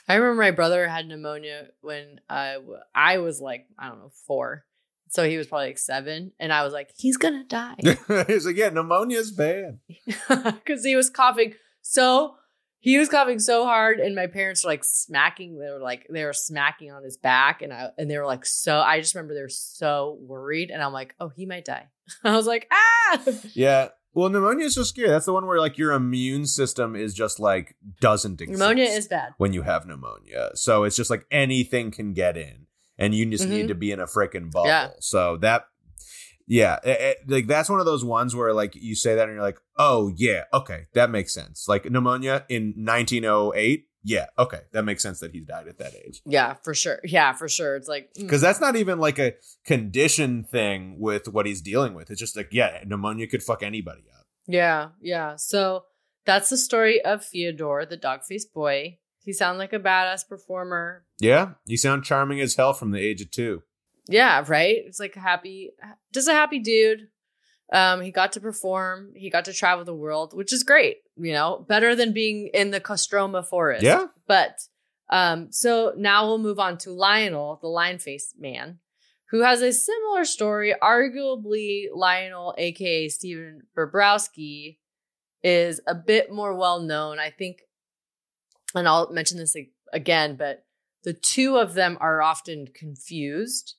[0.08, 2.58] I remember my brother had pneumonia when i
[2.94, 4.66] i was like i don't know four.
[5.10, 7.76] So he was probably like seven and i was like he's gonna die.
[8.28, 9.80] He's like yeah pneumonia's bad.
[10.28, 12.36] Because he was coughing so
[12.82, 16.26] he was coughing so hard and my parents were like smacking they were like they
[16.26, 19.34] were smacking on his back and i and they were like so i just remember
[19.36, 21.88] they were so worried and i'm like oh he might die.
[22.24, 23.22] I was like ah!
[23.54, 25.10] Yeah well, pneumonia is so scary.
[25.10, 28.60] That's the one where like your immune system is just like doesn't exist.
[28.60, 30.52] Pneumonia is bad when you have pneumonia.
[30.56, 32.68] So it's just like anything can get in,
[32.98, 33.54] and you just mm-hmm.
[33.54, 34.68] need to be in a freaking bubble.
[34.68, 34.90] Yeah.
[35.00, 35.68] So that,
[36.46, 39.34] yeah, it, it, like that's one of those ones where like you say that and
[39.34, 41.68] you're like, oh yeah, okay, that makes sense.
[41.70, 46.22] Like pneumonia in 1908 yeah, okay, that makes sense that he's died at that age.
[46.26, 47.00] Yeah, for sure.
[47.04, 47.76] Yeah, for sure.
[47.76, 48.44] It's like because mm.
[48.44, 49.34] that's not even like a
[49.66, 52.10] condition thing with what he's dealing with.
[52.10, 54.26] It's just like yeah, pneumonia could fuck anybody up.
[54.48, 55.36] Yeah, yeah.
[55.36, 55.86] So
[56.26, 58.98] that's the story of Fyodor, the dog faced boy.
[59.24, 61.06] He sounds like a badass performer.
[61.20, 63.62] Yeah, you sound charming as hell from the age of two.
[64.08, 64.78] Yeah, right.
[64.86, 65.72] It's like a happy,
[66.12, 67.08] just a happy dude.
[67.72, 69.14] Um, he got to perform.
[69.16, 70.98] He got to travel the world, which is great.
[71.18, 73.84] You know, better than being in the Kostroma forest.
[73.84, 74.08] Yeah.
[74.28, 74.60] But
[75.10, 78.80] um, so now we'll move on to Lionel, the lion faced man,
[79.30, 80.74] who has a similar story.
[80.82, 84.78] Arguably, Lionel, aka Stephen Bobrowski,
[85.44, 87.20] is a bit more well known.
[87.20, 87.60] I think,
[88.76, 89.56] and I'll mention this
[89.94, 90.66] again, but
[91.04, 93.76] the two of them are often confused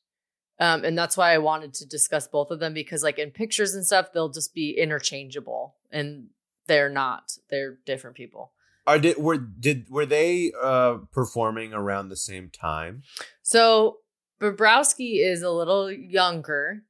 [0.63, 3.75] um, and that's why I wanted to discuss both of them because, like, in pictures
[3.75, 6.29] and stuff, they'll just be interchangeable, and
[6.69, 7.33] they're not.
[7.51, 8.53] They're different people.
[8.87, 13.03] Are did were did were they uh performing around the same time?
[13.43, 13.99] So
[14.41, 16.85] Bobrowski is a little younger,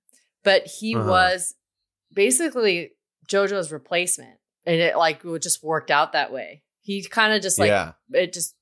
[0.44, 1.09] but he uh-huh.
[1.09, 1.55] was
[2.12, 2.90] basically
[3.27, 4.36] JoJo's replacement,
[4.66, 6.62] and it like it just worked out that way.
[6.82, 7.93] He kind of just like yeah.
[8.12, 8.55] it just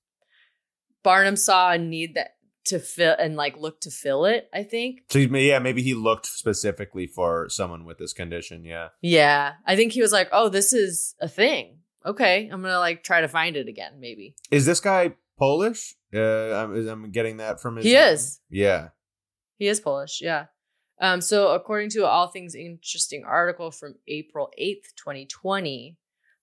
[1.02, 4.48] Barnum saw a need that to fill and like look to fill it.
[4.52, 5.02] I think.
[5.10, 8.64] So yeah, maybe he looked specifically for someone with this condition.
[8.64, 8.88] Yeah.
[9.00, 11.78] Yeah, I think he was like, "Oh, this is a thing.
[12.04, 14.00] Okay, I'm gonna like try to find it again.
[14.00, 15.94] Maybe." Is this guy Polish?
[16.14, 17.86] Uh, I'm, I'm getting that from his.
[17.86, 18.12] He name.
[18.12, 18.40] is.
[18.50, 18.88] Yeah.
[19.58, 20.20] He is Polish.
[20.22, 20.46] Yeah.
[21.00, 25.96] Um, so according to All Things Interesting article from April 8th, 2020,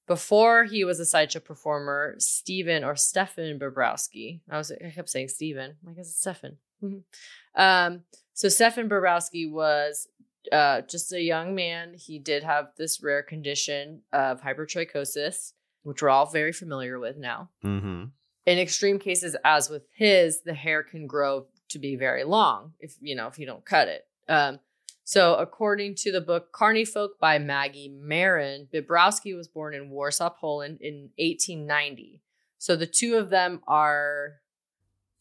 [0.07, 4.39] before he was a sideshow performer, Stephen or Stefan Bobrowski.
[4.49, 5.75] I was I kept saying Stephen.
[5.87, 6.57] I guess it's Stefan.
[6.83, 7.61] Mm-hmm.
[7.61, 8.03] um,
[8.33, 10.07] so Stefan Bobrowski was
[10.51, 11.93] uh, just a young man.
[11.95, 15.53] He did have this rare condition of hypertrichosis,
[15.83, 17.49] which we're all very familiar with now.
[17.65, 18.05] Mm-hmm.
[18.45, 22.95] In extreme cases, as with his, the hair can grow to be very long if
[23.01, 24.03] you know if you don't cut it.
[24.29, 24.59] Um,
[25.07, 30.31] so, according to the book Carny Folk by Maggie Marin, Bibrowski was born in Warsaw,
[30.31, 32.21] Poland in 1890.
[32.57, 34.41] So, the two of them are.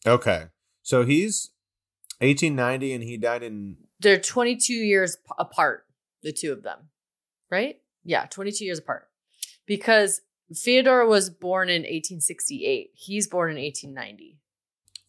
[0.05, 0.47] Okay.
[0.81, 1.51] So, he's
[2.19, 3.77] 1890 and he died in.
[4.01, 5.85] They're 22 years p- apart,
[6.21, 6.89] the two of them,
[7.49, 7.79] right?
[8.03, 9.07] Yeah, 22 years apart.
[9.65, 10.19] Because
[10.53, 12.91] Fyodor was born in 1868.
[12.93, 14.37] He's born in 1890.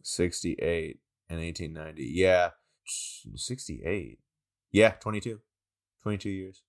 [0.04, 1.00] 68.
[1.28, 2.12] and 1890.
[2.14, 2.50] Yeah,
[3.34, 4.20] 68.
[4.72, 5.40] Yeah, 22.
[6.02, 6.62] 22 years.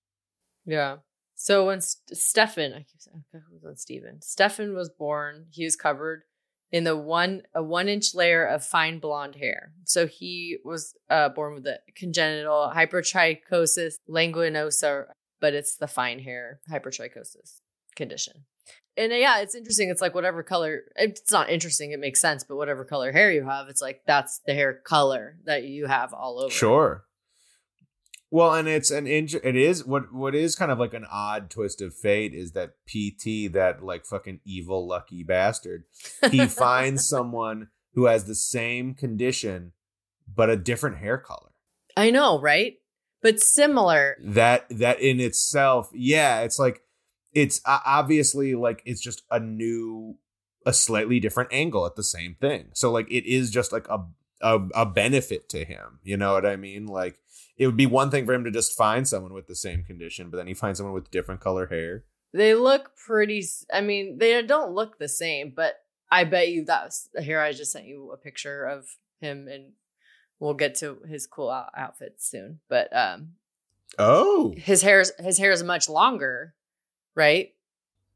[0.64, 0.96] Yeah.
[1.34, 4.20] So when St- Stefan, I keep saying who was on Stephen.
[4.20, 5.46] Stefan was born.
[5.50, 6.24] He was covered
[6.70, 9.72] in the one a one inch layer of fine blonde hair.
[9.84, 15.06] So he was uh, born with a congenital hypertrichosis languinosa,
[15.40, 17.60] but it's the fine hair hypertrichosis
[17.96, 18.44] condition.
[18.96, 19.88] And uh, yeah, it's interesting.
[19.88, 20.82] It's like whatever color.
[20.96, 21.92] It's not interesting.
[21.92, 22.44] It makes sense.
[22.44, 26.12] But whatever color hair you have, it's like that's the hair color that you have
[26.12, 26.50] all over.
[26.50, 27.04] Sure.
[28.30, 31.50] Well, and it's an inj- it is what what is kind of like an odd
[31.50, 35.84] twist of fate is that PT that like fucking evil lucky bastard.
[36.30, 39.72] He finds someone who has the same condition
[40.32, 41.50] but a different hair color.
[41.96, 42.74] I know, right?
[43.22, 44.16] But similar.
[44.22, 46.82] That that in itself, yeah, it's like
[47.32, 50.16] it's obviously like it's just a new
[50.66, 52.68] a slightly different angle at the same thing.
[52.74, 54.04] So like it is just like a
[54.40, 55.98] a, a benefit to him.
[56.02, 56.86] You know what I mean?
[56.86, 57.18] Like
[57.60, 60.30] it would be one thing for him to just find someone with the same condition,
[60.30, 62.04] but then he finds someone with different color hair.
[62.32, 63.44] They look pretty.
[63.70, 65.74] I mean, they don't look the same, but
[66.10, 67.38] I bet you that's here.
[67.38, 68.86] I just sent you a picture of
[69.20, 69.72] him, and
[70.38, 72.60] we'll get to his cool out- outfits soon.
[72.70, 73.32] But um,
[73.98, 76.54] Oh, his hair is his hair is much longer,
[77.14, 77.52] right?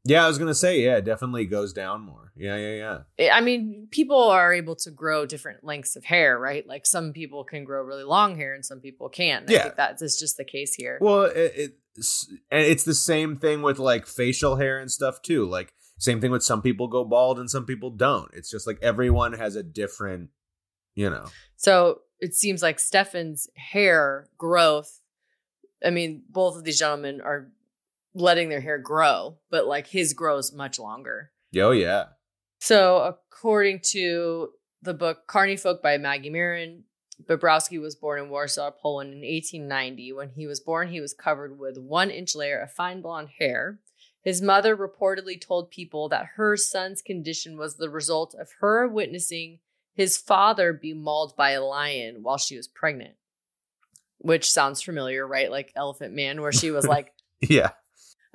[0.05, 0.23] Yeah.
[0.23, 2.31] I was gonna say, yeah, it definitely goes down more.
[2.37, 3.33] Yeah, yeah, yeah.
[3.33, 6.65] I mean, people are able to grow different lengths of hair, right?
[6.67, 9.49] Like some people can grow really long hair, and some people can't.
[9.49, 9.63] I Yeah.
[9.63, 10.97] think that is just the case here.
[11.01, 15.45] Well, it, it's it's the same thing with like facial hair and stuff too.
[15.45, 18.29] Like same thing with some people go bald and some people don't.
[18.33, 20.29] It's just like everyone has a different,
[20.93, 21.27] you know.
[21.55, 24.99] So it seems like Stefan's hair growth.
[25.85, 27.49] I mean, both of these gentlemen are
[28.15, 31.31] letting their hair grow, but like his grows much longer.
[31.55, 32.05] Oh yeah.
[32.59, 34.49] So, according to
[34.81, 36.85] the book Carny Folk by Maggie Mirren,
[37.23, 40.13] Bobrowski was born in Warsaw, Poland in 1890.
[40.13, 43.79] When he was born, he was covered with one inch layer of fine blonde hair.
[44.23, 49.59] His mother reportedly told people that her son's condition was the result of her witnessing
[49.93, 53.15] his father be mauled by a lion while she was pregnant.
[54.17, 55.51] Which sounds familiar, right?
[55.51, 57.71] Like Elephant Man, where she was like, Yeah.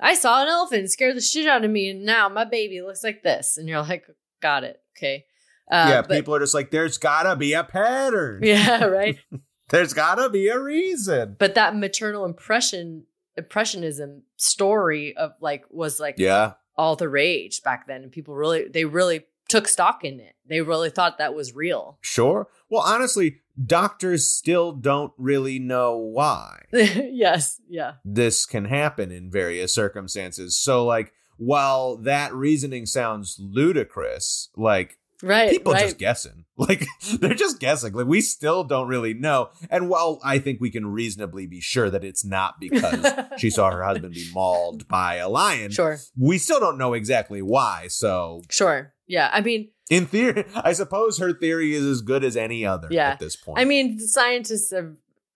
[0.01, 3.03] I saw an elephant scare the shit out of me, and now my baby looks
[3.03, 3.57] like this.
[3.57, 4.05] And you're like,
[4.41, 4.81] got it.
[4.97, 5.25] Okay.
[5.71, 8.41] Uh, yeah, but- people are just like, there's gotta be a pattern.
[8.43, 9.17] Yeah, right.
[9.69, 11.37] There's gotta be a reason.
[11.39, 13.05] but that maternal impression
[13.37, 16.53] impressionism story of like was like Yeah.
[16.75, 20.59] all the rage back then and people really they really took stock in it they
[20.61, 22.47] really thought that was real Sure.
[22.69, 29.73] Well, honestly, doctors still don't really know why yes yeah this can happen in various
[29.73, 30.57] circumstances.
[30.57, 35.83] So, like, while that reasoning sounds ludicrous, like, right people right.
[35.83, 36.45] just guessing.
[36.61, 36.85] Like,
[37.19, 37.91] they're just guessing.
[37.91, 39.49] Like, we still don't really know.
[39.71, 43.03] And while I think we can reasonably be sure that it's not because
[43.39, 47.41] she saw her husband be mauled by a lion, sure we still don't know exactly
[47.41, 47.87] why.
[47.89, 52.35] So, sure yeah i mean in theory, I suppose her theory is as good as
[52.35, 53.09] any other Yeah.
[53.11, 53.59] at this point.
[53.59, 54.91] i mean the scientists have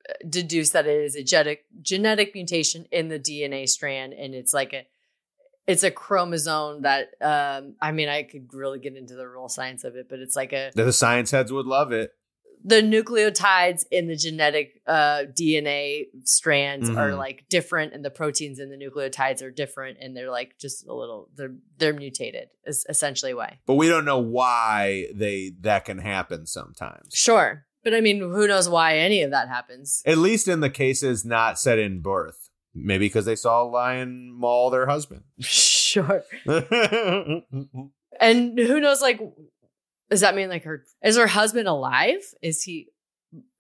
[0.10, 4.54] uh, deduced that it is a genetic genetic mutation in the dna strand and it's
[4.54, 4.84] like a
[5.68, 9.84] it's a chromosome that um i mean i could really get into the real science
[9.84, 12.12] of it but it's like a the science heads would love it.
[12.68, 17.18] The nucleotides in the genetic uh, DNA strands are Mhm.
[17.18, 20.94] like different, and the proteins in the nucleotides are different, and they're like just a
[20.94, 22.50] little they're they're mutated.
[22.66, 23.60] Is essentially why.
[23.68, 27.14] But we don't know why they that can happen sometimes.
[27.14, 30.02] Sure, but I mean, who knows why any of that happens?
[30.06, 32.50] At least in the cases not set in birth.
[32.78, 35.24] Maybe because they saw a lion maul their husband.
[35.96, 36.24] Sure,
[38.20, 39.02] and who knows?
[39.02, 39.20] Like,
[40.10, 42.22] does that mean like her is her husband alive?
[42.42, 42.90] Is he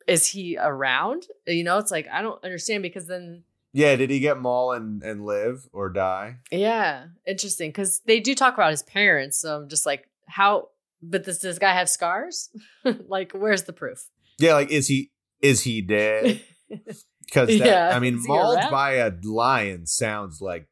[0.07, 1.25] is he around?
[1.47, 3.43] You know, it's like I don't understand because then
[3.73, 6.37] yeah, did he get maul and, and live or die?
[6.49, 9.37] Yeah, interesting because they do talk about his parents.
[9.37, 10.69] So I'm just like, how?
[11.01, 12.49] But does this guy have scars?
[13.09, 14.07] like, where's the proof?
[14.39, 15.11] Yeah, like is he
[15.41, 16.41] is he dead?
[17.25, 20.67] Because Yeah, I mean, mauled by a lion sounds like.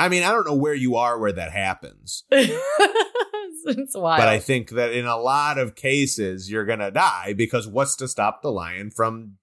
[0.00, 4.18] I mean, I don't know where you are where that happens, it's wild.
[4.18, 8.08] but I think that in a lot of cases you're gonna die because what's to
[8.08, 9.36] stop the lion from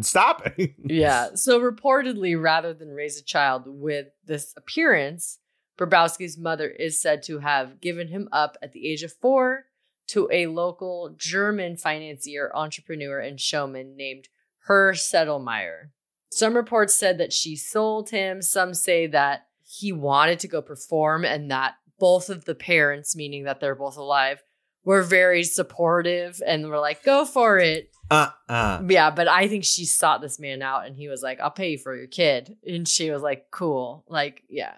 [0.00, 0.74] stopping?
[0.84, 1.34] yeah.
[1.34, 5.38] So reportedly, rather than raise a child with this appearance,
[5.78, 9.64] Bobrowski's mother is said to have given him up at the age of four
[10.08, 14.28] to a local German financier, entrepreneur, and showman named
[14.66, 15.90] Herr Sedelmeier.
[16.30, 18.42] Some reports said that she sold him.
[18.42, 19.46] Some say that
[19.78, 23.96] he wanted to go perform and that both of the parents, meaning that they're both
[23.96, 24.42] alive,
[24.84, 27.90] were very supportive and were like, go for it.
[28.10, 28.82] Uh uh.
[28.86, 31.72] Yeah, but I think she sought this man out and he was like, I'll pay
[31.72, 32.56] you for your kid.
[32.66, 34.04] And she was like, cool.
[34.08, 34.74] Like, yeah.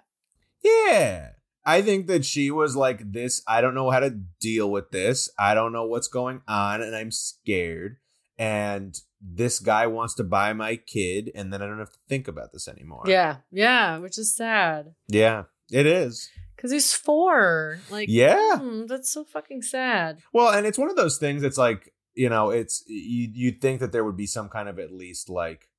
[0.63, 1.29] Yeah.
[1.65, 3.41] I think that she was like this.
[3.45, 5.29] I don't know how to deal with this.
[5.37, 7.97] I don't know what's going on, and I'm scared.
[8.39, 12.27] And this guy wants to buy my kid, and then I don't have to think
[12.27, 13.03] about this anymore.
[13.07, 13.37] Yeah.
[13.51, 13.97] Yeah.
[13.97, 14.93] Which is sad.
[15.07, 16.29] Yeah, it is.
[16.57, 17.79] Cause he's four.
[17.91, 18.57] Like, Yeah.
[18.59, 20.19] mm, that's so fucking sad.
[20.33, 21.43] Well, and it's one of those things.
[21.43, 23.29] It's like you know, it's you.
[23.31, 25.69] You'd think that there would be some kind of at least like,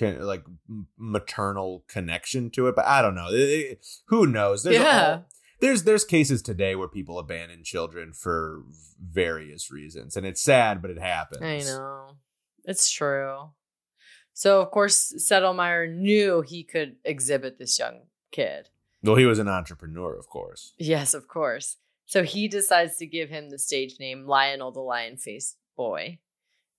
[0.00, 0.44] like
[0.98, 3.28] maternal connection to it, but I don't know.
[3.30, 4.62] It- it- who knows?
[4.62, 5.10] There's Yeah.
[5.12, 5.26] all-
[5.60, 8.62] there's there's cases today where people abandon children for
[9.00, 11.42] various reasons, and it's sad, but it happens.
[11.42, 12.16] I know.
[12.64, 13.50] It's true.
[14.32, 18.68] So of course Settlemeyer knew he could exhibit this young kid.
[19.02, 20.74] Well, he was an entrepreneur, of course.
[20.78, 21.76] Yes, of course.
[22.06, 26.18] So he decides to give him the stage name Lionel the Lion Faced Boy.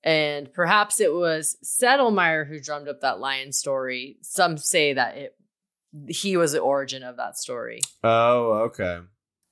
[0.03, 4.17] And perhaps it was Settlemeyer who drummed up that lion story.
[4.21, 5.35] Some say that it
[6.07, 7.81] he was the origin of that story.
[8.03, 8.99] Oh, okay.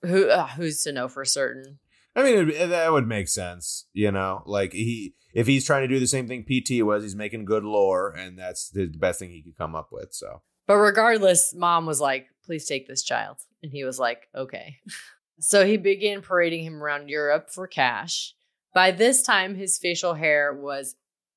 [0.04, 1.80] Who uh, who's to know for certain?
[2.16, 4.44] I mean, it, that would make sense, you know.
[4.46, 7.64] Like he, if he's trying to do the same thing PT was, he's making good
[7.64, 10.14] lore, and that's the best thing he could come up with.
[10.14, 13.38] So, But regardless, mom was like, please take this child.
[13.62, 14.78] And he was like, okay.
[15.40, 18.34] so he began parading him around Europe for cash.
[18.74, 20.96] By this time, his facial hair was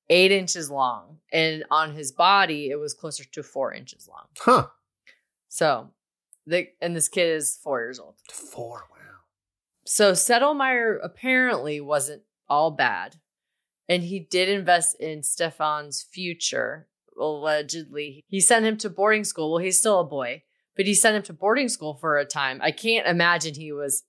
[0.09, 4.25] eight inches long, and on his body, it was closer to four inches long.
[4.39, 4.67] huh?
[5.53, 5.91] So,
[6.47, 8.15] the, and this kid is four years old.
[8.27, 8.85] Four.
[8.89, 8.97] Wow.
[9.85, 13.17] So Settlemeyer apparently wasn't all bad.
[13.87, 16.87] And he did invest in Stefan's future,
[17.21, 18.23] allegedly.
[18.27, 19.51] He sent him to boarding school.
[19.51, 20.41] Well, he's still a boy,
[20.75, 22.59] but he sent him to boarding school for a time.
[22.59, 24.05] I can't imagine he was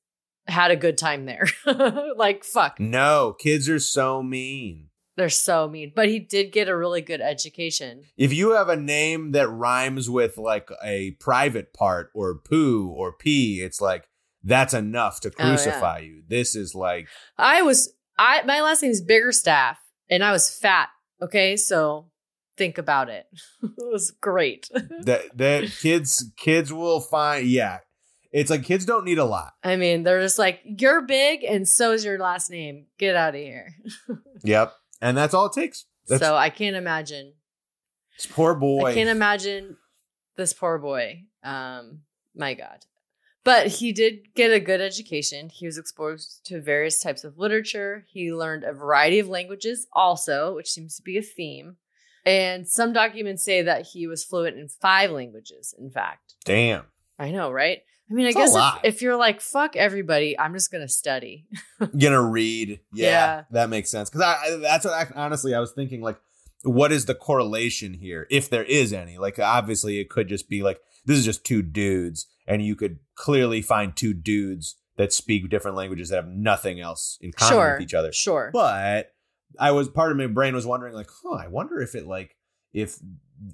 [0.46, 1.46] had a good time there.
[2.16, 2.80] like fuck.
[2.80, 4.88] No, kids are so mean.
[5.16, 5.92] They're so mean.
[5.94, 8.02] But he did get a really good education.
[8.16, 13.12] If you have a name that rhymes with like a private part or poo or
[13.12, 14.08] pee, it's like
[14.42, 15.44] that's enough to Oh, yeah.
[15.46, 16.22] crucify you.
[16.28, 17.06] This is like
[17.38, 19.76] I was I my last name is Biggerstaff
[20.10, 20.88] and I was fat.
[21.22, 22.10] Okay, so
[22.56, 23.26] think about it.
[23.62, 24.68] it was great.
[25.02, 27.78] that that kids kids will find yeah.
[28.32, 29.52] It's like kids don't need a lot.
[29.62, 32.86] I mean, they're just like, you're big and so is your last name.
[32.98, 33.74] Get out of here.
[34.42, 34.74] Yep.
[35.00, 35.86] And that's all it takes.
[36.08, 37.32] That's so I can't imagine.
[38.16, 38.86] this poor boy.
[38.86, 39.76] I can't imagine
[40.36, 41.24] this poor boy.
[41.42, 42.00] Um,
[42.34, 42.84] my God.
[43.44, 45.50] But he did get a good education.
[45.50, 48.06] He was exposed to various types of literature.
[48.08, 51.76] He learned a variety of languages also, which seems to be a theme.
[52.24, 56.34] And some documents say that he was fluent in five languages, in fact.
[56.46, 56.84] Damn.
[57.18, 57.78] I know, right?
[58.10, 58.54] I mean, I It's a guess
[58.84, 61.46] if, if you're like, fuck everybody, I'm just going to study.
[61.98, 62.80] gonna read.
[62.92, 63.42] Yeah, Yeah.
[63.52, 64.10] that makes sense.
[64.10, 66.02] Because I, I- that's what I, honestly I was thinking.
[66.02, 66.18] Like,
[66.62, 69.16] what is the correlation here, if there is any?
[69.18, 72.98] Like, obviously, it could just be like this is just two dudes, and you could
[73.14, 77.72] clearly find two dudes that speak different languages that have nothing else in common sure.
[77.74, 78.12] with each other.
[78.12, 78.50] Sure.
[78.52, 79.12] But
[79.58, 82.36] I was part of my brain was wondering, like, huh, I wonder if it like
[82.72, 82.98] if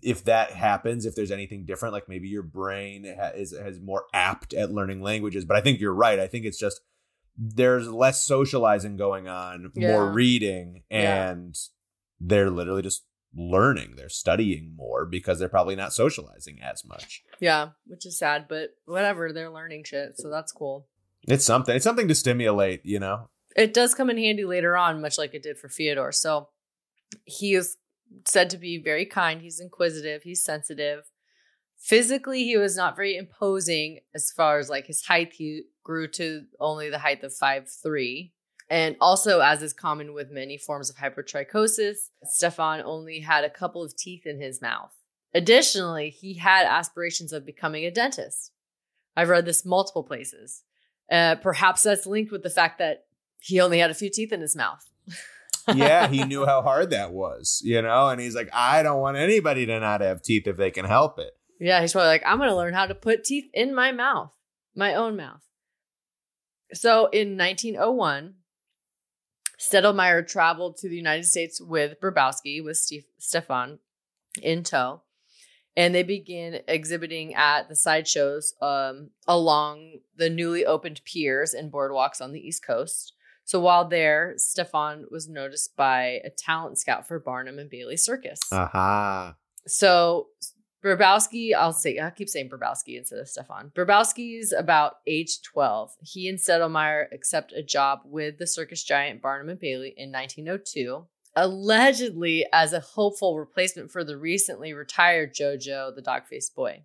[0.03, 4.05] if that happens, if there's anything different, like maybe your brain ha- is has more
[4.13, 5.45] apt at learning languages.
[5.45, 6.19] But I think you're right.
[6.19, 6.81] I think it's just
[7.37, 10.13] there's less socializing going on, more Yeah.
[10.13, 11.31] reading, Yeah.
[11.31, 11.57] and
[12.21, 13.95] they're literally just learning.
[13.97, 17.23] They're studying more because they're probably not socializing as much.
[17.39, 20.87] Yeah, which is sad, but whatever, they're learning shit, so that's cool.
[21.29, 21.75] It's something.
[21.75, 23.31] It's something to stimulate, you know.
[23.57, 26.13] It does come in handy later on, much like it did for Fyodor.
[26.13, 26.49] So
[27.25, 27.77] he is
[28.27, 29.41] said to be very kind.
[29.41, 30.23] He's inquisitive.
[30.23, 31.11] He's sensitive.
[31.79, 35.33] Physically, he was not very imposing as far as like his height.
[35.33, 38.33] He grew to only the height of five three,
[38.69, 43.83] And also, as is common with many forms of hypertrichosis, Stefan only had a couple
[43.83, 44.95] of teeth in his mouth.
[45.35, 48.53] Additionally, he had aspirations of becoming a dentist.
[49.17, 50.63] I've read this multiple places.
[51.11, 53.07] Uh, perhaps that's linked with the fact that
[53.41, 54.89] he only had a few teeth in his mouth.
[55.75, 59.17] yeah, he knew how hard that was, you know, and he's like, I don't want
[59.17, 61.33] anybody to not have teeth if they can help it.
[61.59, 64.31] Yeah, he's probably like, I'm going to learn how to put teeth in my mouth,
[64.75, 65.43] my own mouth.
[66.73, 68.35] So in 1901,
[69.61, 73.79] Stedelmeyer traveled to the United States with Brabowski, with Steve, Stefan
[74.43, 75.03] in tow,
[75.77, 82.23] and they began exhibiting at the sideshows um, along the newly opened piers and boardwalks
[82.23, 83.13] on the East Coast.
[83.45, 88.41] So while there, Stefan was noticed by a talent scout for Barnum and Bailey Circus.
[88.53, 89.35] Aha.
[89.67, 90.29] So
[90.83, 93.71] Brabowski, I'll say, I keep saying Brabowski instead of Stefan.
[93.75, 95.93] Brabowski's about age 12.
[96.01, 101.07] He and Sedlmeyer accept a job with the circus giant Barnum and Bailey in 1902,
[101.37, 106.85] allegedly as a hopeful replacement for the recently retired JoJo, the dog faced boy.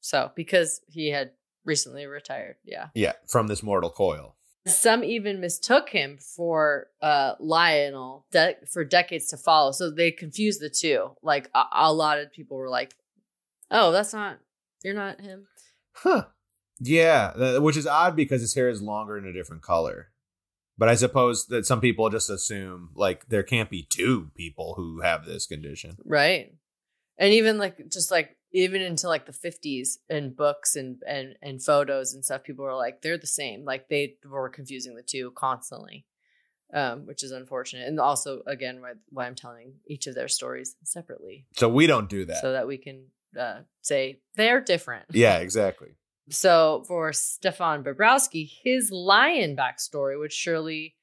[0.00, 1.32] So, because he had
[1.64, 2.88] recently retired, yeah.
[2.94, 4.36] Yeah, from this mortal coil.
[4.66, 9.72] Some even mistook him for uh, Lionel de- for decades to follow.
[9.72, 11.12] So they confused the two.
[11.22, 12.94] Like a-, a lot of people were like,
[13.70, 14.38] "Oh, that's not
[14.82, 15.46] you're not him."
[15.92, 16.26] Huh.
[16.78, 20.08] Yeah, which is odd because his hair is longer and a different color.
[20.78, 25.00] But I suppose that some people just assume like there can't be two people who
[25.00, 25.96] have this condition.
[26.04, 26.52] Right.
[27.18, 31.62] And even like just like even into like the 50s and books and and and
[31.62, 35.30] photos and stuff people were like they're the same like they were confusing the two
[35.32, 36.06] constantly
[36.74, 40.74] um, which is unfortunate and also again why, why i'm telling each of their stories
[40.82, 42.40] separately So we don't do that.
[42.40, 43.04] so that we can
[43.38, 45.90] uh, say they're different yeah, exactly.
[46.30, 50.94] so for stefan Bibrowski his lion backstory would surely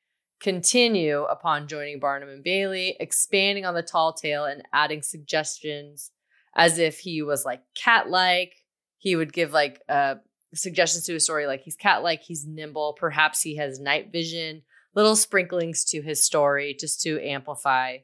[0.41, 6.11] continue upon joining barnum and bailey expanding on the tall tale and adding suggestions
[6.55, 8.53] as if he was like cat like.
[8.97, 10.15] He would give like uh,
[10.53, 14.61] suggestions to his story like he's cat like, he's nimble, perhaps he has night vision,
[14.95, 17.97] little sprinklings to his story just to amplify.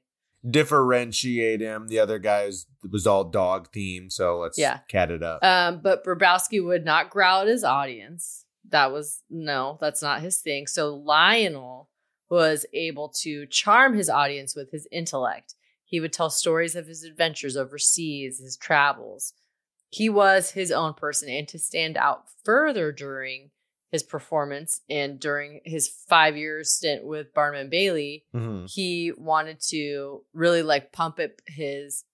[0.50, 1.88] Differentiate him.
[1.88, 4.80] The other guy was, was all dog themed, so let's Yeah.
[4.90, 5.44] cat it up.
[5.44, 8.46] Um, but Bibrowski would not growl at his audience.
[8.70, 10.68] That was no, that's not his thing.
[10.68, 11.90] So Lionel
[12.30, 15.56] was able to charm his audience with his intellect.
[15.90, 19.34] He would tell stories of his adventures overseas, his travels.
[19.90, 23.50] He was his own person, and to stand out further during
[23.92, 28.70] his performance and during his five year stint with Barnum and Bailey, Mhm.
[28.72, 32.06] he wanted to really like pump up his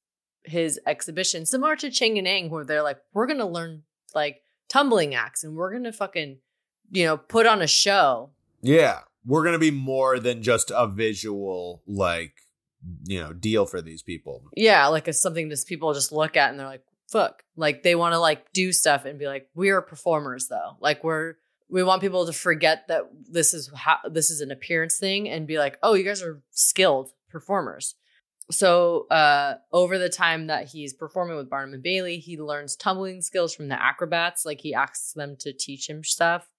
[0.45, 3.83] his exhibition, similar to Chang and Eng, where they're like, we're gonna learn
[4.13, 6.39] like tumbling acts and we're gonna fucking,
[6.91, 8.29] you know, put on a show.
[8.61, 12.35] Yeah, we're gonna be more than just a visual like
[13.05, 14.43] you know deal for these people.
[14.55, 17.43] Yeah, like it's something that people just look at and they're like, fuck.
[17.55, 20.77] Like they want to like do stuff and be like, we are performers though.
[20.79, 21.35] Like we're
[21.69, 25.47] we want people to forget that this is how this is an appearance thing and
[25.47, 27.95] be like, oh, you guys are skilled performers.
[28.51, 33.21] So uh over the time that he's performing with Barnum and Bailey, he learns tumbling
[33.21, 34.45] skills from the acrobats.
[34.45, 36.49] Like he asks them to teach him stuff.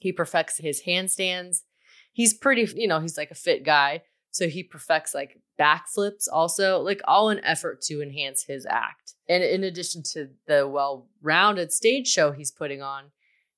[0.00, 1.62] He perfects his handstands.
[2.12, 4.02] He's pretty, you know, he's like a fit guy.
[4.30, 9.14] So he perfects like backflips also, like all an effort to enhance his act.
[9.28, 13.10] And in addition to the well rounded stage show he's putting on,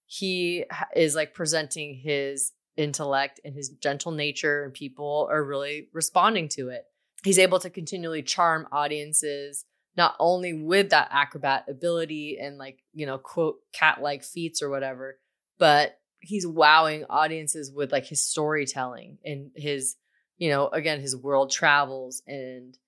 [0.07, 0.65] he
[0.95, 6.69] is like presenting his intellect and his gentle nature, and people are really responding to
[6.69, 6.85] it.
[7.23, 9.67] He's able to continually charm audiences,
[9.97, 14.71] not only with that acrobat ability and like, you know, quote, cat like feats or
[14.71, 15.19] whatever,
[15.59, 19.97] but he's wowing audiences with like his storytelling and his
[20.41, 22.79] you know, again, his world travels and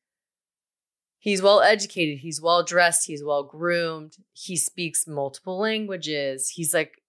[1.18, 6.48] he's well educated, he's well dressed, he's well groomed, he speaks multiple languages.
[6.48, 7.02] He's like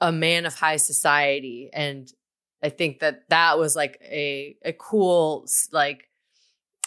[0.00, 2.10] a man of high society and
[2.62, 6.08] I think that that was like a a cool like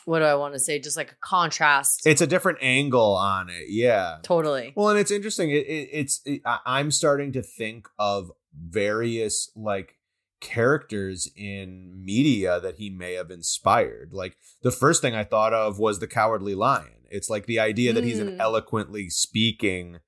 [0.05, 0.79] what do I want to say?
[0.79, 2.05] Just like a contrast.
[2.05, 3.65] It's a different angle on it.
[3.69, 4.19] Yeah.
[4.21, 4.71] totally.
[4.75, 5.49] Well, and it's interesting.
[5.49, 9.97] It, it, it's it, I'm starting to think of various like
[10.45, 14.09] characters in media that he may have inspired.
[14.13, 16.91] Like the first thing I thought of was the Cowardly Lion.
[17.09, 18.39] It's like the idea that he's an Mm.
[18.39, 19.99] eloquently speaking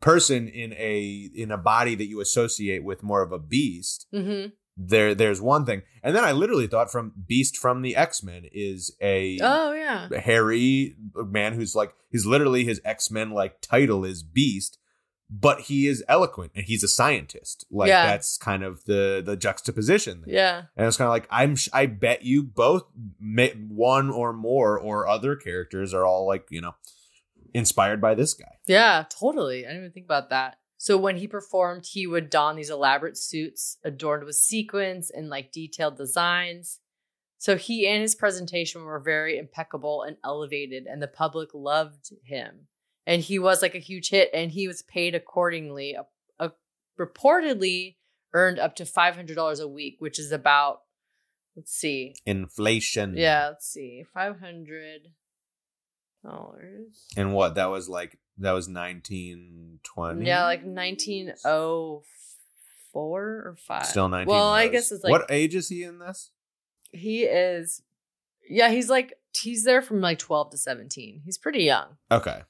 [0.00, 4.06] person in a in a body that you associate with more of a beast.
[4.14, 4.50] Mm-hmm.
[4.80, 8.44] There, there's one thing, and then I literally thought from Beast from the X Men
[8.52, 10.08] is a Oh yeah.
[10.20, 14.78] hairy man who's like he's literally his X-Men like title is Beast,
[15.30, 17.66] but he is eloquent and he's a scientist.
[17.70, 18.06] Like Yeah.
[18.06, 20.22] that's kind of the the juxtaposition.
[20.24, 20.34] There.
[20.34, 20.62] Yeah.
[20.76, 22.84] And it's kind of like I'm sh- I bet you both
[23.20, 26.74] may, one or more or other characters are all like, you know,
[27.54, 28.56] inspired by this guy.
[28.66, 29.64] Yeah, totally.
[29.64, 30.58] I didn't even think about that.
[30.80, 35.50] So when he performed, he would don these elaborate suits adorned with sequins and like
[35.52, 36.78] detailed designs.
[37.36, 42.66] So he and his presentation were very impeccable and elevated, and the public loved him.
[43.08, 45.94] And he was like a huge hit, and he was paid accordingly.
[45.94, 46.04] A,
[46.38, 46.52] a,
[47.00, 47.96] reportedly
[48.34, 50.82] earned up to five hundred dollars a week, which is about
[51.56, 53.16] let's see, Inflation.
[53.16, 55.08] yeah, let's see, five hundred
[56.22, 57.06] dollars.
[57.16, 57.54] And what?
[57.54, 60.24] That was like that was 1920.
[60.24, 62.02] Yeah, like 1904
[62.94, 63.86] or 5.
[63.86, 64.32] Still 19.
[64.32, 66.30] Well, I guess it's like What age is he in this?
[66.90, 67.82] he is
[68.48, 71.22] Yeah, he's like he's there from like 12 to 17.
[71.24, 71.96] He's pretty young.
[72.10, 72.42] Okay.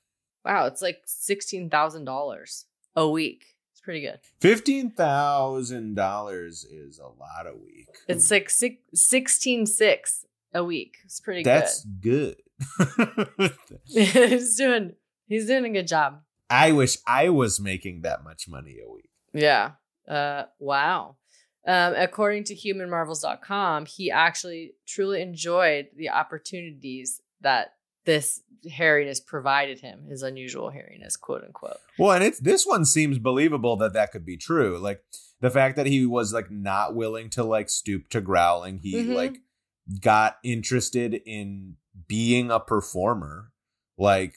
[0.45, 2.67] Wow, it's like sixteen thousand dollars
[2.97, 3.45] a week.
[3.73, 4.21] It's pretty good.
[4.41, 7.89] Fifteen thousand dollars is a lot a week.
[8.07, 10.25] It's like six, 16 six
[10.55, 10.97] a week.
[11.05, 12.37] It's pretty That's good.
[12.79, 13.53] That's good.
[13.87, 14.95] he's doing
[15.27, 16.23] he's doing a good job.
[16.51, 19.11] I wish I was making that much money a week.
[19.33, 19.73] Yeah.
[20.09, 21.17] Uh wow.
[21.67, 27.75] Um, according to humanmarvels.com, he actually truly enjoyed the opportunities that
[28.09, 31.77] this hairiness provided him, his unusual hairiness, quote unquote.
[31.99, 34.79] Well, and it's this one seems believable that that could be true.
[34.79, 35.03] Like
[35.41, 39.15] the fact that he was like not willing to like stoop to growling, he Mhm.
[39.15, 39.39] like
[40.01, 41.77] got interested in
[42.09, 43.53] being a performer,
[43.97, 44.35] like,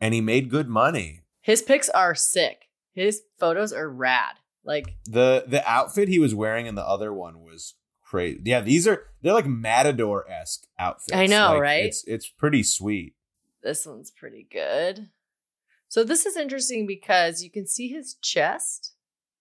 [0.00, 1.22] and he made good money.
[1.40, 2.68] His pics are sick.
[2.94, 4.34] His photos are rad.
[4.64, 7.74] Like the The outfit he was wearing in the other one was
[8.08, 8.40] crazy.
[8.44, 11.12] Yeah, these are they're like matador esque outfits.
[11.12, 11.84] I know, Like, right?
[11.84, 13.14] It's it's pretty sweet.
[13.62, 15.08] this one's pretty good.
[15.88, 18.92] So this is interesting because you can see his chest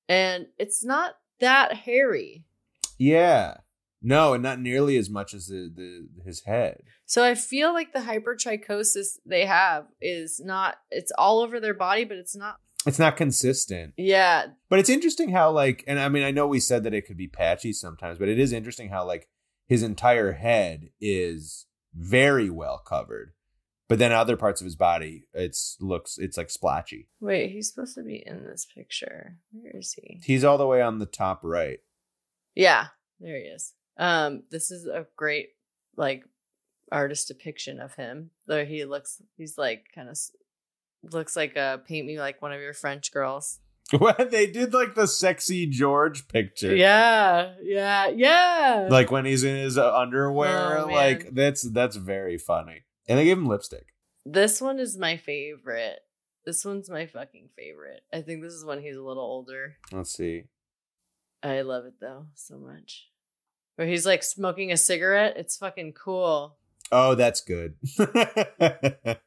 [0.07, 2.45] and it's not that hairy.
[2.97, 3.57] Yeah.
[4.01, 6.81] No, and not nearly as much as the, the his head.
[7.05, 12.05] So I feel like the hypertrichosis they have is not it's all over their body
[12.05, 12.57] but it's not
[12.87, 13.93] It's not consistent.
[13.97, 17.05] yeah, But it's interesting how like and I mean I know we said that it
[17.05, 19.27] could be patchy sometimes, but it is interesting how like
[19.67, 23.33] his entire head is very well covered.
[23.89, 27.07] But then other parts of his body it's looks it's like splotchy.
[27.19, 29.37] Wait, he's supposed to be in this picture.
[29.51, 30.21] Where is he?
[30.23, 31.79] He's all the way on the top right.
[32.55, 32.87] Yeah,
[33.19, 33.73] there he is.
[33.97, 35.49] Um, this is a great
[35.95, 36.23] like
[36.91, 38.31] artist depiction of him.
[38.45, 40.17] Though he looks, he's like kind of
[41.03, 43.59] looks like a paint me like one of your French girls.
[43.97, 46.75] What they did like the sexy George picture.
[46.75, 48.87] Yeah, yeah, yeah.
[48.91, 52.83] Like when he's in his uh, underwear, Oh, like that's that's very funny.
[53.07, 53.93] And they gave him lipstick.
[54.25, 55.99] this one is my favorite.
[56.45, 58.01] This one's my fucking favorite.
[58.13, 59.77] I think this is when he's a little older.
[59.93, 60.43] Let's see.
[61.41, 63.07] I love it though so much.
[63.75, 65.35] Where he's like smoking a cigarette.
[65.37, 66.57] It's fucking cool.
[66.91, 67.75] Oh, that's good.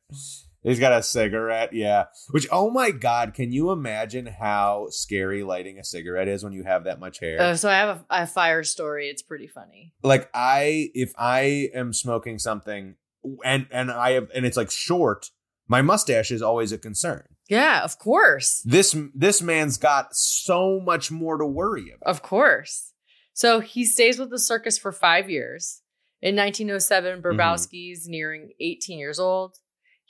[0.62, 2.04] He's got a cigarette, yeah.
[2.30, 6.64] Which, oh my god, can you imagine how scary lighting a cigarette is when you
[6.64, 7.40] have that much hair?
[7.40, 9.08] Uh, so I have a, a fire story.
[9.08, 9.94] It's pretty funny.
[10.02, 12.96] like I, if I am smoking something
[13.44, 15.30] and and I have and it's like short,
[15.68, 17.24] my mustache is always a concern.
[17.48, 18.62] Yeah, of course.
[18.64, 22.10] This this man's got so much more to worry about.
[22.10, 22.92] Of course.
[23.32, 25.82] So he stays with the circus for five years.
[26.22, 29.56] In 1907, Bibrowski's nearing 18 years old.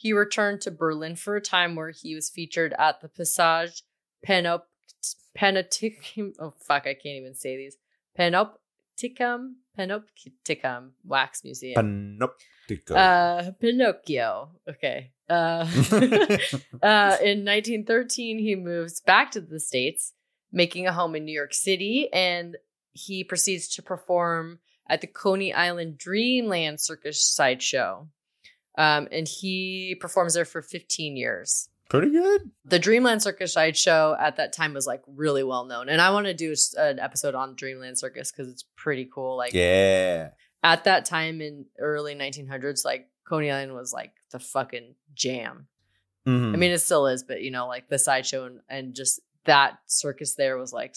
[0.00, 3.82] He returned to Berlin for a time where he was featured at the Passage
[4.26, 4.62] Panop-
[5.36, 6.32] Panopticum.
[6.40, 7.76] Oh, fuck, I can't even say these.
[8.18, 12.18] Panopticum, Panopticum Wax Museum.
[12.18, 12.96] Panoptico.
[12.96, 14.52] Uh, Pinocchio.
[14.66, 15.10] Okay.
[15.28, 15.68] Uh,
[16.82, 20.14] uh, in 1913, he moves back to the States,
[20.50, 22.56] making a home in New York City, and
[22.92, 28.08] he proceeds to perform at the Coney Island Dreamland Circus Sideshow.
[28.78, 31.68] Um, and he performs there for 15 years.
[31.88, 32.50] Pretty good.
[32.64, 35.88] The Dreamland Circus Sideshow at that time was like really well known.
[35.88, 39.36] And I want to do an episode on Dreamland Circus because it's pretty cool.
[39.36, 40.30] Like, Yeah.
[40.62, 45.66] at that time in early 1900s like coney island was like the fucking jam
[46.28, 46.52] Mhm.
[46.52, 49.78] i mean it still is but you know like the sideshow and, and just that
[49.86, 50.94] circus there was like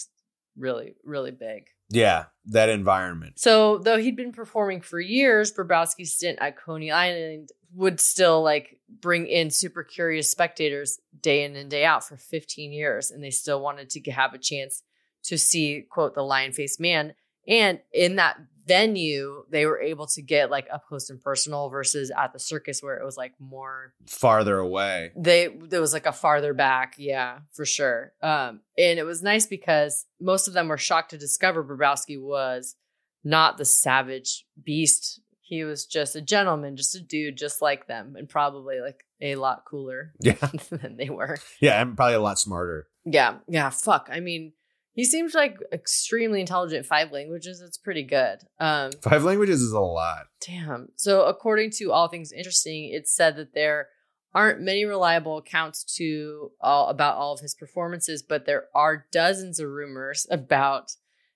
[0.58, 3.38] really really big yeah, that environment.
[3.38, 8.78] so though he'd been performing for years Bibrowski's stint at coney island would still like
[9.00, 13.30] bring in super curious spectators day in and day out for 15 years and they
[13.30, 14.82] still wanted to have a chance
[15.24, 17.14] to see quote the lion faced man
[17.48, 18.36] and in that
[18.66, 22.82] venue they were able to get like up close and personal versus at the circus
[22.82, 25.12] where it was like more Farther away.
[25.16, 29.46] they there was like a farther back yeah for sure um and it was nice
[29.46, 32.76] because most of them were shocked to discover Bibrowski was
[33.22, 38.16] not the savage beast he was just a gentleman just a dude just like them
[38.16, 40.34] and probably like a lot cooler Yeah.
[40.70, 42.88] than they were Yeah, I'm probably a lot smarter.
[43.04, 44.52] yeah yeah fuck i mean
[44.94, 49.80] he seems like extremely intelligent five languages it's pretty good um Five languages is a
[49.80, 50.26] lot.
[50.46, 50.88] Damn.
[50.96, 53.88] So, according to All Things Interesting, it's said that there
[54.34, 59.58] aren't many reliable accounts to all about all of his performances, but there are dozens
[59.58, 60.92] of rumors about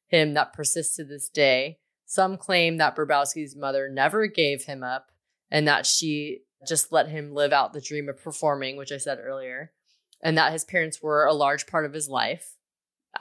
[0.09, 1.79] him that persist to this day.
[2.09, 5.13] Some claim that Bibrowski's mother never gave him up
[5.51, 9.19] and that she just let him live out the dream of performing, which I said
[9.23, 9.73] earlier,
[10.23, 12.57] and that his parents were a large part of his life.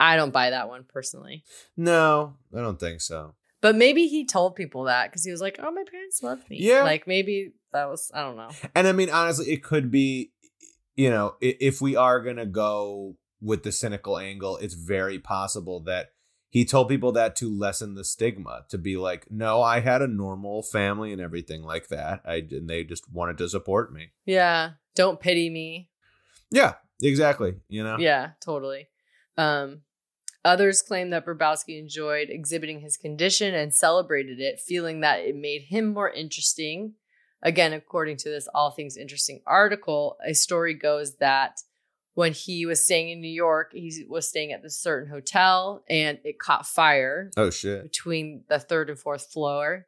[0.00, 1.44] I don't buy that one personally.
[1.76, 3.34] No, I don't think so.
[3.60, 6.56] But maybe he told people that because he was like, "Oh, my parents love me."
[6.60, 6.82] Yeah.
[6.82, 8.50] like maybe that was I don't know.
[8.74, 10.32] And I mean, honestly, it could be
[10.96, 16.12] you know, if we are gonna go with the cynical angle, it's very possible that
[16.50, 20.06] he told people that to lessen the stigma, to be like, no, I had a
[20.06, 22.22] normal family and everything like that.
[22.24, 24.12] I and they just wanted to support me.
[24.24, 24.72] Yeah.
[24.94, 25.90] Don't pity me.
[26.50, 27.54] Yeah, exactly.
[27.68, 27.98] You know.
[27.98, 28.88] Yeah, totally.
[29.36, 29.82] Um,
[30.44, 35.62] others claim that Bibrowski enjoyed exhibiting his condition and celebrated it, feeling that it made
[35.68, 36.94] him more interesting.
[37.42, 41.60] Again, according to this All Things Interesting article, a story goes that
[42.18, 46.18] when he was staying in New York, he was staying at this certain hotel and
[46.24, 47.84] it caught fire Oh shit.
[47.84, 49.86] between the third and fourth floor.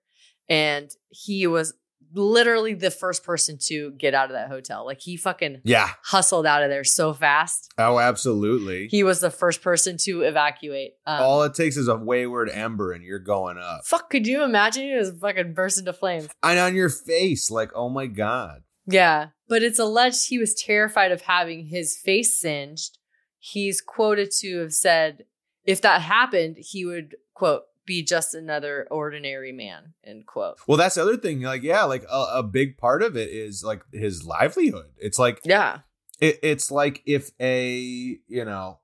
[0.48, 1.74] And he was
[2.14, 4.84] literally the first person to get out of that hotel.
[4.86, 5.90] Like he fucking Yeah.
[6.04, 7.72] hustled out of there so fast.
[7.78, 8.86] Oh, absolutely.
[8.86, 10.92] He was the first person to evacuate.
[11.06, 13.80] Um, All it takes is a wayward ember, and you're going up.
[13.84, 14.84] fuck, could you imagine?
[14.84, 16.28] He was fucking burst into flames.
[16.44, 18.62] And on your face, like, oh my god.
[18.90, 22.98] Yeah, but it's alleged he was terrified of having his face singed.
[23.38, 25.24] He's quoted to have said,
[25.64, 30.58] if that happened, he would, quote, be just another ordinary man, end quote.
[30.66, 31.40] Well, that's the other thing.
[31.40, 34.90] Like, yeah, like a, a big part of it is like his livelihood.
[34.98, 35.80] It's like Yeah.
[36.20, 38.78] it, it's like if a you know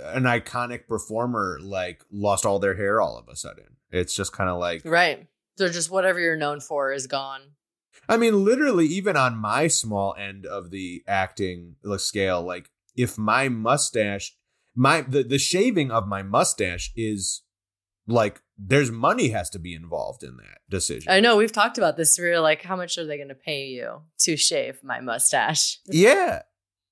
[0.00, 3.76] an iconic performer like lost all their hair all of a sudden.
[3.90, 5.26] It's just kind of like Right.
[5.56, 7.40] They're just whatever you're known for is gone.
[8.08, 13.48] I mean, literally, even on my small end of the acting scale, like if my
[13.48, 14.34] mustache,
[14.74, 17.42] my the, the shaving of my mustache is
[18.06, 21.12] like there's money has to be involved in that decision.
[21.12, 22.18] I know we've talked about this.
[22.18, 25.78] We are like, how much are they going to pay you to shave my mustache?
[25.86, 26.42] yeah,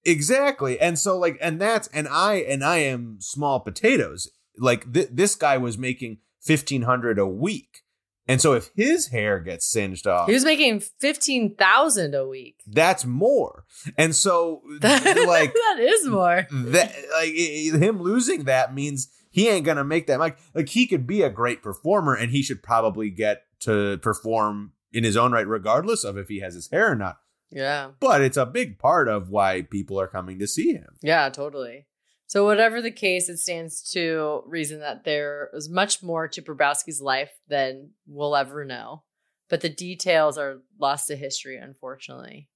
[0.04, 0.78] exactly.
[0.78, 4.30] And so like, and that's and I and I am small potatoes.
[4.58, 7.82] Like th- this guy was making fifteen hundred a week,
[8.28, 12.60] and so if his hair gets singed off, He was making fifteen thousand a week.
[12.66, 13.64] that's more.
[13.96, 14.82] And so like
[15.54, 16.46] that is more.
[16.50, 17.32] that like
[17.82, 21.30] him losing that means he ain't gonna make that like like he could be a
[21.30, 26.16] great performer and he should probably get to perform in his own right regardless of
[26.16, 27.18] if he has his hair or not
[27.50, 27.90] Yeah.
[28.00, 31.86] but it's a big part of why people are coming to see him Yeah, totally.
[32.28, 37.00] So whatever the case, it stands to reason that there was much more to Bibrowski's
[37.00, 39.04] life than we'll ever know.
[39.48, 42.48] But the details are lost to history, unfortunately.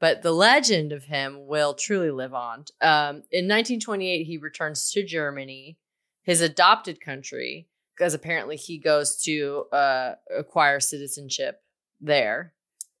[0.00, 2.64] But the legend of him will truly live on.
[2.80, 5.76] Um, in 1928, he returns to Germany,
[6.22, 11.60] his adopted country, because apparently he goes to uh, acquire citizenship
[12.00, 12.54] there.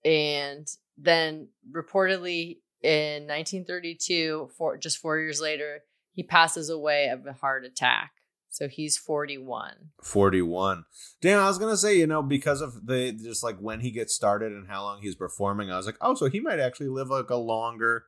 [0.04, 0.68] And
[0.98, 5.80] then reportedly in 1932, four, just four years later,
[6.12, 8.12] he passes away of a heart attack.
[8.52, 9.74] So he's 41.
[10.02, 10.84] 41
[11.20, 14.12] damn i was gonna say you know because of the just like when he gets
[14.12, 17.10] started and how long he's performing i was like oh so he might actually live
[17.10, 18.06] like a longer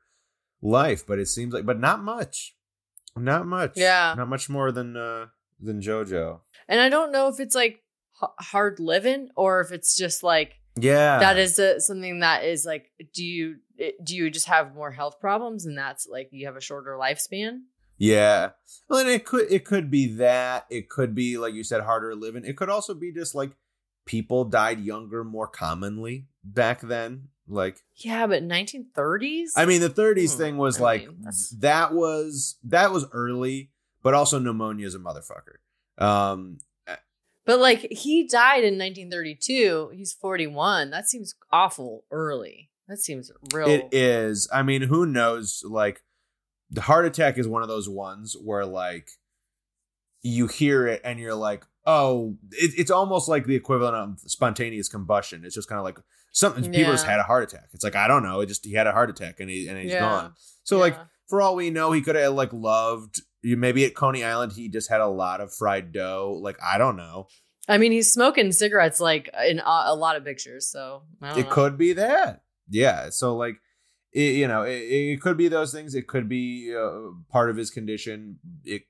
[0.60, 2.56] life but it seems like but not much
[3.16, 4.14] not much Yeah.
[4.16, 5.26] not much more than uh
[5.60, 7.84] than jojo And I don't know if it's like
[8.22, 12.64] h- hard living or if it's just like yeah that is a, something that is
[12.66, 13.56] like do you
[14.02, 17.60] do you just have more health problems and that's like you have a shorter lifespan?
[18.02, 18.50] Yeah.
[18.88, 20.66] Well, and it could it could be that.
[20.70, 22.44] It could be like you said, harder living.
[22.44, 23.52] It could also be just like
[24.06, 27.28] people died younger more commonly back then.
[27.46, 29.50] Like Yeah, but 1930s?
[29.56, 31.24] I mean, the 30s Hmm, thing was I like mean,
[31.60, 33.70] that was that was early,
[34.02, 35.58] but also pneumonia is a motherfucker.
[36.04, 36.58] Um,
[37.44, 39.92] but like he died in 1932.
[39.94, 40.90] He's 41.
[40.90, 42.70] That seems awful early.
[42.88, 43.68] That seems real.
[43.68, 44.48] it is.
[44.52, 45.62] I mean, who knows?
[45.64, 46.02] Like
[46.72, 49.08] the heart attack is one of those ones where like
[50.22, 54.88] you hear it and you're like, oh, it, it's almost like the equivalent of spontaneous
[54.88, 55.44] combustion.
[55.44, 55.98] It's just kind of like
[56.32, 57.68] something people just had a heart attack.
[57.72, 58.40] It's like I don't know.
[58.40, 60.00] It just he had a heart attack and he and he's Yeah.
[60.00, 60.34] gone.
[60.64, 60.96] So like
[61.28, 63.20] for all we know, he could have like loved.
[63.44, 66.38] You maybe at Coney Island he just had a lot of fried dough.
[66.40, 67.26] Like I don't know.
[67.68, 70.68] I mean, he's smoking cigarettes like in a, a lot of pictures.
[70.70, 71.50] So It know.
[71.50, 72.42] could be that.
[72.68, 73.10] Yeah.
[73.10, 73.56] So like,
[74.12, 75.94] it, you know, it, it could be those things.
[75.94, 78.38] It could be uh, part of his condition.
[78.64, 78.82] It,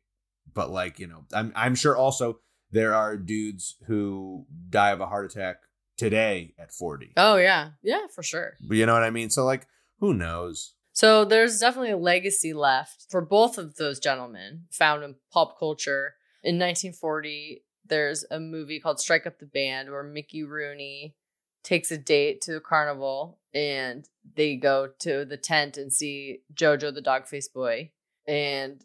[0.53, 2.41] but like you know, I'm I'm sure also
[2.71, 5.57] there are dudes who die of a heart attack
[5.97, 7.13] today at 40.
[7.17, 8.55] Oh yeah, yeah, for sure.
[8.61, 9.31] You know what I mean?
[9.31, 9.67] So like,
[10.01, 10.75] who knows?
[10.93, 16.15] So there's definitely a legacy left for both of those gentlemen found in pop culture.
[16.43, 21.15] In 1940, there's a movie called Strike Up the Band where Mickey Rooney
[21.63, 26.95] takes a date to a carnival and they go to the tent and see Jojo
[26.95, 27.91] the dog face boy
[28.27, 28.85] and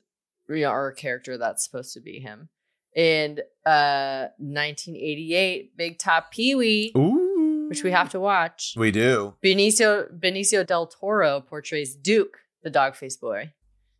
[0.49, 2.49] you know, or a character that's supposed to be him.
[2.95, 8.73] In uh 1988, Big Top Pee Wee, Ooh, which we have to watch.
[8.75, 9.35] We do.
[9.43, 13.53] Benicio Benicio del Toro portrays Duke, the dog face boy.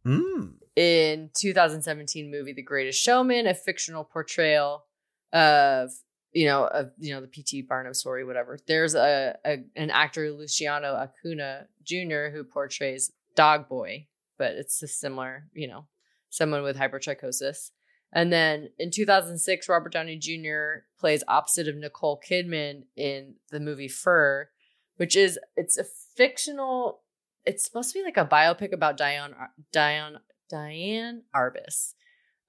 [0.06, 0.54] Mm.
[0.76, 4.86] In 2017 movie The Greatest Showman, a fictional portrayal
[5.34, 5.92] of
[6.38, 6.70] you know
[7.00, 8.60] you know the PT Barnum story, whatever.
[8.68, 12.30] There's a, a an actor Luciano Acuna Jr.
[12.32, 14.06] who portrays Dog Boy,
[14.38, 15.88] but it's a similar, you know,
[16.30, 17.72] someone with hypertrichosis.
[18.14, 20.86] And then in 2006, Robert Downey Jr.
[21.00, 24.50] plays opposite of Nicole Kidman in the movie Fur,
[24.98, 25.86] which is it's a
[26.16, 27.02] fictional.
[27.48, 29.34] It's supposed to be like a biopic about Diane
[29.72, 30.20] Diane
[30.52, 31.94] Diane Arbus.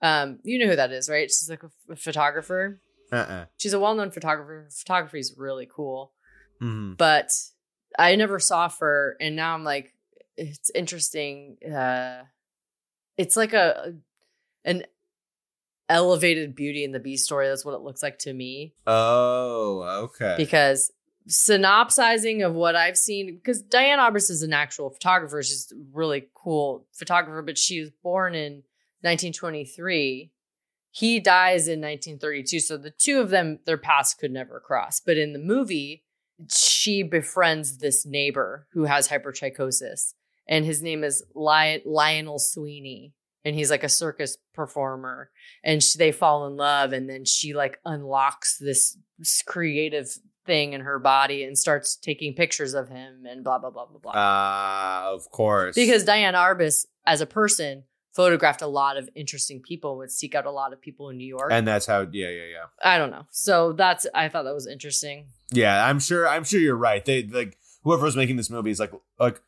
[0.03, 1.31] Um, you know who that is, right?
[1.31, 2.83] She's like a photographer.
[3.13, 3.47] Uh-uh.
[3.57, 4.69] She's a well-known photographer.
[4.71, 6.13] Photography is really cool,
[6.61, 6.97] Mhm.
[6.97, 7.31] but
[7.99, 9.95] I never saw her, and now I'm like,
[10.37, 11.57] it's interesting.
[11.65, 12.25] Uh,
[13.17, 13.95] it's like a
[14.65, 14.85] an
[15.89, 17.49] elevated Beauty and the Beast story.
[17.49, 20.35] That's what it looks like to me Oh, okay.
[20.37, 20.93] because
[21.27, 25.43] synopsizing of what I've seen, because Diane Arbus is an actual photographer.
[25.43, 28.63] She's a really cool photographer, but she was born in
[29.03, 30.31] 1923.
[30.99, 32.59] He dies in 1932.
[32.59, 34.99] So the two of them, their paths could never cross.
[34.99, 36.03] But in the movie,
[36.51, 40.15] she befriends this neighbor who has hypertrichosis,
[40.49, 43.15] and his name is Lion- Lionel Sweeney.
[43.45, 45.31] And he's like a circus performer,
[45.63, 46.93] and she, they fall in love.
[46.93, 48.97] And then she like unlocks this
[49.47, 50.09] creative
[50.45, 54.01] thing in her body and starts taking pictures of him and blah blah blah blah
[54.01, 54.13] blah.
[54.15, 55.77] Ah, of course.
[55.77, 57.85] because Diane Arbus, as a person,
[58.19, 61.31] photographed a lot of interesting people, would seek out a lot of people in New
[61.37, 61.51] York.
[61.53, 62.01] and that's how.
[62.01, 62.65] Yeah, yeah, yeah.
[62.83, 63.27] I don't know.
[63.31, 65.27] So that's I thought that was interesting.
[65.53, 66.27] Yeah, I'm sure.
[66.29, 67.05] I'm sure you're right.
[67.05, 69.41] They like whoever was making this movie is like like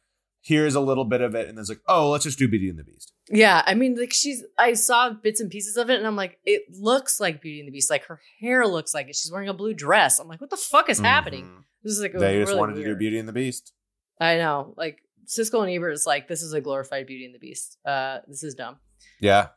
[0.42, 2.68] here's a little bit of it, and then it's like, oh, let's just do Beauty
[2.70, 3.12] and the Beast.
[3.28, 4.44] Yeah, I mean, like she's.
[4.56, 7.66] I saw bits and pieces of it, and I'm like, it looks like Beauty and
[7.68, 7.90] the Beast.
[7.90, 9.16] Like her hair looks like it.
[9.16, 10.18] She's wearing a blue dress.
[10.20, 11.44] I'm like, what the fuck is happening?
[11.47, 11.64] Mhm.
[11.82, 12.94] This is like They just really wanted to do.
[12.97, 13.72] Beauty and the Beast.
[14.20, 14.74] I know.
[14.76, 17.78] Like Siskel and Ebert is like, this is a glorified Beauty and the Beast.
[17.84, 18.76] Uh, this is dumb.
[19.20, 19.48] Yeah.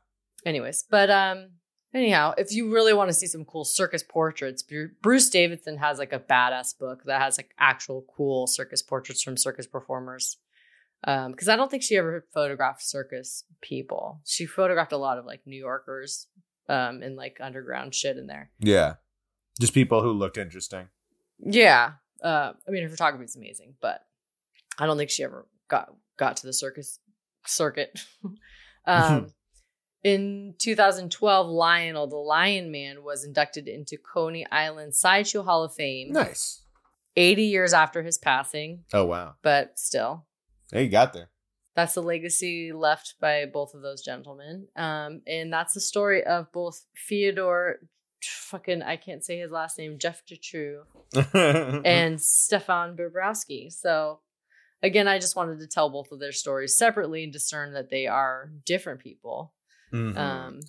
[0.46, 1.52] Anyways, but um,
[1.94, 4.64] anyhow, if you really want to see some cool circus portraits,
[5.02, 9.38] Bruce Davidson has like a badass book that has like actual cool circus portraits from
[9.38, 10.38] circus performers.
[11.06, 14.22] Um, because I don't think she ever photographed circus people.
[14.26, 16.28] She photographed a lot of like New Yorkers,
[16.70, 18.52] um, and like underground shit in there.
[18.60, 18.96] Yeah.
[19.60, 20.88] Just people who looked interesting.
[21.40, 21.94] Yeah.
[22.24, 24.00] Uh, I mean, her photography is amazing, but
[24.80, 27.00] I don't think she ever got got to the circus
[27.46, 28.00] circuit.
[28.86, 29.34] um,
[30.04, 36.12] in 2012, Lionel, the Lion Man, was inducted into Coney Island Sideshow Hall of Fame.
[36.12, 36.62] Nice.
[37.16, 39.36] 80 years after his passing, Oh wow.
[39.44, 40.26] but still,
[40.72, 41.30] Hey, you got there.
[41.76, 44.68] that's the legacy left by both of those gentlemen.
[44.76, 47.82] Um, and that's the story of both Fyodor,
[48.24, 50.82] fucking, I can't say his last name, Jeff Dutroux,
[51.86, 53.72] and Stefan Bibrowski.
[53.72, 54.20] So
[54.84, 58.06] again, I just wanted to tell both of their stories separately and discern that they
[58.06, 59.54] are different people.
[59.92, 60.16] Mhm.
[60.18, 60.60] Um,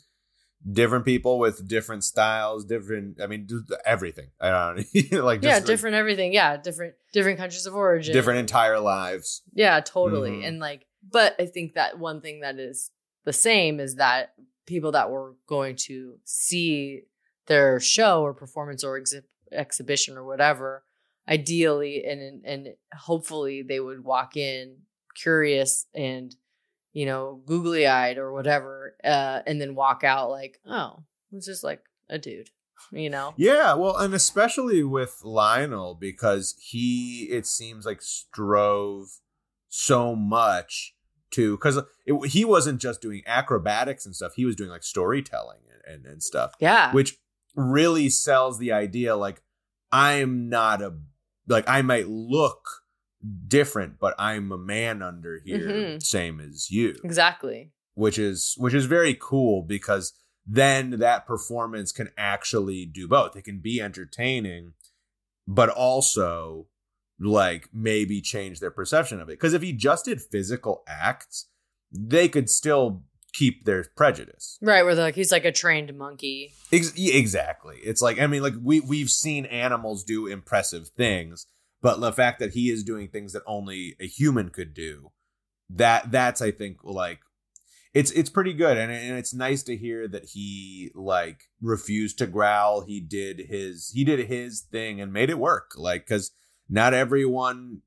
[0.70, 3.20] different people with different styles, different.
[3.20, 3.48] I mean,
[3.84, 4.30] everything.
[4.40, 5.22] I don't know.
[5.24, 6.32] like just yeah, like, different everything.
[6.32, 8.14] Yeah, different different countries of origin.
[8.14, 9.42] different entire lives.
[9.52, 10.30] Yeah, totally.
[10.30, 10.48] Mhm.
[10.48, 12.90] And like, but I think that one thing that is
[13.24, 14.34] the same is that
[14.66, 17.02] people that were going to see
[17.46, 20.82] their show or performance or exhi- exhibition or whatever,
[21.28, 24.76] ideally and and hopefully they would walk in
[25.14, 26.34] curious and
[26.92, 31.64] you know googly eyed or whatever, uh, and then walk out like, oh, it's just
[31.64, 32.50] like a dude,
[32.92, 33.34] you know?
[33.36, 39.20] Yeah, well, and especially with Lionel because he, it seems like strove
[39.68, 40.94] so much
[41.32, 41.80] to because
[42.26, 46.22] he wasn't just doing acrobatics and stuff; he was doing like storytelling and, and, and
[46.22, 47.18] stuff, Yeah, which
[47.56, 49.42] really sells the idea like
[49.90, 50.94] I'm not a
[51.48, 52.66] like I might look
[53.46, 56.02] different, but I'm a man under here, Mhm.
[56.02, 57.72] same as you exactly.
[57.94, 60.12] which is which is very cool because
[60.46, 63.34] then that performance can actually do both.
[63.36, 64.74] It can be entertaining,
[65.46, 66.68] but also
[67.18, 69.32] like maybe change their perception of it.
[69.38, 71.46] Because if he just did physical acts,
[71.90, 73.04] they could still
[73.34, 74.58] keep their prejudice.
[74.62, 76.52] Right, where they're like he's like a trained monkey.
[76.72, 77.76] Ex- exactly.
[77.84, 81.46] It's like I mean, like we we've seen animals do impressive things,
[81.82, 85.10] but the fact that he is doing things that only a human could do,
[85.68, 87.18] that that's I think like
[87.92, 92.26] it's it's pretty good, and and it's nice to hear that he like refused to
[92.26, 92.84] growl.
[92.86, 95.72] He did his he did his thing and made it work.
[95.76, 96.30] Like because
[96.68, 97.82] not everyone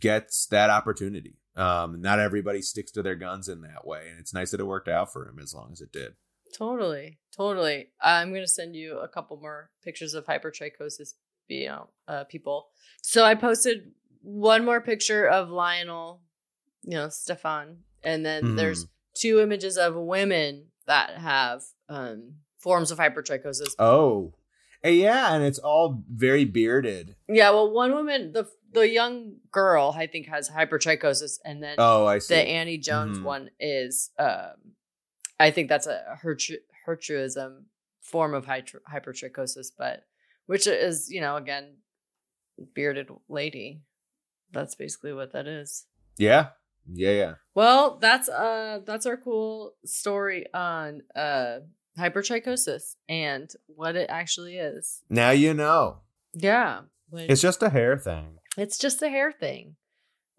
[0.00, 1.38] gets that opportunity.
[1.54, 4.64] Um, not everybody sticks to their guns in that way, and it's nice that it
[4.66, 6.14] worked out for him as long as it did.
[6.56, 7.88] Totally, totally.
[8.00, 11.14] I'm gonna send you a couple more pictures of hypertrichosis,
[11.48, 12.68] you know, uh, people.
[13.02, 13.92] So I posted
[14.22, 16.22] one more picture of Lionel,
[16.82, 18.56] you know, Stefan, and then Mhm.
[18.56, 23.74] there's two images of women that have um, forms of hypertrichosis.
[23.78, 24.32] Oh,
[24.82, 27.16] yeah, and it's all very bearded.
[27.28, 32.06] Yeah, well, one woman, the the young girl, I think has hypertrichosis, and then Oh,
[32.06, 32.34] I see.
[32.34, 33.22] the Annie Jones Mhm.
[33.24, 34.74] one is, um,
[35.38, 36.18] I think that's a
[36.86, 37.64] hirsutism
[38.00, 40.04] form of hypertrichosis, but
[40.46, 41.76] which is, you know, again,
[42.74, 43.82] bearded lady.
[44.52, 45.86] That's basically what that is.
[46.18, 46.50] yeah,
[46.92, 47.34] yeah, yeah.
[47.54, 51.60] Well, that's uh that's our cool story on uh
[51.98, 55.02] hypertrichosis and what it actually is.
[55.08, 56.00] Now you know.
[56.34, 56.82] Yeah.
[57.08, 58.38] when- It's just a hair thing.
[58.56, 59.76] It's just a hair thing.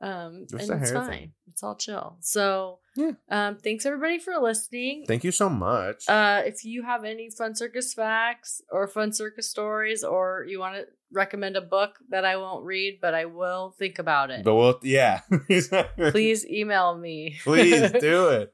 [0.02, 1.10] Um Just and it's fine.
[1.10, 1.32] thing.
[1.48, 2.18] It's all chill.
[2.20, 3.12] So Yeah.
[3.30, 5.06] um thanks everybody for listening.
[5.08, 6.10] Thank you so much.
[6.10, 10.76] Uh if you have any fun circus facts or fun circus stories or you want
[10.76, 14.44] to recommend a book that I won't read but I will think about it.
[14.44, 15.22] but we'll, yeah.
[16.12, 17.38] Please email me.
[17.44, 18.54] Please do it.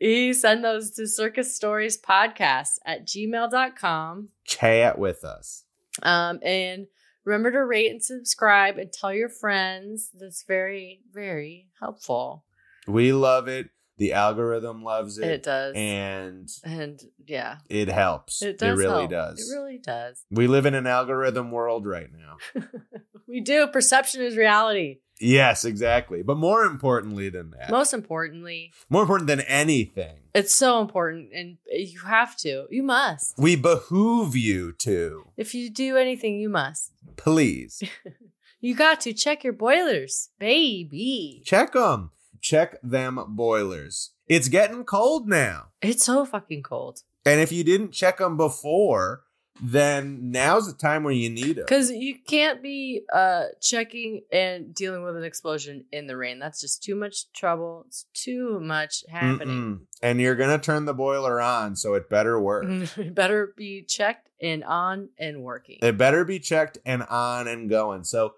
[0.00, 4.28] You send those to circus stories podcast at gmail.com.
[4.44, 5.64] Chat with us.
[6.02, 6.86] Um, and
[7.24, 10.10] remember to rate and subscribe and tell your friends.
[10.18, 12.44] That's very, very helpful.
[12.86, 13.70] We love it.
[13.98, 15.28] The algorithm loves it.
[15.28, 15.74] It, does.
[15.76, 18.40] And And yeah, it helps.
[18.40, 18.78] it does.
[18.78, 19.10] really help.
[19.10, 19.40] does.
[19.40, 20.24] It really does.
[20.30, 22.62] we live in an algorithm world right now.
[23.28, 23.66] we do.
[23.66, 25.00] Perception is reality.
[25.20, 26.22] Yes, exactly.
[26.22, 31.58] But more importantly than that, Most importantly, more important than anything, it's so important and
[31.70, 32.66] you have to.
[32.70, 33.34] You must.
[33.38, 36.92] we behoove you to If you do anything, you must.
[37.16, 37.82] please
[38.62, 41.42] You got to check your boilers, baby.
[41.46, 42.10] check them.
[42.42, 44.10] Check them boilers.
[44.28, 45.68] It's getting cold now.
[45.82, 47.02] It's so fucking cold.
[47.26, 49.22] And if you didn't check them before,
[49.62, 51.66] then now's the time where you need it.
[51.66, 56.38] Because you can't be uh checking and dealing with an explosion in the rain.
[56.38, 57.84] That's just too much trouble.
[57.88, 59.80] It's too much happening.
[60.02, 62.64] And you're going to turn the boiler on, so it better work.
[62.96, 65.78] it better be checked and on and working.
[65.82, 68.04] It better be checked and on and going.
[68.04, 68.34] So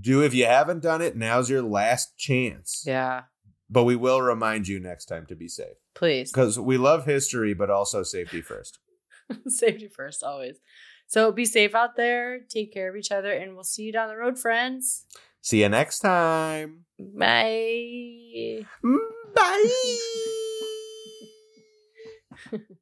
[0.00, 2.82] do if you haven't done it, now's your last chance.
[2.86, 3.24] yeah,
[3.70, 5.76] But we will remind you next time to be safe.
[5.94, 6.32] please.
[6.32, 8.78] Because we love history, but also safety first.
[9.48, 10.56] Safety first, always.
[11.06, 12.40] So be safe out there.
[12.48, 15.04] Take care of each other, and we'll see you down the road, friends.
[15.42, 16.86] See you next time.
[16.98, 18.64] Bye.
[18.84, 18.98] Mm,
[19.34, 19.70] bye.